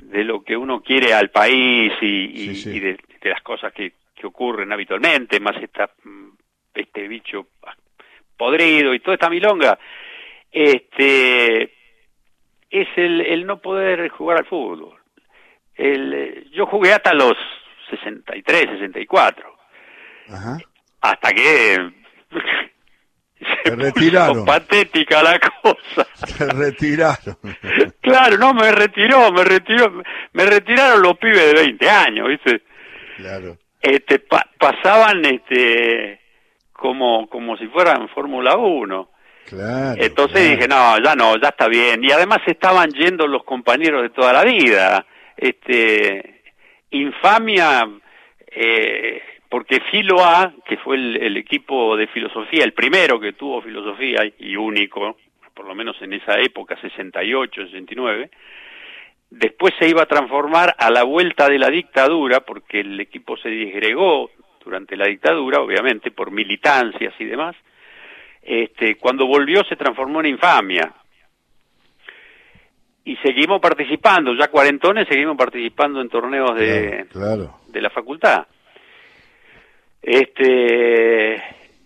de 0.01 0.23
lo 0.23 0.43
que 0.43 0.57
uno 0.57 0.81
quiere 0.81 1.13
al 1.13 1.29
país 1.29 1.91
y, 2.01 2.05
y- 2.25 2.37
Sí, 2.37 2.55
sí. 2.55 2.69
y 2.77 2.79
de, 2.79 2.97
de 3.21 3.29
las 3.29 3.41
cosas 3.41 3.71
que, 3.73 3.93
que 4.15 4.27
ocurren 4.27 4.71
habitualmente, 4.71 5.39
más 5.39 5.55
esta, 5.61 5.89
mm, 6.03 6.29
este 6.73 7.07
bicho 7.07 7.47
podrido 8.37 8.93
y 8.93 8.99
toda 8.99 9.15
esta 9.15 9.29
milonga, 9.29 9.77
este 10.51 11.74
es 12.81 12.87
el, 12.97 13.21
el 13.21 13.45
no 13.45 13.57
poder 13.59 14.09
jugar 14.09 14.37
al 14.39 14.45
fútbol. 14.45 14.97
El, 15.75 16.13
eh, 16.13 16.43
yo 16.51 16.65
jugué 16.65 16.93
hasta 16.93 17.13
los 17.13 17.33
63, 17.89 18.61
64, 18.79 19.55
Ajá. 20.29 20.57
hasta 21.01 21.31
que 21.33 21.77
Te 22.29 23.69
se 23.69 23.75
retiraron. 23.75 24.33
puso 24.33 24.45
patética 24.45 25.21
la 25.23 25.39
cosa. 25.39 26.07
Te 26.37 26.45
retiraron. 26.53 27.37
Claro, 28.01 28.37
no, 28.37 28.53
me 28.53 28.71
retiró, 28.71 29.31
me 29.31 29.43
retiró, 29.43 29.91
me 30.33 30.45
retiraron 30.45 31.01
los 31.01 31.17
pibes 31.17 31.43
de 31.47 31.53
20 31.53 31.89
años, 31.89 32.27
¿viste? 32.29 32.61
Claro. 33.17 33.57
Este, 33.81 34.19
pa- 34.19 34.47
pasaban 34.59 35.25
este 35.25 36.21
como 36.71 37.27
como 37.29 37.57
si 37.57 37.65
fueran 37.67 38.07
Fórmula 38.09 38.55
1. 38.57 39.09
Claro. 39.45 40.01
Entonces 40.01 40.41
claro. 40.41 40.55
dije, 40.55 40.67
no, 40.67 41.03
ya 41.03 41.15
no, 41.15 41.37
ya 41.37 41.49
está 41.49 41.67
bien. 41.67 42.03
Y 42.03 42.11
además 42.11 42.39
estaban 42.45 42.89
yendo 42.91 43.27
los 43.27 43.43
compañeros 43.43 44.01
de 44.01 44.09
toda 44.09 44.33
la 44.33 44.43
vida. 44.43 45.05
Este, 45.37 46.41
infamia, 46.91 47.87
eh, 48.47 49.21
porque 49.49 49.81
Filo 49.91 50.23
A, 50.23 50.53
que 50.65 50.77
fue 50.77 50.95
el, 50.95 51.17
el 51.17 51.37
equipo 51.37 51.95
de 51.95 52.07
filosofía, 52.07 52.63
el 52.63 52.73
primero 52.73 53.19
que 53.19 53.33
tuvo 53.33 53.61
filosofía 53.61 54.21
y 54.39 54.55
único, 54.55 55.17
por 55.53 55.65
lo 55.65 55.75
menos 55.75 55.95
en 56.01 56.13
esa 56.13 56.39
época, 56.39 56.79
68, 56.79 57.65
69, 57.67 58.29
después 59.29 59.73
se 59.79 59.87
iba 59.87 60.03
a 60.03 60.07
transformar 60.07 60.75
a 60.77 60.89
la 60.89 61.03
vuelta 61.03 61.49
de 61.49 61.59
la 61.59 61.69
dictadura, 61.69 62.41
porque 62.41 62.81
el 62.81 62.99
equipo 62.99 63.37
se 63.37 63.49
disgregó 63.49 64.29
durante 64.63 64.95
la 64.95 65.05
dictadura, 65.05 65.61
obviamente, 65.61 66.11
por 66.11 66.31
militancias 66.31 67.13
y 67.19 67.25
demás, 67.25 67.55
este, 68.45 68.95
cuando 68.97 69.25
volvió 69.25 69.63
se 69.65 69.75
transformó 69.75 70.19
en 70.21 70.27
infamia. 70.27 70.93
Y 73.03 73.15
seguimos 73.17 73.59
participando, 73.61 74.33
ya 74.33 74.47
cuarentones, 74.47 75.07
seguimos 75.07 75.35
participando 75.37 75.99
en 76.01 76.09
torneos 76.09 76.55
de, 76.55 77.05
Claro, 77.11 77.59
de 77.67 77.81
la 77.81 77.89
facultad. 77.89 78.47
Este, 80.01 81.41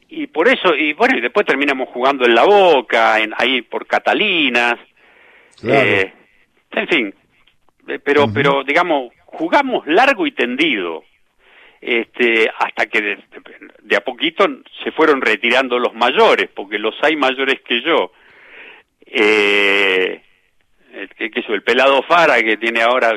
y 0.10 0.28
por 0.28 0.48
eso, 0.48 0.76
y 0.76 0.94
bueno, 0.94 1.18
y 1.18 1.22
después 1.22 1.46
terminamos 1.46 1.90
jugando 1.90 2.26
en 2.26 2.36
La 2.36 2.44
Boca, 2.44 3.20
en, 3.20 3.34
ahí 3.38 3.62
por 3.62 3.86
Catalinas, 3.88 4.76
Claro. 5.60 5.90
eh, 5.90 6.14
en 6.72 6.88
fin, 6.88 7.16
eh, 7.88 8.00
pero, 8.04 8.32
pero 8.34 8.64
digamos, 8.64 9.12
jugamos 9.26 9.86
largo 9.88 10.26
y 10.28 10.32
tendido, 10.32 11.04
este, 11.82 12.50
hasta 12.58 12.86
que 12.88 13.02
de, 13.02 13.18
de 13.82 13.96
a 13.96 14.02
poquito 14.02 14.46
se 14.84 14.92
fueron 14.92 15.22
retirando 15.22 15.80
los 15.80 15.94
mayores, 15.94 16.50
porque 16.54 16.78
los 16.78 16.96
hay 17.02 17.16
mayores 17.16 17.62
que 17.62 17.82
yo. 17.82 18.12
Eh, 19.06 20.22
el, 20.94 21.10
que, 21.10 21.32
el 21.48 21.64
pelado 21.64 22.04
Fara 22.04 22.42
que 22.42 22.58
tiene 22.58 22.82
ahora, 22.82 23.12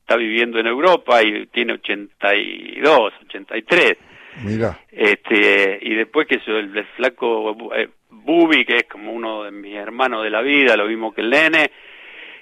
está 0.00 0.16
viviendo 0.16 0.58
en 0.58 0.66
Europa 0.66 1.22
y 1.22 1.46
tiene 1.46 1.74
82, 1.74 3.12
83. 3.26 3.96
Mira. 4.42 4.78
Este, 4.90 5.78
y 5.80 5.94
después 5.94 6.26
que 6.26 6.40
el, 6.46 6.76
el 6.76 6.86
flaco 6.96 7.56
eh, 7.74 7.88
Bubi, 8.10 8.64
que 8.64 8.78
es 8.78 8.84
como 8.84 9.12
uno 9.12 9.44
de 9.44 9.50
mis 9.50 9.74
hermanos 9.76 10.22
de 10.22 10.30
la 10.30 10.42
vida, 10.42 10.76
lo 10.76 10.86
mismo 10.86 11.14
que 11.14 11.22
el 11.22 11.30
nene, 11.30 11.70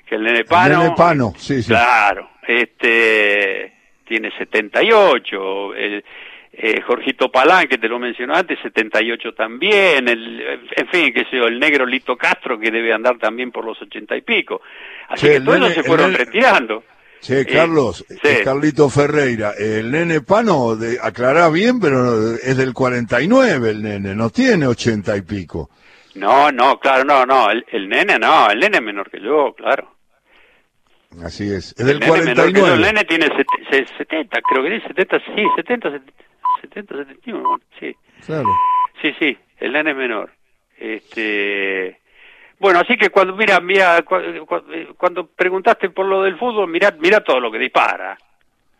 que 0.06 0.16
el 0.16 0.24
nene 0.24 0.44
Pano. 0.44 0.82
Nene 0.82 0.94
Pano, 0.96 1.32
sí, 1.36 1.62
sí. 1.62 1.68
Claro, 1.68 2.30
este 2.46 3.81
tiene 4.12 4.30
78, 4.36 5.74
el 5.74 6.04
eh, 6.52 6.82
Jorgito 6.82 7.30
Palán, 7.32 7.66
que 7.66 7.78
te 7.78 7.88
lo 7.88 7.98
mencionó 7.98 8.34
antes, 8.34 8.58
78 8.62 9.32
también, 9.32 10.06
el, 10.06 10.42
en 10.76 10.88
fin, 10.88 11.10
qué 11.14 11.24
sé 11.30 11.38
yo, 11.38 11.46
el 11.46 11.58
negro 11.58 11.86
Lito 11.86 12.14
Castro, 12.16 12.58
que 12.58 12.70
debe 12.70 12.92
andar 12.92 13.16
también 13.18 13.50
por 13.50 13.64
los 13.64 13.80
80 13.80 14.16
y 14.16 14.20
pico. 14.20 14.60
Así 15.08 15.26
que 15.28 15.40
todos 15.40 15.58
nene- 15.60 15.74
se 15.74 15.82
fueron 15.82 16.12
nene- 16.12 16.18
retirando. 16.18 16.84
Eh, 17.26 17.46
Carlos, 17.50 18.04
sí. 18.08 18.16
es 18.22 18.40
Carlito 18.42 18.90
Ferreira. 18.90 19.52
El 19.58 19.90
nene 19.90 20.20
Pano, 20.20 20.76
de, 20.76 20.98
aclará 21.00 21.48
bien, 21.48 21.80
pero 21.80 22.34
es 22.34 22.56
del 22.56 22.74
49 22.74 23.70
el 23.70 23.82
nene, 23.82 24.14
no 24.14 24.28
tiene 24.28 24.66
80 24.66 25.16
y 25.16 25.22
pico. 25.22 25.70
No, 26.16 26.50
no, 26.52 26.78
claro, 26.78 27.04
no, 27.04 27.24
no, 27.24 27.50
el, 27.50 27.64
el 27.72 27.88
nene 27.88 28.18
no, 28.18 28.50
el 28.50 28.58
nene 28.60 28.76
es 28.78 28.82
menor 28.82 29.10
que 29.10 29.20
yo, 29.22 29.54
claro. 29.56 29.94
Así 31.24 31.44
es. 31.52 31.72
Es 31.72 31.80
El 31.80 31.86
del 31.86 32.00
nene 32.00 32.12
menor 32.24 32.46
que 32.52 32.52
yo, 32.60 32.66
el 32.66 32.80
49. 32.80 32.82
nene 32.92 33.04
tiene 33.04 33.26
set- 33.36 33.46
se- 33.70 33.96
70, 33.98 34.40
creo 34.42 34.62
que 34.62 34.68
tiene 34.70 34.86
70, 34.86 35.18
sí, 35.18 35.44
70, 35.56 35.90
70, 35.90 36.12
70 36.62 36.96
71, 36.96 37.60
sí. 37.78 37.92
Claro. 38.26 38.48
Sí, 39.00 39.12
sí, 39.18 39.36
el 39.58 39.72
nene 39.72 39.90
es 39.90 39.96
menor. 39.96 40.30
Este, 40.78 42.00
bueno, 42.58 42.80
así 42.80 42.96
que 42.96 43.10
cuando 43.10 43.34
mira, 43.36 43.60
mira, 43.60 44.02
cu- 44.02 44.16
cu- 44.46 44.94
cuando 44.96 45.26
preguntaste 45.26 45.90
por 45.90 46.06
lo 46.06 46.22
del 46.22 46.38
fútbol, 46.38 46.68
mira, 46.68 46.94
mira 47.00 47.20
todo 47.22 47.40
lo 47.40 47.50
que 47.50 47.58
dispara. 47.58 48.16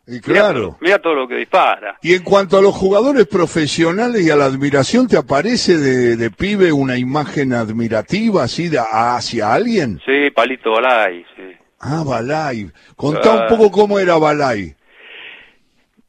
Y 0.06 0.20
claro. 0.20 0.76
Mira, 0.80 0.98
todo 0.98 1.14
lo 1.14 1.28
que 1.28 1.36
dispara. 1.36 1.96
Y 2.02 2.14
en 2.14 2.24
cuanto 2.24 2.58
a 2.58 2.62
los 2.62 2.74
jugadores 2.74 3.26
profesionales 3.28 4.22
y 4.26 4.30
a 4.30 4.36
la 4.36 4.46
admiración, 4.46 5.06
¿te 5.06 5.16
aparece 5.16 5.76
de, 5.78 6.16
de 6.16 6.30
pibe 6.30 6.72
una 6.72 6.98
imagen 6.98 7.52
admirativa 7.52 8.42
así 8.42 8.68
de, 8.68 8.80
hacia 8.80 9.52
alguien? 9.54 10.00
Sí, 10.04 10.30
Palito 10.34 10.72
Balay, 10.72 11.24
sí. 11.36 11.42
Ah, 11.82 12.04
Balay. 12.06 12.70
Contá 12.94 13.42
un 13.42 13.48
poco 13.48 13.70
cómo 13.72 13.98
era 13.98 14.16
Balay. 14.16 14.72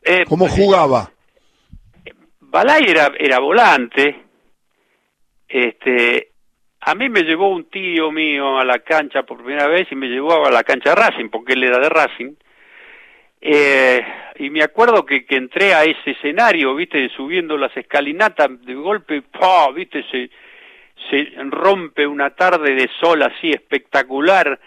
Eh, 0.03 0.23
¿Cómo 0.27 0.47
jugaba? 0.47 1.11
Balay 2.39 2.83
era, 2.87 3.11
era 3.17 3.39
volante. 3.39 4.23
Este, 5.47 6.29
a 6.81 6.93
mí 6.93 7.09
me 7.09 7.23
llevó 7.23 7.49
un 7.49 7.69
tío 7.69 8.11
mío 8.11 8.59
a 8.59 8.65
la 8.65 8.79
cancha 8.79 9.23
por 9.23 9.37
primera 9.37 9.67
vez 9.67 9.87
y 9.91 9.95
me 9.95 10.07
llevó 10.07 10.45
a 10.45 10.51
la 10.51 10.63
cancha 10.63 10.91
de 10.91 10.95
Racing, 10.95 11.29
porque 11.29 11.53
él 11.53 11.63
era 11.63 11.79
de 11.79 11.89
Racing. 11.89 12.33
Eh, 13.41 14.05
y 14.35 14.51
me 14.51 14.61
acuerdo 14.61 15.05
que, 15.05 15.25
que 15.25 15.37
entré 15.37 15.73
a 15.73 15.83
ese 15.83 16.11
escenario, 16.11 16.75
viste, 16.75 17.09
subiendo 17.09 17.57
las 17.57 17.75
escalinatas, 17.75 18.63
de 18.63 18.75
golpe, 18.75 19.23
¡pah! 19.23 19.71
viste, 19.71 20.05
se, 20.11 20.29
se 21.09 21.33
rompe 21.49 22.05
una 22.05 22.29
tarde 22.29 22.75
de 22.75 22.87
sol 22.99 23.23
así 23.23 23.49
espectacular. 23.49 24.59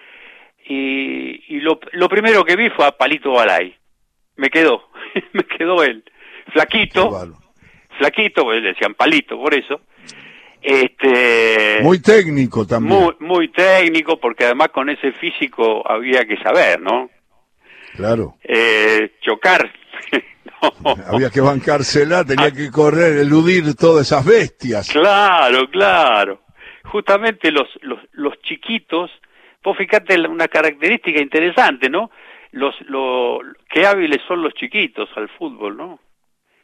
Y, 0.68 1.56
y 1.56 1.60
lo, 1.60 1.78
lo 1.92 2.08
primero 2.08 2.44
que 2.44 2.56
vi 2.56 2.70
fue 2.70 2.86
a 2.86 2.92
Palito 2.92 3.32
Balay. 3.32 3.74
Me 4.36 4.50
quedó, 4.50 4.90
me 5.32 5.44
quedó 5.44 5.82
él. 5.82 6.04
Flaquito, 6.52 7.34
flaquito, 7.98 8.44
pues 8.44 8.62
le 8.62 8.68
decían 8.68 8.94
Palito 8.94 9.36
por 9.36 9.54
eso. 9.54 9.80
Este, 10.62 11.78
muy 11.82 12.00
técnico 12.00 12.66
también. 12.66 13.00
Muy, 13.00 13.14
muy 13.20 13.48
técnico, 13.52 14.18
porque 14.18 14.46
además 14.46 14.70
con 14.70 14.88
ese 14.90 15.12
físico 15.12 15.88
había 15.88 16.24
que 16.24 16.36
saber, 16.38 16.80
¿no? 16.80 17.08
Claro. 17.94 18.36
Eh, 18.42 19.12
chocar. 19.20 19.70
no. 20.82 20.96
Había 21.06 21.30
que 21.30 21.40
bancársela, 21.40 22.24
tenía 22.24 22.50
que 22.50 22.70
correr, 22.70 23.18
eludir 23.18 23.74
todas 23.74 24.06
esas 24.06 24.24
bestias. 24.24 24.88
Claro, 24.90 25.70
claro. 25.70 26.42
Justamente 26.84 27.50
los, 27.50 27.68
los, 27.82 28.00
los 28.12 28.34
chiquitos, 28.42 29.10
vos 29.66 29.76
fíjate 29.76 30.20
una 30.28 30.46
característica 30.46 31.20
interesante, 31.20 31.90
¿no? 31.90 32.12
Los, 32.52 32.74
lo, 32.82 33.40
qué 33.68 33.84
hábiles 33.84 34.22
son 34.28 34.40
los 34.40 34.54
chiquitos 34.54 35.08
al 35.16 35.28
fútbol, 35.28 35.76
¿no? 35.76 35.98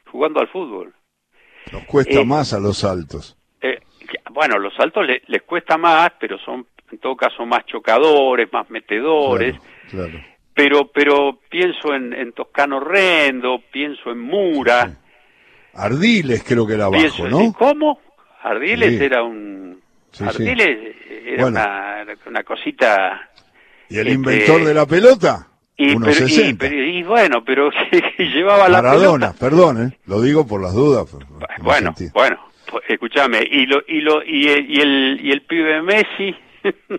Jugando 0.07 0.39
al 0.39 0.47
fútbol. 0.47 0.95
Nos 1.73 1.85
cuesta 1.85 2.21
eh, 2.21 2.25
más 2.25 2.53
a 2.53 2.61
los 2.61 2.85
altos. 2.85 3.37
Eh, 3.61 3.81
bueno, 4.31 4.57
los 4.61 4.79
altos 4.79 5.05
les, 5.05 5.29
les 5.29 5.43
cuesta 5.43 5.77
más, 5.77 6.13
pero 6.21 6.39
son 6.39 6.69
en 6.93 6.99
todo 6.99 7.17
caso 7.17 7.45
más 7.45 7.67
chocadores, 7.67 8.53
más 8.53 8.71
metedores. 8.71 9.57
Claro, 9.91 10.11
claro 10.11 10.25
pero 10.55 10.87
pero 10.93 11.41
pienso 11.49 11.95
en, 11.95 12.13
en 12.13 12.33
Toscano 12.33 12.79
Rendo, 12.79 13.59
pienso 13.73 14.13
en 14.13 14.21
Mura. 14.21 14.87
Sí, 14.87 14.93
sí. 14.93 14.99
Ardiles 15.75 16.45
creo 16.45 16.67
que 16.67 16.75
era 16.75 16.85
abajo, 16.85 17.01
pienso, 17.01 17.29
¿no? 17.29 17.53
¿Cómo? 17.55 17.99
Ardiles 18.43 18.99
sí. 18.99 19.05
era 19.05 19.25
un... 19.25 19.82
Ardiles 20.21 20.97
era 21.27 21.43
bueno. 21.43 21.61
una, 21.61 22.05
una, 22.27 22.43
cosita... 22.45 23.31
¿Y 23.89 23.99
el 23.99 24.09
este... 24.09 24.15
inventor 24.15 24.65
de 24.65 24.75
la 24.75 24.87
pelota? 24.87 25.49
Y, 25.77 25.97
pero, 25.99 26.29
y, 26.29 26.55
pero, 26.55 26.85
y, 26.85 27.03
bueno, 27.03 27.45
pero 27.45 27.71
llevaba 28.19 28.69
Maradona, 28.69 29.27
la 29.29 29.33
pelota. 29.33 29.39
perdón, 29.39 29.87
¿eh? 29.87 29.99
lo 30.07 30.21
digo 30.21 30.47
por 30.47 30.61
las 30.61 30.75
dudas. 30.75 31.07
Bueno, 31.61 31.95
bueno, 32.13 32.39
pues, 32.71 32.85
escúchame, 32.89 33.43
y, 33.51 33.67
lo, 33.67 33.83
y, 33.89 34.01
lo, 34.01 34.23
y, 34.23 34.49
y, 34.49 34.81
el, 34.81 35.21
y 35.23 35.33
el 35.33 35.43
pibe 35.43 35.83
Messi 35.83 36.37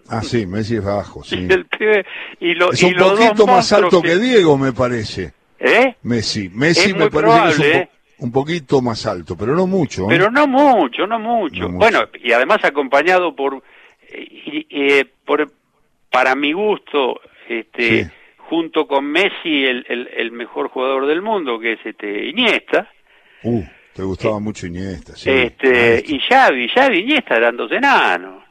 Ah, 0.09 0.21
sí, 0.21 0.45
Messi 0.45 0.75
es 0.75 0.83
bajo, 0.83 1.23
sí. 1.25 1.47
Y 1.49 1.51
el 1.51 1.65
pibe, 1.65 2.05
y 2.39 2.53
lo, 2.53 2.71
es 2.71 2.81
y 2.81 2.85
un 2.87 2.95
poquito 2.95 3.47
más 3.47 3.71
alto 3.73 4.01
que... 4.01 4.09
que... 4.09 4.19
Diego, 4.19 4.57
me 4.57 4.73
parece. 4.73 5.33
¿Eh? 5.59 5.95
Messi. 6.03 6.49
Messi 6.49 6.89
es 6.89 6.95
me 6.95 7.09
parece 7.09 7.19
probable, 7.19 7.55
que 7.55 7.71
es 7.71 7.75
un, 7.75 7.81
¿eh? 7.81 7.85
po 7.85 8.02
un, 8.23 8.31
poquito 8.31 8.81
más 8.81 9.05
alto, 9.05 9.35
pero 9.37 9.55
no 9.55 9.67
mucho. 9.67 10.03
¿eh? 10.03 10.07
Pero 10.09 10.31
no 10.31 10.47
mucho, 10.47 11.05
no 11.07 11.19
mucho. 11.19 11.63
No 11.63 11.69
mucho. 11.69 11.77
Bueno, 11.79 11.99
y 12.23 12.31
además 12.31 12.63
acompañado 12.63 13.35
por, 13.35 13.61
eh, 14.09 14.65
eh, 14.69 15.05
por 15.25 15.51
para 16.11 16.35
mi 16.35 16.53
gusto, 16.53 17.19
este, 17.49 18.05
Sí. 18.05 18.09
junto 18.49 18.87
con 18.87 19.05
Messi, 19.05 19.65
el, 19.65 19.85
el, 19.89 20.07
el 20.15 20.31
mejor 20.31 20.69
jugador 20.69 21.07
del 21.07 21.21
mundo, 21.21 21.59
que 21.59 21.73
es 21.73 21.79
este 21.85 22.27
Iniesta. 22.29 22.87
Uh, 23.43 23.63
te 23.93 24.03
gustaba 24.03 24.39
mucho 24.39 24.67
Iniesta, 24.67 25.15
sí. 25.15 25.29
este, 25.29 26.03
y 26.07 26.19
Xavi, 26.19 26.69
Xavi 26.69 26.99
Iniesta 26.99 27.35
eran 27.35 27.57
dos 27.57 27.71
enanos. 27.71 28.43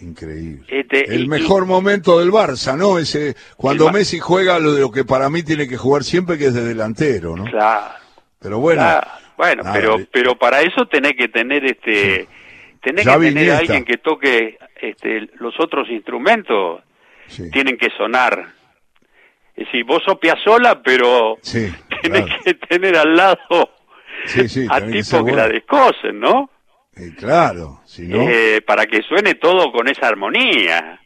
Increíble. 0.00 0.64
Este, 0.68 1.12
El 1.12 1.24
y- 1.24 1.28
mejor 1.28 1.66
momento 1.66 2.20
del 2.20 2.30
Barça, 2.30 2.76
¿no? 2.76 2.98
Ese 2.98 3.34
cuando 3.56 3.90
Messi 3.90 4.18
juega 4.20 4.58
lo 4.60 4.72
de 4.72 4.80
lo 4.80 4.90
que 4.92 5.04
para 5.04 5.28
mí 5.28 5.42
tiene 5.42 5.66
que 5.68 5.76
jugar 5.76 6.04
siempre 6.04 6.38
que 6.38 6.46
es 6.46 6.54
de 6.54 6.62
delantero, 6.64 7.36
¿no? 7.36 7.44
Claro. 7.44 7.94
Pero 8.40 8.58
bueno, 8.58 8.82
Claro. 8.82 9.08
Bueno, 9.36 9.62
nada, 9.62 9.74
pero 9.74 9.98
eh. 9.98 10.08
pero 10.12 10.36
para 10.36 10.62
eso 10.62 10.86
tenés 10.86 11.12
que 11.14 11.28
tener 11.28 11.64
este 11.64 12.26
tenés 12.82 13.04
Xavi 13.04 13.28
que 13.28 13.32
tener 13.34 13.50
a 13.52 13.58
alguien 13.58 13.84
que 13.84 13.96
toque 13.98 14.58
este 14.80 15.28
los 15.38 15.54
otros 15.60 15.88
instrumentos 15.90 16.82
sí, 17.28 17.50
tienen 17.50 17.76
que 17.78 17.88
sonar. 17.96 18.46
Es 19.54 19.66
decir, 19.66 19.84
vos 19.84 20.02
sos 20.04 20.18
Piazzolla, 20.18 20.80
pero 20.82 21.36
sí, 21.42 21.72
tenés 22.02 22.24
claro. 22.26 22.42
que 22.44 22.54
tener 22.54 22.96
al 22.96 23.14
lado 23.14 23.70
Sí, 24.26 24.48
sí, 24.48 24.66
a 24.68 24.80
tenés 24.80 24.92
que 24.92 25.02
tipos 25.02 25.10
que, 25.10 25.20
bueno. 25.22 25.36
la 25.36 25.48
descosen, 25.48 26.20
¿no? 26.20 26.50
Eh, 26.96 27.12
claro, 27.16 27.80
si 27.84 28.02
no. 28.08 28.28
Eh, 28.28 28.60
para 28.66 28.86
que 28.86 29.02
suene 29.02 29.34
todo 29.36 29.70
con 29.70 29.86
esa 29.88 30.08
armonía. 30.08 31.00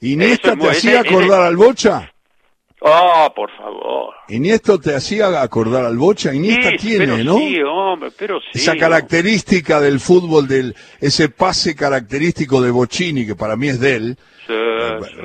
¿Iniesta 0.00 0.52
eso 0.52 0.56
es 0.56 0.58
te 0.64 0.70
hacía 0.70 1.00
ese- 1.00 1.08
acordar 1.10 1.42
al 1.42 1.56
Bocha? 1.56 2.10
Oh, 2.80 3.32
por 3.34 3.50
favor. 3.56 4.14
¿Iniesta 4.28 4.78
te 4.78 4.94
hacía 4.94 5.42
acordar 5.42 5.84
al 5.84 5.96
Bocha? 5.96 6.32
Iniesta 6.32 6.70
Sí, 6.70 6.76
tiene, 6.76 7.06
pero 7.06 7.24
¿no? 7.24 7.38
Sí, 7.38 7.58
hombre, 7.62 8.10
pero 8.16 8.38
sí. 8.40 8.46
Esa 8.58 8.76
característica 8.76 9.80
del 9.80 9.98
fútbol, 9.98 10.46
del 10.46 10.74
ese 11.00 11.28
pase 11.28 11.74
característico 11.74 12.60
de 12.60 12.70
Bocini, 12.70 13.26
que 13.26 13.34
para 13.34 13.56
mí 13.56 13.68
es 13.68 13.80
de 13.80 13.96
él. 13.96 14.16
Sí, 14.46 14.52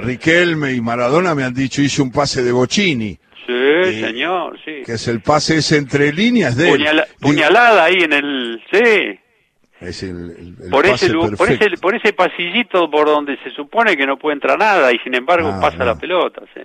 Riquelme 0.01 0.73
y 0.73 0.81
Maradona 0.81 1.35
me 1.35 1.43
han 1.43 1.53
dicho, 1.53 1.81
hice 1.81 2.01
un 2.01 2.11
pase 2.11 2.43
de 2.43 2.51
Bocini, 2.51 3.17
sí, 3.45 4.01
señor, 4.01 4.57
sí. 4.65 4.81
que 4.85 4.93
es 4.93 5.07
el 5.07 5.21
pase 5.21 5.57
ese 5.57 5.77
entre 5.77 6.11
líneas 6.11 6.57
de 6.57 6.71
él. 6.71 6.79
Puñala- 6.81 7.07
puñalada 7.21 7.83
ahí 7.85 8.01
en 8.01 8.13
el... 8.13 8.61
Sí. 8.71 9.19
Es 9.79 10.01
el, 10.03 10.09
el- 10.31 10.55
el 10.63 10.69
por 10.71 10.87
pase 10.89 11.05
ese, 11.07 11.13
por 11.37 11.51
ese 11.51 11.69
por 11.81 11.95
ese 11.95 12.13
pasillito 12.13 12.89
por 12.89 13.05
donde 13.05 13.37
se 13.43 13.49
supone 13.51 13.95
que 13.97 14.05
no 14.07 14.17
puede 14.17 14.35
entrar 14.35 14.57
nada 14.57 14.91
y 14.93 14.97
sin 14.99 15.13
embargo 15.13 15.49
Ah, 15.53 15.59
pasa 15.61 15.77
no. 15.79 15.85
la 15.85 15.95
pelota 15.99 16.41
sí. 16.53 16.61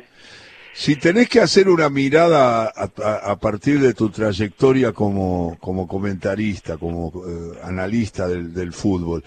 Si 0.81 0.95
tenés 0.95 1.29
que 1.29 1.41
hacer 1.41 1.69
una 1.69 1.91
mirada 1.91 2.67
a, 2.67 3.31
a- 3.33 3.37
partir 3.37 3.81
de 3.81 3.95
tu 3.95 4.11
trayectoria 4.11 4.93
como, 4.93 5.57
como 5.59 5.89
comentarista, 5.89 6.77
como 6.77 7.13
eh, 7.27 7.59
analista 7.65 8.29
del, 8.29 8.55
del 8.55 8.73
fútbol, 8.73 9.25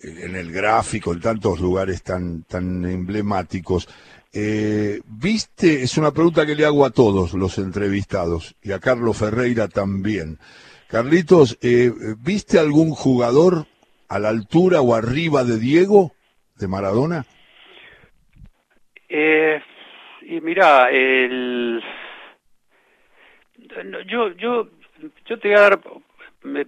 eh, 0.00 0.22
en 0.24 0.34
el 0.34 0.50
gráfico, 0.50 1.12
en 1.12 1.20
tantos 1.20 1.60
lugares 1.60 2.02
tan, 2.02 2.42
tan 2.42 2.84
emblemáticos, 2.84 3.88
eh, 4.32 5.00
¿viste? 5.06 5.84
Es 5.84 5.96
una 5.96 6.10
pregunta 6.10 6.44
que 6.44 6.56
le 6.56 6.64
hago 6.66 6.84
a 6.84 6.90
todos 6.90 7.34
los 7.34 7.58
entrevistados 7.58 8.56
y 8.60 8.72
a 8.72 8.80
Carlos 8.80 9.16
Ferreira 9.16 9.68
también. 9.68 10.40
Carlitos, 10.88 11.56
eh, 11.62 11.92
¿viste 12.18 12.58
algún 12.58 12.90
jugador 12.90 13.68
a 14.08 14.18
la 14.18 14.30
altura 14.30 14.80
o 14.80 14.96
arriba 14.96 15.44
de 15.44 15.56
Diego, 15.56 16.14
de 16.58 16.66
Maradona? 16.66 17.26
Eh, 19.08 19.60
y 20.30 20.40
mira 20.40 20.90
el 20.90 21.82
yo 24.06 24.28
yo 24.32 24.68
yo 25.26 25.38
te 25.38 25.48
voy 25.48 25.56
a 25.56 25.60
dar 25.60 25.80
me- 26.42 26.66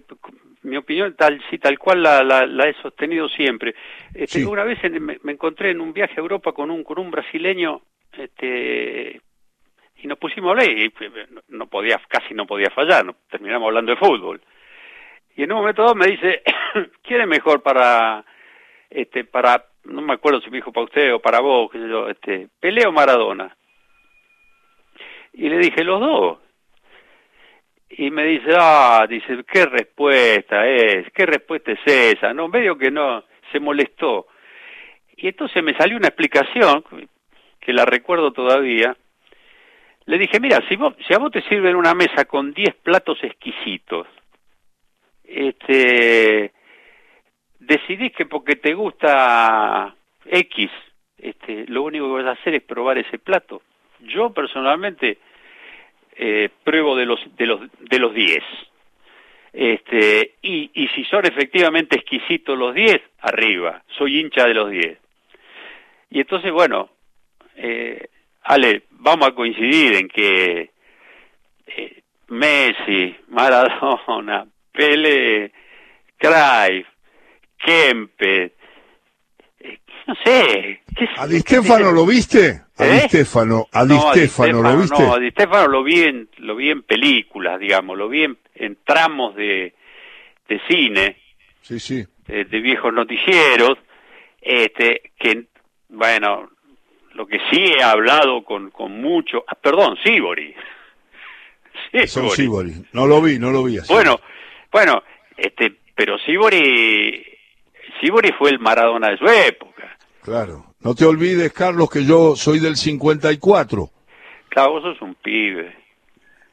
mi 0.63 0.77
opinión 0.77 1.15
tal 1.15 1.41
sí 1.49 1.57
tal 1.57 1.77
cual 1.79 2.03
la, 2.03 2.23
la, 2.23 2.45
la 2.45 2.67
he 2.69 2.73
sostenido 2.81 3.27
siempre. 3.29 3.75
Este, 4.13 4.39
Sí. 4.39 4.45
una 4.45 4.63
vez 4.63 4.81
en- 4.83 5.03
me, 5.03 5.17
me 5.23 5.31
encontré 5.33 5.71
en 5.71 5.81
un 5.81 5.93
viaje 5.93 6.13
a 6.17 6.21
Europa 6.21 6.51
con 6.53 6.71
un 6.71 6.83
con 6.83 6.99
un 6.99 7.11
brasileño 7.11 7.81
este 8.17 9.21
y 9.97 10.07
nos 10.07 10.17
pusimos 10.17 10.49
a 10.49 10.51
hablar 10.51 10.69
y 10.69 10.89
pues, 10.89 11.11
no- 11.31 11.41
no 11.47 11.67
podía 11.67 11.99
casi 12.07 12.33
no 12.33 12.45
podía 12.45 12.69
fallar 12.69 13.05
no- 13.05 13.15
terminamos 13.29 13.67
hablando 13.67 13.91
de 13.91 13.97
fútbol. 13.97 14.41
Y 15.35 15.43
en 15.43 15.51
un 15.51 15.59
momento 15.59 15.81
dado 15.83 15.95
me 15.95 16.07
dice 16.07 16.43
quién 17.03 17.21
es 17.21 17.27
mejor 17.27 17.61
para 17.63 18.23
este 18.89 19.23
para 19.25 19.65
no 19.85 20.01
me 20.01 20.13
acuerdo 20.13 20.39
si 20.41 20.49
me 20.49 20.57
dijo 20.57 20.71
para 20.71 20.85
usted 20.85 21.13
o 21.13 21.19
para 21.19 21.39
vos 21.41 21.69
qué 21.71 21.79
sé 21.79 21.89
yo 21.89 22.07
este 22.07 22.47
Pelé 22.59 22.85
o 22.85 22.91
Maradona 22.91 23.55
y 25.33 25.49
le 25.49 25.57
dije 25.57 25.83
los 25.83 25.99
dos. 25.99 26.37
Y 27.89 28.09
me 28.09 28.23
dice 28.23 28.55
ah 28.57 29.05
dice 29.07 29.43
qué 29.51 29.65
respuesta 29.65 30.67
es 30.67 31.11
qué 31.13 31.25
respuesta 31.25 31.71
es 31.73 31.79
esa 31.85 32.33
no 32.33 32.47
medio 32.47 32.77
que 32.77 32.91
no 32.91 33.23
se 33.51 33.59
molestó. 33.59 34.27
Y 35.15 35.27
entonces 35.27 35.63
me 35.63 35.75
salió 35.75 35.97
una 35.97 36.07
explicación 36.07 36.83
que 37.59 37.71
la 37.73 37.85
recuerdo 37.85 38.31
todavía. 38.31 38.95
Le 40.05 40.17
dije 40.17 40.39
mira 40.39 40.59
si 40.67 40.75
vos, 40.75 40.95
si 41.07 41.13
a 41.13 41.19
vos 41.19 41.31
te 41.31 41.41
sirven 41.43 41.75
una 41.75 41.93
mesa 41.93 42.25
con 42.25 42.53
10 42.53 42.75
platos 42.75 43.23
exquisitos 43.23 44.07
este 45.33 46.53
decidís 47.59 48.13
que 48.13 48.25
porque 48.25 48.55
te 48.55 48.73
gusta 48.73 49.95
X, 50.25 50.69
este, 51.17 51.65
lo 51.67 51.83
único 51.83 52.07
que 52.07 52.23
vas 52.23 52.37
a 52.37 52.39
hacer 52.39 52.55
es 52.55 52.63
probar 52.63 52.97
ese 52.97 53.19
plato. 53.19 53.61
Yo 54.03 54.31
personalmente 54.31 55.17
eh, 56.15 56.49
pruebo 56.63 56.95
de 56.95 57.05
los 57.05 57.19
de 57.35 57.45
los 57.45 57.61
de 57.79 57.99
los 57.99 58.13
10. 58.13 58.43
Este, 59.53 60.33
y, 60.41 60.71
y 60.73 60.87
si 60.89 61.05
son 61.05 61.25
efectivamente 61.25 61.95
exquisitos 61.95 62.57
los 62.57 62.73
10, 62.73 62.99
arriba, 63.19 63.83
soy 63.97 64.19
hincha 64.19 64.47
de 64.47 64.53
los 64.53 64.69
10. 64.71 64.97
Y 66.09 66.19
entonces, 66.19 66.51
bueno, 66.51 66.89
eh, 67.55 68.07
Ale, 68.43 68.83
vamos 68.91 69.27
a 69.27 69.35
coincidir 69.35 69.93
en 69.95 70.07
que 70.07 70.71
eh, 71.67 72.01
Messi, 72.27 73.15
Maradona, 73.29 74.45
Pele, 74.71 75.51
Cruyff, 76.17 76.87
Kempes, 77.57 78.51
eh, 78.51 78.62
no 80.07 80.15
sé. 80.23 80.81
¿qué, 80.95 81.07
¿A 81.17 81.27
Di 81.27 81.39
Stefano 81.39 81.91
lo 81.91 82.05
viste? 82.05 82.61
A 82.77 82.83
Di 82.85 82.97
¿Eh? 82.97 83.03
Stefano, 83.07 83.67
a 83.71 83.85
Di 83.85 83.93
No, 83.93 84.09
a 84.09 84.13
Di 84.13 84.19
Stefano, 84.19 84.61
¿lo 84.61 84.77
viste? 84.77 85.03
No, 85.03 85.13
a 85.13 85.19
Di 85.19 85.31
Stefano 85.31 85.67
lo 85.67 85.83
vi 85.83 86.01
en, 86.01 86.29
lo 86.37 86.55
vi 86.55 86.69
en 86.69 86.83
películas, 86.83 87.59
digamos, 87.59 87.97
lo 87.97 88.09
vi 88.09 88.23
en, 88.23 88.37
en 88.55 88.77
tramos 88.83 89.35
de, 89.35 89.73
de 90.47 90.61
cine, 90.67 91.17
Sí, 91.61 91.79
sí. 91.79 92.05
de, 92.27 92.45
de 92.45 92.59
viejos 92.59 92.93
noticieros, 92.93 93.77
este, 94.41 95.11
que, 95.17 95.45
bueno, 95.89 96.49
lo 97.13 97.25
que 97.25 97.39
sí 97.51 97.61
he 97.61 97.83
hablado 97.83 98.43
con, 98.43 98.71
con 98.71 98.99
mucho, 98.99 99.43
ah, 99.47 99.55
perdón, 99.55 99.97
Sibori. 100.03 100.53
Son 102.07 102.29
Sibori. 102.29 102.73
No 102.93 103.05
lo 103.07 103.21
vi, 103.21 103.37
no 103.39 103.51
lo 103.51 103.63
vi 103.63 103.77
así. 103.77 103.91
Bueno, 103.93 104.19
bueno, 104.71 105.03
este, 105.37 105.73
pero 105.95 106.17
Sibori, 106.19 107.23
Sibori 108.01 108.31
fue 108.33 108.49
el 108.49 108.59
Maradona 108.59 109.09
de 109.11 109.17
su 109.17 109.25
época. 109.27 109.92
Claro. 110.23 110.65
No 110.81 110.95
te 110.95 111.05
olvides, 111.05 111.51
Carlos, 111.53 111.89
que 111.89 112.05
yo 112.05 112.35
soy 112.35 112.59
del 112.59 112.75
54. 112.77 113.89
Claro, 114.49 114.71
vos 114.71 114.83
sos 114.83 115.01
un 115.01 115.15
pibe. 115.15 115.75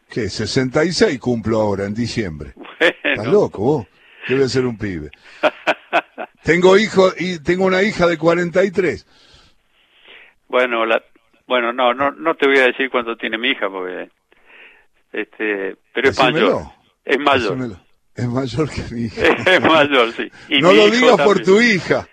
¿Qué? 0.08 0.28
66 0.28 1.18
cumplo 1.20 1.60
ahora, 1.60 1.84
en 1.84 1.94
diciembre. 1.94 2.54
¿Estás 2.80 3.16
Bueno, 3.16 3.32
loco 3.32 3.62
vos? 3.62 3.86
Debe 4.28 4.48
ser 4.48 4.66
un 4.66 4.76
pibe. 4.76 5.10
Tengo 6.42 6.76
hijo 6.78 7.10
y 7.18 7.38
tengo 7.42 7.64
una 7.66 7.82
hija 7.82 8.06
de 8.06 8.16
43. 8.18 9.06
bueno, 10.48 10.86
la, 10.86 11.02
bueno, 11.46 11.72
no, 11.72 11.92
no, 11.94 12.10
no 12.12 12.34
te 12.34 12.46
voy 12.46 12.58
a 12.58 12.66
decir 12.66 12.90
cuánto 12.90 13.16
tiene 13.16 13.36
mi 13.38 13.50
hija 13.50 13.68
porque, 13.68 14.08
este, 15.12 15.76
pero 15.92 16.08
es 16.08 16.16
Decímelo. 16.16 16.46
mayor, 16.46 16.72
es 17.04 17.18
mayor, 17.18 17.42
Decímelo. 17.58 17.80
Es 18.14 18.26
mayor 18.28 18.68
que 18.70 18.82
mi 18.94 19.02
hija. 19.06 19.22
es 19.46 19.60
mayor, 19.62 20.12
sí. 20.12 20.28
Y 20.48 20.60
no 20.60 20.72
lo 20.72 20.88
digas 20.90 21.16
por 21.22 21.40
tu 21.42 21.60
hija. 21.60 22.06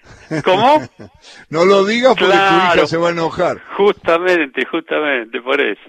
¿Cómo? 0.44 0.82
No 1.50 1.66
lo 1.66 1.86
digas 1.86 2.16
porque 2.18 2.34
tu 2.34 2.38
hija 2.78 2.88
se 2.88 2.98
va 2.98 3.10
a 3.10 3.12
enojar. 3.12 3.58
Justamente, 3.78 4.66
justamente, 4.66 5.42
por 5.42 5.60
eso. 5.62 5.82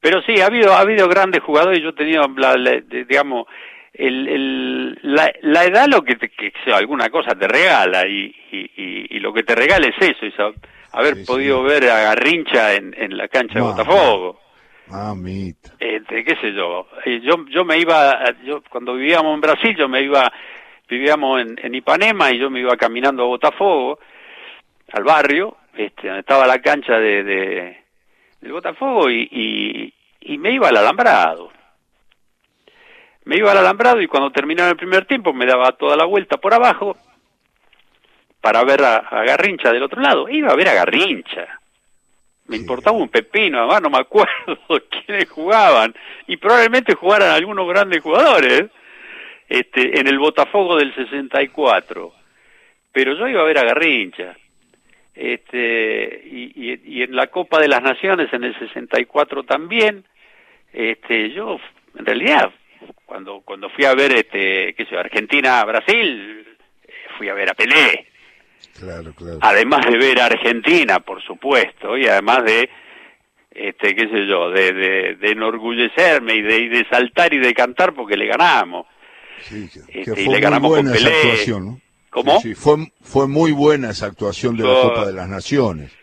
Pero 0.00 0.20
sí, 0.22 0.40
ha 0.40 0.46
habido, 0.46 0.72
ha 0.72 0.80
habido 0.80 1.08
grandes 1.08 1.42
jugadores. 1.42 1.80
Yo 1.82 1.90
he 1.90 1.92
tenido, 1.92 2.22
la, 2.36 2.54
digamos, 2.90 3.46
el, 3.92 4.28
el, 4.28 4.98
la, 5.02 5.32
la 5.42 5.64
edad 5.64 5.86
lo 5.88 6.02
que, 6.02 6.16
te, 6.16 6.28
que 6.30 6.52
alguna 6.72 7.08
cosa 7.10 7.34
te 7.34 7.46
regala 7.46 8.06
y, 8.06 8.34
y, 8.52 8.58
y- 8.76 9.16
y 9.16 9.20
lo 9.20 9.32
que 9.32 9.42
te 9.42 9.54
regala 9.54 9.86
es 9.88 9.94
eso, 10.00 10.26
es 10.26 10.34
haber 10.92 11.14
Sí, 11.14 11.20
sí. 11.20 11.26
podido 11.26 11.62
ver 11.62 11.88
a 11.90 12.00
Garrincha 12.02 12.74
en, 12.74 12.94
en 12.96 13.16
la 13.16 13.28
cancha 13.28 13.54
de 13.54 13.60
Botafogo. 13.60 14.40
Mamita. 14.90 15.70
Este, 15.78 16.24
qué 16.24 16.36
sé 16.36 16.52
yo. 16.52 16.88
Eh, 17.04 17.20
yo, 17.22 17.46
yo 17.48 17.64
me 17.64 17.78
iba, 17.78 18.24
yo 18.44 18.62
cuando 18.68 18.94
vivíamos 18.94 19.34
en 19.34 19.40
Brasil, 19.40 19.76
yo 19.76 19.88
me 19.88 20.02
iba, 20.02 20.32
vivíamos 20.88 21.40
en, 21.40 21.58
en 21.62 21.74
Ipanema 21.74 22.30
y 22.32 22.38
yo 22.38 22.50
me 22.50 22.60
iba 22.60 22.76
caminando 22.76 23.22
a 23.22 23.26
Botafogo, 23.26 23.98
al 24.92 25.04
barrio, 25.04 25.56
este, 25.76 26.08
donde 26.08 26.20
estaba 26.20 26.46
la 26.46 26.60
cancha 26.60 26.98
de, 26.98 27.22
de 27.22 27.80
del 28.40 28.52
Botafogo 28.52 29.10
y, 29.10 29.92
y, 30.20 30.38
me 30.38 30.52
iba 30.52 30.68
al 30.68 30.76
alambrado. 30.76 31.50
Me 33.24 33.36
iba 33.36 33.52
al 33.52 33.58
alambrado 33.58 34.00
y 34.00 34.06
cuando 34.06 34.32
terminaba 34.32 34.70
el 34.70 34.76
primer 34.76 35.04
tiempo 35.04 35.32
me 35.34 35.46
daba 35.46 35.72
toda 35.72 35.94
la 35.94 36.06
vuelta 36.06 36.38
por 36.38 36.54
abajo 36.54 36.96
para 38.40 38.64
ver 38.64 38.82
a 38.82 39.24
Garrincha 39.24 39.70
del 39.70 39.82
otro 39.82 40.00
lado. 40.00 40.28
Iba 40.28 40.50
a 40.50 40.56
ver 40.56 40.68
a 40.68 40.74
Garrincha. 40.74 41.59
Me 42.50 42.56
importaba 42.56 42.96
un 42.96 43.08
pepino, 43.08 43.58
además 43.60 43.82
no 43.82 43.90
me 43.90 43.98
acuerdo 43.98 44.28
quiénes 45.06 45.28
jugaban. 45.30 45.94
Y 46.26 46.36
probablemente 46.36 46.94
jugaran 46.94 47.30
algunos 47.30 47.68
grandes 47.68 48.00
jugadores 48.02 48.64
este, 49.48 50.00
en 50.00 50.06
el 50.08 50.18
Botafogo 50.18 50.76
del 50.76 50.94
64. 50.94 52.12
Pero 52.92 53.14
yo 53.16 53.28
iba 53.28 53.40
a 53.42 53.44
ver 53.44 53.58
a 53.58 53.64
Garrincha. 53.64 54.36
Este, 55.14 56.22
y, 56.24 56.52
y- 56.84 57.02
en 57.02 57.14
la 57.14 57.26
Copa 57.28 57.60
de 57.60 57.68
las 57.68 57.82
Naciones 57.82 58.32
en 58.32 58.44
el 58.44 58.58
64 58.58 59.42
también. 59.44 60.04
Este, 60.72 61.30
yo, 61.30 61.58
en 61.98 62.06
realidad, 62.06 62.50
cuando, 63.06 63.40
cuando 63.42 63.68
fui 63.70 63.84
a 63.84 63.94
ver, 63.94 64.12
este, 64.12 64.74
qué 64.74 64.86
sé 64.86 64.96
Argentina-Brasil, 64.96 66.46
fui 67.18 67.28
a 67.28 67.34
ver 67.34 67.50
a 67.50 67.54
Pelé 67.54 68.06
Claro, 68.78 69.12
claro. 69.14 69.38
además 69.42 69.80
de 69.90 69.98
ver 69.98 70.20
a 70.20 70.26
Argentina, 70.26 71.00
por 71.00 71.22
supuesto, 71.22 71.98
y 71.98 72.06
además 72.06 72.44
de, 72.44 72.70
este, 73.50 73.94
qué 73.94 74.08
sé 74.08 74.26
yo, 74.26 74.50
de, 74.50 74.72
de, 74.72 75.14
de 75.16 75.30
enorgullecerme 75.32 76.34
y 76.36 76.42
de, 76.42 76.58
y 76.58 76.68
de 76.68 76.86
saltar 76.88 77.32
y 77.34 77.38
de 77.38 77.52
cantar 77.52 77.92
porque 77.94 78.16
le 78.16 78.26
ganamos. 78.26 78.86
Sí, 79.42 79.68
que, 79.68 79.92
que 79.92 80.00
este, 80.00 80.22
y 80.22 80.24
fue 80.24 80.24
le 80.24 80.30
muy 80.30 80.40
ganamos 80.40 80.70
con 80.74 80.82
buena 80.84 80.96
esa 80.96 81.08
Pelé. 81.08 81.16
actuación, 81.20 81.66
¿no? 81.66 81.80
¿Cómo? 82.10 82.40
Sí, 82.40 82.48
sí, 82.50 82.54
fue, 82.54 82.76
fue 83.02 83.28
muy 83.28 83.52
buena 83.52 83.90
esa 83.90 84.06
actuación 84.06 84.56
de 84.56 84.64
la. 84.64 84.82
Copa 84.82 85.06
de 85.06 85.12
las 85.12 85.28
Naciones. 85.28 85.96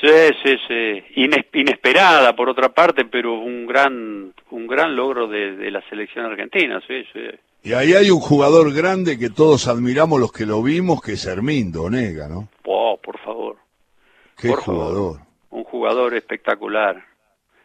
Sí, 0.00 0.08
sí, 0.44 0.56
sí. 0.68 1.04
Ines- 1.22 1.46
inesperada, 1.54 2.34
por 2.36 2.48
otra 2.50 2.68
parte, 2.70 3.04
pero 3.06 3.34
un 3.34 3.66
gran, 3.66 4.32
un 4.50 4.66
gran 4.66 4.94
logro 4.94 5.26
de, 5.26 5.56
de 5.56 5.70
la 5.70 5.80
selección 5.88 6.26
argentina, 6.26 6.82
sí, 6.86 7.02
sí. 7.12 7.20
Y 7.66 7.72
ahí 7.72 7.94
hay 7.94 8.10
un 8.10 8.20
jugador 8.20 8.72
grande 8.72 9.18
que 9.18 9.28
todos 9.28 9.66
admiramos 9.66 10.20
los 10.20 10.30
que 10.30 10.46
lo 10.46 10.62
vimos, 10.62 11.00
que 11.02 11.14
es 11.14 11.26
Hermindo 11.26 11.82
Onega, 11.82 12.28
¿no? 12.28 12.48
Oh, 12.64 12.96
por 13.02 13.18
favor. 13.18 13.56
Qué 14.38 14.48
Por 14.50 14.62
favor. 14.62 14.84
jugador. 14.86 15.20
un 15.50 15.64
jugador 15.64 16.14
espectacular, 16.14 17.04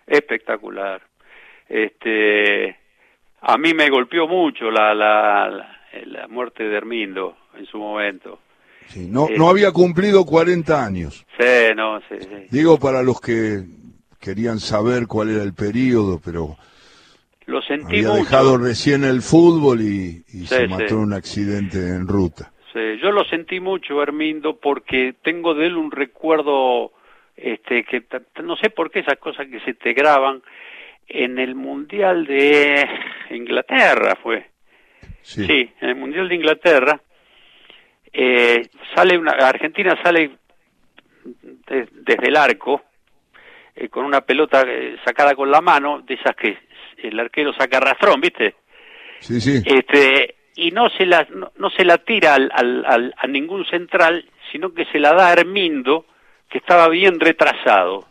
espectacular. 0.08 1.02
Este, 1.70 2.76
a 3.41 3.58
mí 3.58 3.74
me 3.74 3.89
golpeó 3.89 4.28
mucho 4.28 4.72
la, 4.72 4.93
la, 4.95 5.49
la, 5.49 5.68
la 6.06 6.28
muerte 6.28 6.64
de 6.64 6.78
Hermindo 6.78 7.38
en 7.58 7.66
su 7.68 7.78
momento. 7.78 8.39
Sí, 8.88 9.08
no, 9.08 9.28
Eh. 9.30 9.36
no 9.38 9.49
había 9.49 9.72
cumplido 9.72 10.26
40 10.26 10.84
años. 10.84 11.26
Sí, 11.39 11.76
no, 11.76 11.99
sí, 12.10 12.16
sí. 12.20 12.47
Digo 12.49 12.80
para 12.80 13.04
los 13.04 13.22
que 13.22 13.64
querían 14.20 14.60
saber 14.60 15.06
cuál 15.08 15.30
era 15.30 15.43
el 15.43 15.54
periodo, 15.54 16.20
pero 16.24 16.58
Lo 17.46 17.62
sentí 17.62 17.98
había 17.98 18.10
mucho. 18.10 18.24
dejado 18.24 18.58
recién 18.58 19.04
el 19.04 19.22
fútbol 19.22 19.82
y, 19.82 20.24
y 20.28 20.46
Sí, 20.46 20.48
se 20.48 20.68
mató 20.68 20.84
en 20.96 21.00
un 21.00 21.14
accidente 21.14 21.78
en 21.78 22.08
ruta. 22.08 22.52
Sí, 22.74 22.80
yo 23.02 23.12
lo 23.12 23.26
sentí 23.26 23.60
mucho, 23.60 24.02
Hermindo, 24.02 24.58
porque 24.58 25.16
tengo 25.22 25.54
de 25.54 25.66
él 25.68 25.76
un 25.76 25.92
recuerdo, 25.92 26.94
este, 27.36 27.84
que 27.84 28.04
no 28.44 28.56
sé 28.58 28.70
por 28.70 28.89
qué 28.92 29.00
esas 29.00 29.18
cosas 29.18 29.48
que 29.48 29.60
se 29.62 29.74
te 29.74 29.94
graban 29.94 30.42
en 31.08 31.39
el 31.39 31.56
Mundial 31.56 32.26
de 32.26 32.88
Inglaterra 33.32 34.18
fue. 34.22 34.50
Sí, 35.22 35.46
Sí, 35.46 35.72
en 35.82 35.89
el 35.89 35.96
Mundial 35.96 36.30
de 36.30 36.36
Inglaterra 36.36 37.02
eh, 38.14 38.70
sale 38.96 39.18
una 39.18 39.32
Argentina 39.32 39.98
sale 40.04 40.32
de- 41.68 41.88
desde 41.92 42.28
el 42.28 42.36
arco 42.36 42.82
eh, 43.76 43.88
con 43.89 44.06
una 44.06 44.22
pelota 44.22 44.64
eh, 44.68 44.98
sacada 45.06 45.34
con 45.36 45.50
la 45.52 45.62
mano, 45.62 46.02
de 46.02 46.14
esas 46.16 46.36
que 46.36 46.58
el 47.04 47.20
arquero 47.20 47.54
saca 47.54 47.80
rastrón, 47.80 48.22
¿viste? 48.22 48.56
sí, 49.20 49.39
sí. 49.41 49.62
Este 49.66 50.36
y 50.56 50.72
no 50.72 50.89
se 50.89 51.06
la 51.06 51.26
no, 51.34 51.52
no 51.58 51.70
se 51.70 51.86
la 51.86 51.97
tira 51.99 52.36
al, 52.36 52.52
al- 52.54 52.86
al- 52.86 53.14
a 53.18 53.28
ningún 53.28 53.66
central, 53.66 54.26
sino 54.52 54.74
que 54.74 54.86
se 54.86 54.99
la 54.99 55.14
da 55.14 55.30
a 55.30 55.34
Hermindo, 55.34 56.06
que 56.49 56.58
estaba 56.58 56.88
bien 56.89 57.20
retrasado 57.20 58.06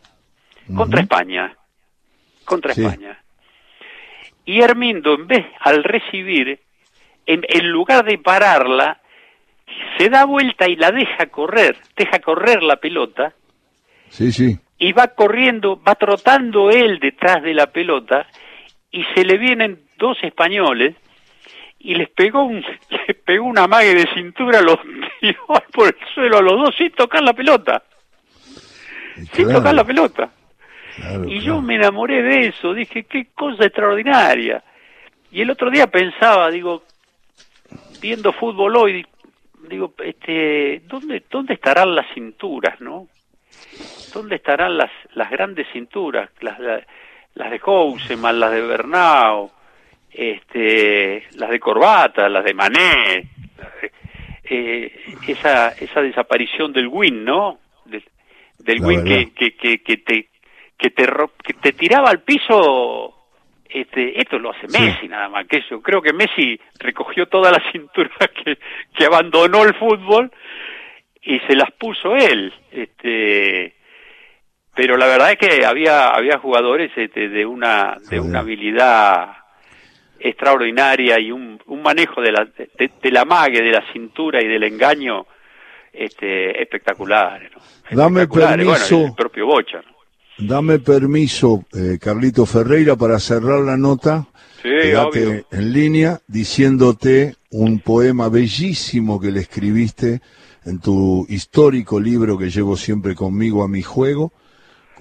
contra. 0.75 1.01
España, 1.01 1.55
contra 2.45 2.73
Sí. 2.73 2.83
España. 2.83 3.17
Y 4.45 4.61
Hermindo, 4.61 5.13
en 5.13 5.27
vez, 5.27 5.45
al 5.59 5.83
recibir, 5.83 6.59
en, 7.27 7.41
en 7.47 7.69
lugar 7.69 8.03
de 8.05 8.17
pararla, 8.17 8.99
se 9.97 10.09
da 10.09 10.25
vuelta 10.25 10.67
y 10.67 10.75
la 10.75 10.91
deja 10.91 11.27
correr, 11.27 11.77
deja 11.95 12.19
correr 12.19 12.63
la 12.63 12.77
pelota, 12.77 13.33
Sí, 14.09 14.31
sí. 14.31 14.57
y 14.79 14.91
va 14.93 15.09
corriendo, 15.09 15.79
va 15.81 15.93
trotando 15.95 16.71
él 16.71 16.99
detrás 16.99 17.41
de 17.43 17.53
la 17.53 17.67
pelota, 17.67 18.25
y 18.91 19.03
se 19.15 19.23
le 19.23 19.37
vienen 19.37 19.79
dos 19.97 20.17
españoles, 20.23 20.95
y 21.79 21.95
les 21.95 22.09
pegó 22.09 22.43
un, 22.43 22.63
les 23.07 23.17
pegó 23.17 23.45
una 23.45 23.67
mague 23.67 23.95
de 23.95 24.07
cintura, 24.13 24.61
los 24.61 24.77
tiró 25.19 25.45
por 25.73 25.87
el 25.87 25.95
suelo 26.13 26.37
a 26.37 26.41
los 26.41 26.53
dos 26.53 26.75
sin 26.77 26.91
tocar 26.91 27.23
la 27.23 27.33
pelota, 27.33 27.83
sin 29.33 29.47
tocar 29.51 29.73
la 29.73 29.83
pelota. 29.83 30.29
claro, 30.95 31.23
Y 31.25 31.39
claro. 31.39 31.45
yo 31.45 31.61
me 31.61 31.75
enamoré 31.75 32.21
de 32.21 32.47
eso, 32.47 32.73
dije, 32.73 33.03
qué 33.03 33.27
cosa 33.33 33.65
extraordinaria. 33.65 34.63
Y 35.31 35.41
el 35.41 35.49
otro 35.49 35.69
día 35.71 35.87
pensaba, 35.87 36.49
digo, 36.51 36.83
viendo 38.01 38.33
fútbol 38.33 38.75
hoy, 38.75 39.05
digo, 39.69 39.93
este, 40.03 40.81
¿dónde, 40.87 41.23
dónde 41.29 41.53
estarán 41.53 41.95
las 41.95 42.05
cinturas, 42.13 42.79
no? 42.81 43.07
¿Dónde 44.13 44.35
estarán 44.35 44.77
las, 44.77 44.91
las 45.13 45.29
grandes 45.31 45.67
cinturas? 45.71 46.29
Las, 46.41 46.59
la- 46.59 46.85
las 47.35 47.51
de 47.51 47.59
Houseman, 47.59 48.39
las 48.39 48.51
de 48.51 48.61
Bernau, 48.61 49.51
este, 50.11 51.23
las 51.35 51.49
de 51.49 51.59
Corbata, 51.59 52.29
las 52.29 52.43
de 52.43 52.53
Manet, 52.53 53.27
eh, 54.43 54.91
esa, 55.27 55.69
esa 55.69 56.01
desaparición 56.01 56.73
del 56.73 56.87
win, 56.87 57.23
¿no? 57.23 57.59
Del, 57.85 58.03
del 58.59 58.81
win 58.81 59.03
que, 59.03 59.31
que, 59.33 59.55
que, 59.55 59.81
que, 59.81 59.97
te 59.97 60.29
que 60.77 60.89
te 60.89 61.07
que 61.43 61.53
te 61.53 61.73
tiraba 61.73 62.09
al 62.09 62.21
piso 62.21 63.15
este, 63.73 64.19
esto 64.19 64.37
lo 64.37 64.51
hace 64.51 64.67
Messi 64.67 65.07
nada 65.07 65.29
más 65.29 65.47
que 65.47 65.57
eso. 65.57 65.81
Creo 65.81 66.01
que 66.01 66.11
Messi 66.11 66.59
recogió 66.79 67.27
toda 67.27 67.51
la 67.51 67.71
cintura 67.71 68.09
que, 68.43 68.57
que 68.93 69.05
abandonó 69.05 69.63
el 69.63 69.73
fútbol 69.75 70.31
y 71.21 71.39
se 71.39 71.55
las 71.55 71.71
puso 71.71 72.15
él. 72.15 72.53
Este, 72.71 73.75
pero 74.75 74.97
la 74.97 75.07
verdad 75.07 75.31
es 75.31 75.37
que 75.37 75.65
había 75.65 76.09
había 76.09 76.37
jugadores 76.37 76.91
este, 76.95 77.29
de 77.29 77.45
una 77.45 77.97
de 78.09 78.19
una 78.19 78.39
habilidad 78.39 79.29
extraordinaria 80.19 81.19
y 81.19 81.31
un, 81.31 81.59
un 81.65 81.81
manejo 81.81 82.21
de 82.21 82.31
la 82.31 82.45
de, 82.45 83.11
la 83.11 83.25
mague, 83.25 83.61
de 83.61 83.71
la 83.71 83.83
cintura 83.91 84.41
y 84.41 84.47
del 84.47 84.63
engaño 84.63 85.25
este 85.91 86.61
espectacular. 86.61 87.49
Dame 87.91 88.27
permiso. 88.27 89.05
el 89.07 89.13
propio 89.13 89.45
Bocha. 89.45 89.81
Dame 90.37 90.79
permiso, 90.79 91.65
eh, 91.73 91.99
Carlito 91.99 92.45
Ferreira, 92.45 92.95
para 92.95 93.19
cerrar 93.19 93.59
la 93.59 93.77
nota. 93.77 94.25
Sí, 94.61 94.69
en 94.69 95.73
línea 95.73 96.19
diciéndote 96.27 97.35
un 97.49 97.79
poema 97.79 98.29
bellísimo 98.29 99.19
que 99.19 99.31
le 99.31 99.41
escribiste 99.41 100.21
en 100.65 100.79
tu 100.79 101.25
histórico 101.29 101.99
libro 101.99 102.37
que 102.37 102.49
llevo 102.49 102.77
siempre 102.77 103.15
conmigo 103.15 103.63
a 103.63 103.67
mi 103.67 103.81
juego, 103.81 104.31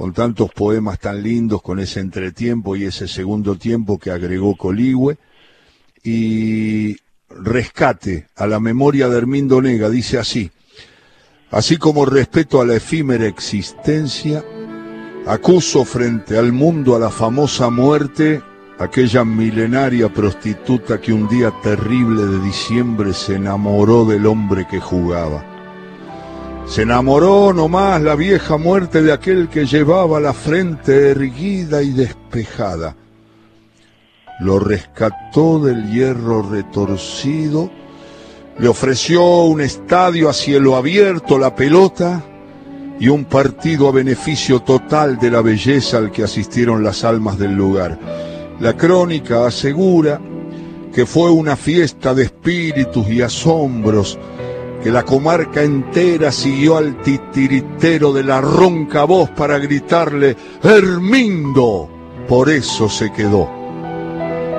con 0.00 0.14
tantos 0.14 0.50
poemas 0.54 0.98
tan 0.98 1.22
lindos, 1.22 1.60
con 1.60 1.78
ese 1.78 2.00
entretiempo 2.00 2.74
y 2.74 2.84
ese 2.84 3.06
segundo 3.06 3.56
tiempo 3.56 3.98
que 3.98 4.10
agregó 4.10 4.56
Coligüe. 4.56 5.18
Y 6.02 6.96
rescate 7.28 8.28
a 8.34 8.46
la 8.46 8.60
memoria 8.60 9.10
de 9.10 9.18
Hermindo 9.18 9.60
Nega, 9.60 9.90
dice 9.90 10.16
así, 10.16 10.50
así 11.50 11.76
como 11.76 12.06
respeto 12.06 12.62
a 12.62 12.64
la 12.64 12.76
efímera 12.76 13.26
existencia, 13.26 14.42
Acuso 15.26 15.84
frente 15.84 16.38
al 16.38 16.50
mundo 16.50 16.96
a 16.96 16.98
la 16.98 17.10
famosa 17.10 17.68
muerte, 17.68 18.40
aquella 18.78 19.22
milenaria 19.22 20.10
prostituta 20.10 20.98
que 20.98 21.12
un 21.12 21.28
día 21.28 21.52
terrible 21.62 22.24
de 22.24 22.40
diciembre 22.40 23.12
se 23.12 23.34
enamoró 23.34 24.06
del 24.06 24.24
hombre 24.24 24.66
que 24.66 24.80
jugaba. 24.80 25.49
Se 26.70 26.82
enamoró 26.82 27.52
nomás 27.52 28.00
la 28.00 28.14
vieja 28.14 28.56
muerte 28.56 29.02
de 29.02 29.12
aquel 29.12 29.48
que 29.48 29.66
llevaba 29.66 30.20
la 30.20 30.32
frente 30.32 31.10
erguida 31.10 31.82
y 31.82 31.90
despejada. 31.90 32.94
Lo 34.38 34.60
rescató 34.60 35.58
del 35.58 35.90
hierro 35.90 36.48
retorcido, 36.48 37.68
le 38.56 38.68
ofreció 38.68 39.42
un 39.46 39.62
estadio 39.62 40.28
a 40.28 40.32
cielo 40.32 40.76
abierto, 40.76 41.40
la 41.40 41.56
pelota, 41.56 42.22
y 43.00 43.08
un 43.08 43.24
partido 43.24 43.88
a 43.88 43.92
beneficio 43.92 44.60
total 44.60 45.18
de 45.18 45.32
la 45.32 45.42
belleza 45.42 45.98
al 45.98 46.12
que 46.12 46.22
asistieron 46.22 46.84
las 46.84 47.02
almas 47.02 47.36
del 47.36 47.52
lugar. 47.52 47.98
La 48.60 48.76
crónica 48.76 49.44
asegura 49.44 50.20
que 50.94 51.04
fue 51.04 51.32
una 51.32 51.56
fiesta 51.56 52.14
de 52.14 52.22
espíritus 52.22 53.08
y 53.08 53.22
asombros, 53.22 54.16
que 54.82 54.90
la 54.90 55.04
comarca 55.04 55.62
entera 55.62 56.32
siguió 56.32 56.76
al 56.76 57.00
titiritero 57.02 58.12
de 58.12 58.24
la 58.24 58.40
ronca 58.40 59.04
voz 59.04 59.30
para 59.30 59.58
gritarle 59.58 60.36
Hermindo. 60.62 61.90
Por 62.28 62.48
eso 62.48 62.88
se 62.88 63.12
quedó. 63.12 63.48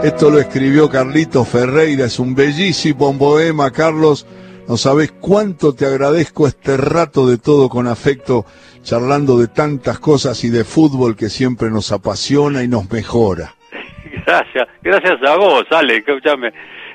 Esto 0.04 0.30
lo 0.30 0.40
escribió 0.40 0.90
Carlito 0.90 1.46
Ferreira, 1.46 2.06
es 2.06 2.18
un 2.20 2.34
bellísimo 2.34 3.16
poema, 3.18 3.72
Carlos, 3.72 4.26
no 4.68 4.78
sabes 4.78 5.12
cuánto 5.12 5.76
te 5.76 5.86
agradezco 5.86 6.48
este 6.48 6.78
rato 6.78 7.28
de 7.28 7.38
todo 7.38 7.70
con 7.70 7.88
afecto, 7.88 8.46
charlando 8.84 9.38
de 9.38 9.48
tantas 9.48 10.00
cosas 10.00 10.44
y 10.44 10.50
de 10.50 10.64
fútbol 10.64 11.16
que 11.16 11.30
siempre 11.30 11.70
nos 11.70 11.92
apasiona 11.92 12.64
y 12.64 12.68
nos 12.68 12.90
mejora. 12.90 13.54
Gracias, 14.26 14.68
gracias 14.82 15.20
a 15.28 15.36
vos, 15.36 15.66
Ale, 15.72 15.98
escúchame. 15.98 16.52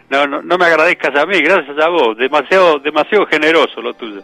No, 0.09 0.27
no, 0.27 0.43
no 0.43 0.59
me 0.59 0.67
agradezcas 0.67 1.15
a 1.17 1.27
mí, 1.27 1.41
gracias 1.43 1.77
a 1.79 1.89
vos, 1.89 2.17
demasiado, 2.17 2.79
demasiado 2.79 3.27
generoso 3.27 3.81
lo 3.81 3.95
tuyo. 3.95 4.23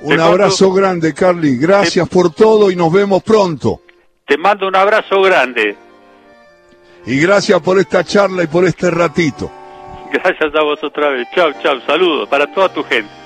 Un 0.00 0.20
abrazo 0.20 0.72
grande, 0.72 1.12
Carly, 1.12 1.56
gracias 1.56 2.08
por 2.08 2.32
todo 2.32 2.70
y 2.70 2.76
nos 2.76 2.92
vemos 2.92 3.22
pronto. 3.22 3.80
Te 4.26 4.36
mando 4.36 4.68
un 4.68 4.76
abrazo 4.76 5.20
grande. 5.22 5.76
Y 7.06 7.20
gracias 7.20 7.60
por 7.60 7.78
esta 7.78 8.04
charla 8.04 8.44
y 8.44 8.46
por 8.46 8.64
este 8.64 8.90
ratito. 8.90 9.50
Gracias 10.12 10.54
a 10.54 10.62
vos 10.62 10.82
otra 10.82 11.10
vez. 11.10 11.26
Chao, 11.34 11.52
chao. 11.62 11.80
Saludos 11.86 12.28
para 12.28 12.46
toda 12.46 12.68
tu 12.68 12.84
gente. 12.84 13.17